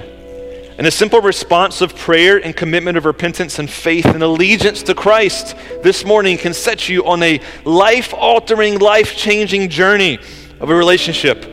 And 0.78 0.86
a 0.86 0.92
simple 0.92 1.20
response 1.20 1.82
of 1.82 1.96
prayer 1.96 2.38
and 2.38 2.56
commitment 2.56 2.96
of 2.96 3.06
repentance 3.06 3.58
and 3.58 3.68
faith 3.68 4.06
and 4.06 4.22
allegiance 4.22 4.84
to 4.84 4.94
Christ 4.94 5.56
this 5.82 6.06
morning 6.06 6.38
can 6.38 6.54
set 6.54 6.88
you 6.88 7.06
on 7.06 7.24
a 7.24 7.42
life 7.66 8.14
altering, 8.14 8.78
life 8.78 9.18
changing 9.18 9.70
journey 9.70 10.20
of 10.60 10.70
a 10.70 10.76
relationship 10.76 11.44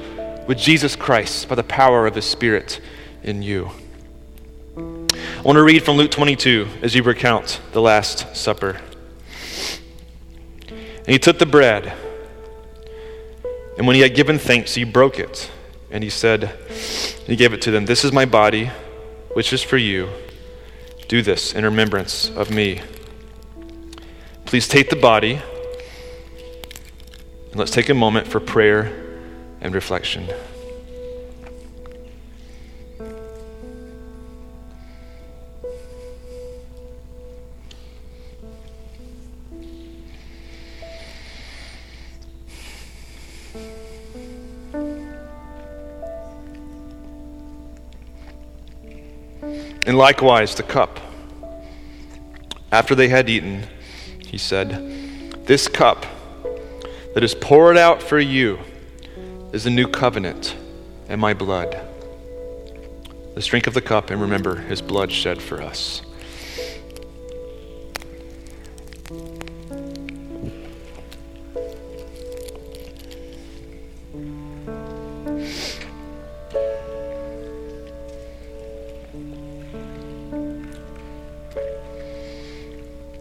with 0.47 0.59
Jesus 0.59 0.95
Christ 0.95 1.49
by 1.49 1.55
the 1.55 1.65
power 1.65 2.07
of 2.07 2.15
His 2.15 2.27
Spirit 2.27 2.81
in 3.23 3.43
you. 3.43 3.71
I 4.77 5.43
want 5.43 5.57
to 5.57 5.63
read 5.63 5.83
from 5.83 5.97
Luke 5.97 6.11
22 6.11 6.69
as 6.83 6.95
you 6.95 7.03
recount 7.03 7.61
the 7.73 7.81
Last 7.81 8.37
Supper. 8.37 8.81
And 10.69 11.09
he 11.09 11.19
took 11.19 11.39
the 11.39 11.47
bread, 11.47 11.95
and 13.77 13.87
when 13.87 13.95
he 13.95 14.03
had 14.03 14.15
given 14.15 14.39
thanks, 14.39 14.75
he 14.75 14.85
broke 14.85 15.19
it, 15.19 15.51
and 15.91 16.03
he 16.03 16.11
said, 16.11 16.51
He 17.27 17.37
gave 17.37 17.53
it 17.53 17.63
to 17.63 17.71
them. 17.71 17.87
This 17.87 18.05
is 18.05 18.13
my 18.13 18.25
body, 18.25 18.71
which 19.35 19.53
is 19.53 19.63
for 19.63 19.77
you. 19.77 20.09
Do 21.09 21.23
this 21.23 21.55
in 21.55 21.65
remembrance 21.65 22.31
of 22.31 22.51
me. 22.51 22.81
Please 24.45 24.67
take 24.67 24.91
the 24.91 24.97
body 24.97 25.41
and 27.51 27.57
let's 27.57 27.71
take 27.71 27.89
a 27.89 27.95
moment 27.95 28.27
for 28.27 28.39
prayer 28.39 28.93
and 29.61 29.75
reflection. 29.75 30.29
And 49.87 49.97
likewise 49.97 50.57
the 50.57 50.65
cup. 50.65 50.99
After 52.73 52.95
they 52.97 53.09
had 53.09 53.31
eaten, 53.31 53.67
he 54.19 54.37
said, 54.37 54.71
This 55.47 55.69
cup 55.69 56.05
that 57.15 57.23
is 57.23 57.35
poured 57.35 57.79
out 57.79 58.03
for 58.03 58.19
you 58.19 58.59
is 59.53 59.65
a 59.65 59.71
new 59.71 59.87
covenant 59.87 60.57
in 61.09 61.21
my 61.21 61.33
blood. 61.33 61.81
Let's 63.35 63.47
drink 63.47 63.67
of 63.67 63.75
the 63.75 63.81
cup 63.81 64.11
and 64.11 64.21
remember 64.21 64.57
his 64.57 64.83
blood 64.83 65.13
shed 65.13 65.41
for 65.41 65.63
us. 65.63 66.03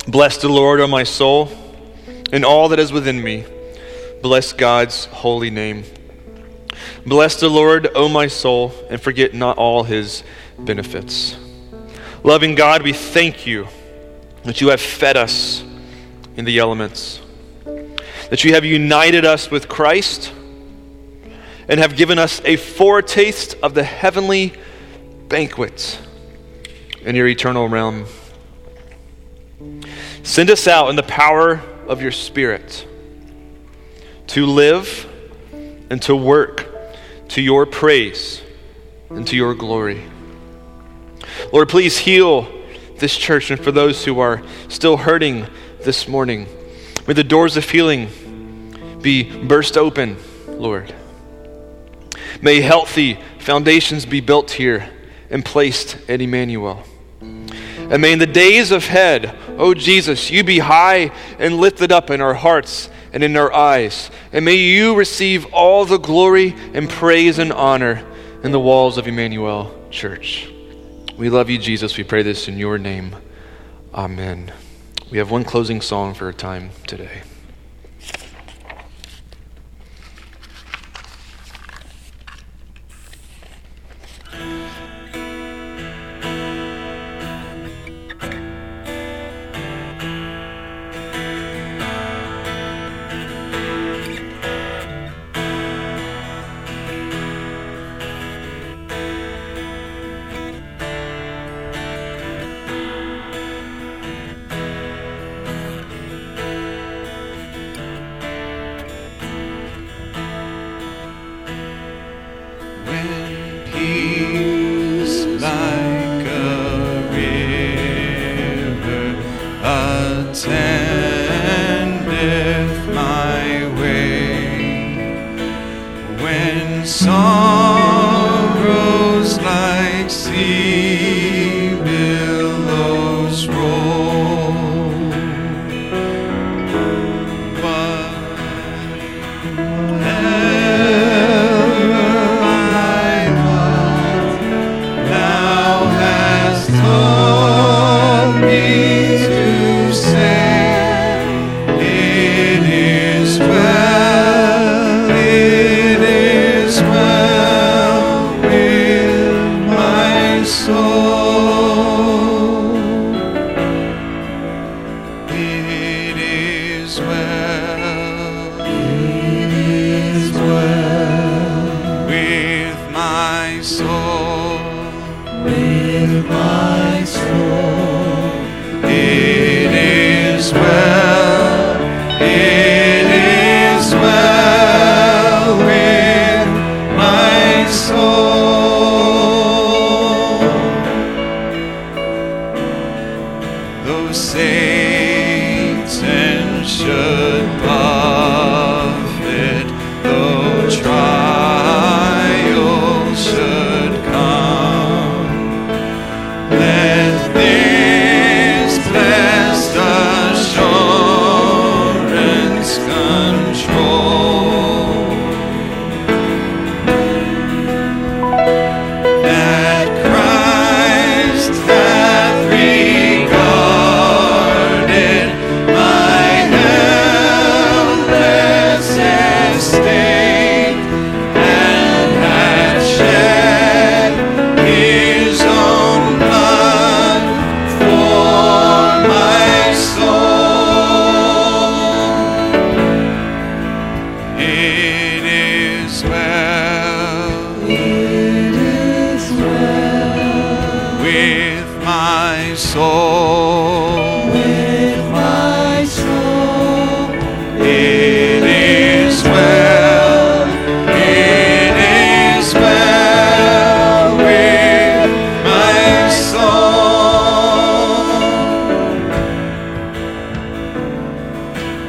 Bless 0.07 0.37
the 0.37 0.49
Lord, 0.49 0.79
O 0.81 0.87
my 0.87 1.03
soul, 1.03 1.49
and 2.31 2.45
all 2.45 2.69
that 2.69 2.79
is 2.79 2.91
within 2.91 3.23
me. 3.23 3.43
Bless 4.21 4.53
God's 4.53 5.05
holy 5.05 5.49
name. 5.49 5.83
Bless 7.07 7.39
the 7.39 7.49
Lord, 7.49 7.89
O 7.95 8.07
my 8.07 8.27
soul, 8.27 8.71
and 8.89 9.01
forget 9.01 9.33
not 9.33 9.57
all 9.57 9.83
his 9.83 10.23
benefits. 10.59 11.35
Loving 12.23 12.53
God, 12.53 12.83
we 12.83 12.93
thank 12.93 13.47
you 13.47 13.67
that 14.43 14.61
you 14.61 14.69
have 14.69 14.79
fed 14.79 15.17
us 15.17 15.63
in 16.35 16.45
the 16.45 16.59
elements, 16.59 17.19
that 18.29 18.43
you 18.43 18.53
have 18.53 18.63
united 18.63 19.25
us 19.25 19.49
with 19.49 19.67
Christ, 19.67 20.31
and 21.67 21.79
have 21.79 21.95
given 21.95 22.19
us 22.19 22.41
a 22.45 22.57
foretaste 22.57 23.55
of 23.63 23.73
the 23.73 23.83
heavenly 23.83 24.53
banquet 25.29 25.99
in 27.01 27.15
your 27.15 27.27
eternal 27.27 27.67
realm. 27.67 28.05
Send 30.25 30.49
us 30.49 30.67
out 30.67 30.89
in 30.89 30.95
the 30.95 31.03
power 31.03 31.61
of 31.87 32.01
your 32.01 32.11
Spirit 32.11 32.87
to 34.25 34.47
live 34.47 35.07
and 35.91 36.01
to 36.01 36.15
work 36.15 36.67
to 37.27 37.43
your 37.43 37.67
praise 37.67 38.41
and 39.11 39.27
to 39.27 39.35
your 39.35 39.53
glory. 39.53 40.03
Lord, 41.53 41.69
please 41.69 41.99
heal 41.99 42.51
this 42.97 43.15
church 43.15 43.51
and 43.51 43.63
for 43.63 43.71
those 43.71 44.03
who 44.03 44.19
are 44.19 44.41
still 44.67 44.97
hurting 44.97 45.45
this 45.83 46.07
morning. 46.07 46.47
May 47.07 47.13
the 47.13 47.23
doors 47.23 47.55
of 47.55 47.69
healing 47.69 48.09
be 49.03 49.45
burst 49.45 49.77
open, 49.77 50.17
Lord. 50.47 50.91
May 52.41 52.61
healthy 52.61 53.19
foundations 53.37 54.07
be 54.07 54.21
built 54.21 54.49
here 54.49 54.89
and 55.29 55.45
placed 55.45 55.97
at 56.09 56.19
Emmanuel. 56.19 56.83
And 57.21 58.01
may 58.01 58.13
in 58.13 58.19
the 58.19 58.25
days 58.25 58.71
ahead, 58.71 59.37
O 59.57 59.67
oh 59.67 59.73
Jesus, 59.73 60.29
you 60.29 60.43
be 60.43 60.59
high 60.59 61.11
and 61.39 61.57
lifted 61.57 61.91
up 61.91 62.09
in 62.09 62.21
our 62.21 62.33
hearts 62.33 62.89
and 63.13 63.23
in 63.23 63.37
our 63.37 63.53
eyes. 63.53 64.11
And 64.33 64.43
may 64.43 64.55
you 64.55 64.95
receive 64.95 65.45
all 65.53 65.85
the 65.85 65.97
glory 65.97 66.53
and 66.73 66.89
praise 66.89 67.39
and 67.39 67.53
honor 67.53 68.05
in 68.43 68.51
the 68.51 68.59
walls 68.59 68.97
of 68.97 69.07
Emmanuel 69.07 69.73
Church. 69.89 70.49
We 71.17 71.29
love 71.29 71.49
you, 71.49 71.57
Jesus. 71.57 71.97
We 71.97 72.03
pray 72.03 72.23
this 72.23 72.49
in 72.49 72.57
your 72.57 72.77
name. 72.77 73.15
Amen. 73.93 74.51
We 75.09 75.19
have 75.19 75.31
one 75.31 75.45
closing 75.45 75.79
song 75.79 76.13
for 76.13 76.25
our 76.25 76.33
time 76.33 76.71
today. 76.85 77.21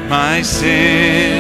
My 0.08 0.40
sin, 0.42 1.35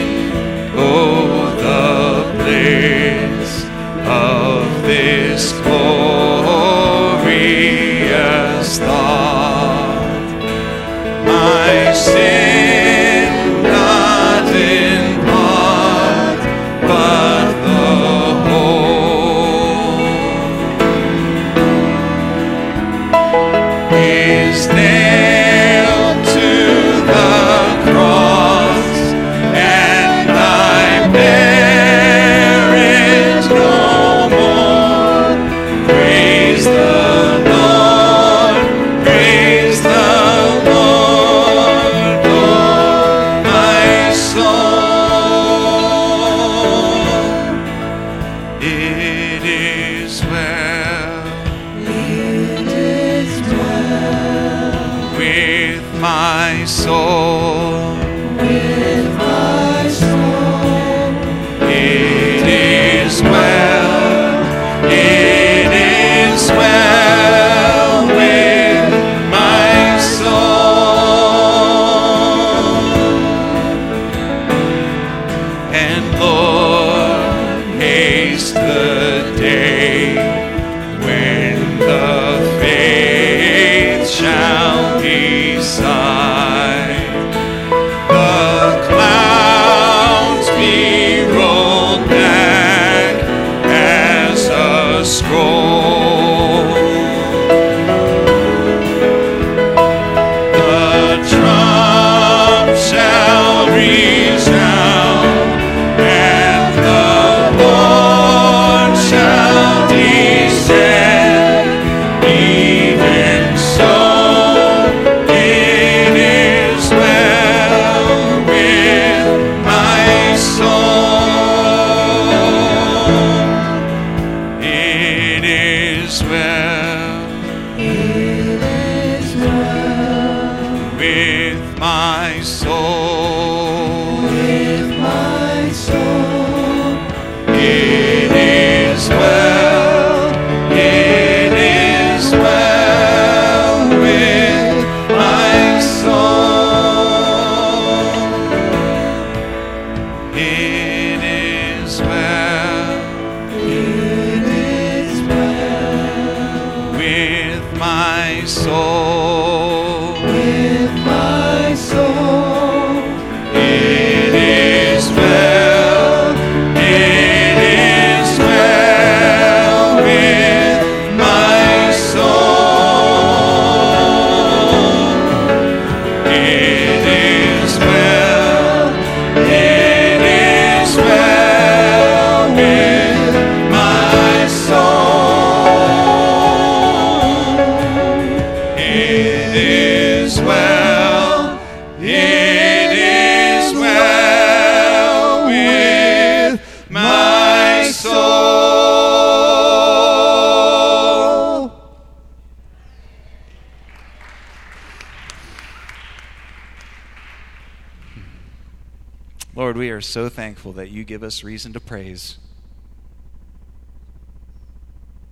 are 209.96 210.00
so 210.02 210.28
thankful 210.28 210.72
that 210.74 210.90
you 210.90 211.04
give 211.04 211.22
us 211.22 211.42
reason 211.42 211.72
to 211.72 211.80
praise. 211.80 212.36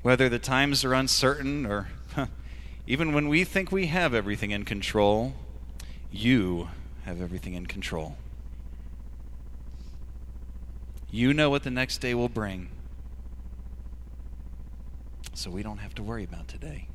Whether 0.02 0.28
the 0.28 0.38
times 0.38 0.84
are 0.84 0.94
uncertain 0.94 1.66
or 1.66 1.88
even 2.86 3.12
when 3.12 3.28
we 3.28 3.44
think 3.44 3.70
we 3.70 3.86
have 3.86 4.14
everything 4.14 4.50
in 4.50 4.64
control, 4.64 5.34
you 6.10 6.68
have 7.04 7.20
everything 7.20 7.54
in 7.54 7.66
control. 7.66 8.16
You 11.10 11.32
know 11.32 11.50
what 11.50 11.62
the 11.62 11.70
next 11.70 11.98
day 11.98 12.14
will 12.14 12.28
bring. 12.28 12.68
So 15.34 15.50
we 15.50 15.62
don't 15.62 15.78
have 15.78 15.94
to 15.96 16.02
worry 16.02 16.24
about 16.24 16.48
today. 16.48 16.88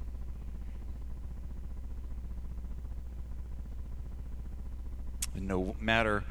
And 5.35 5.47
no 5.47 5.75
matter 5.79 6.23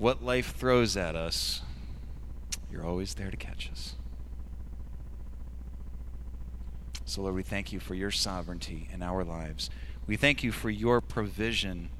what 0.00 0.24
life 0.24 0.56
throws 0.56 0.96
at 0.96 1.14
us, 1.14 1.60
you're 2.72 2.86
always 2.86 3.14
there 3.14 3.30
to 3.30 3.36
catch 3.36 3.68
us. 3.70 3.94
So, 7.04 7.20
Lord, 7.20 7.34
we 7.34 7.42
thank 7.42 7.70
you 7.70 7.80
for 7.80 7.94
your 7.94 8.10
sovereignty 8.10 8.88
in 8.94 9.02
our 9.02 9.22
lives. 9.22 9.68
We 10.06 10.16
thank 10.16 10.42
you 10.42 10.52
for 10.52 10.70
your 10.70 11.02
provision. 11.02 11.90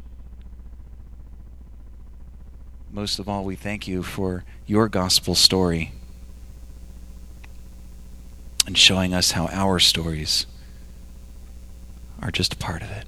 Most 2.91 3.19
of 3.19 3.29
all, 3.29 3.45
we 3.45 3.55
thank 3.55 3.87
you 3.87 4.03
for 4.03 4.45
your 4.67 4.89
gospel 4.89 5.35
story 5.35 5.93
and 8.67 8.79
showing 8.79 9.13
us 9.13 9.33
how 9.33 9.47
our 9.49 9.79
stories 9.79 10.47
are 12.23 12.31
just 12.31 12.55
a 12.55 12.57
part 12.57 12.83
of 12.83 12.91
it. 12.91 13.05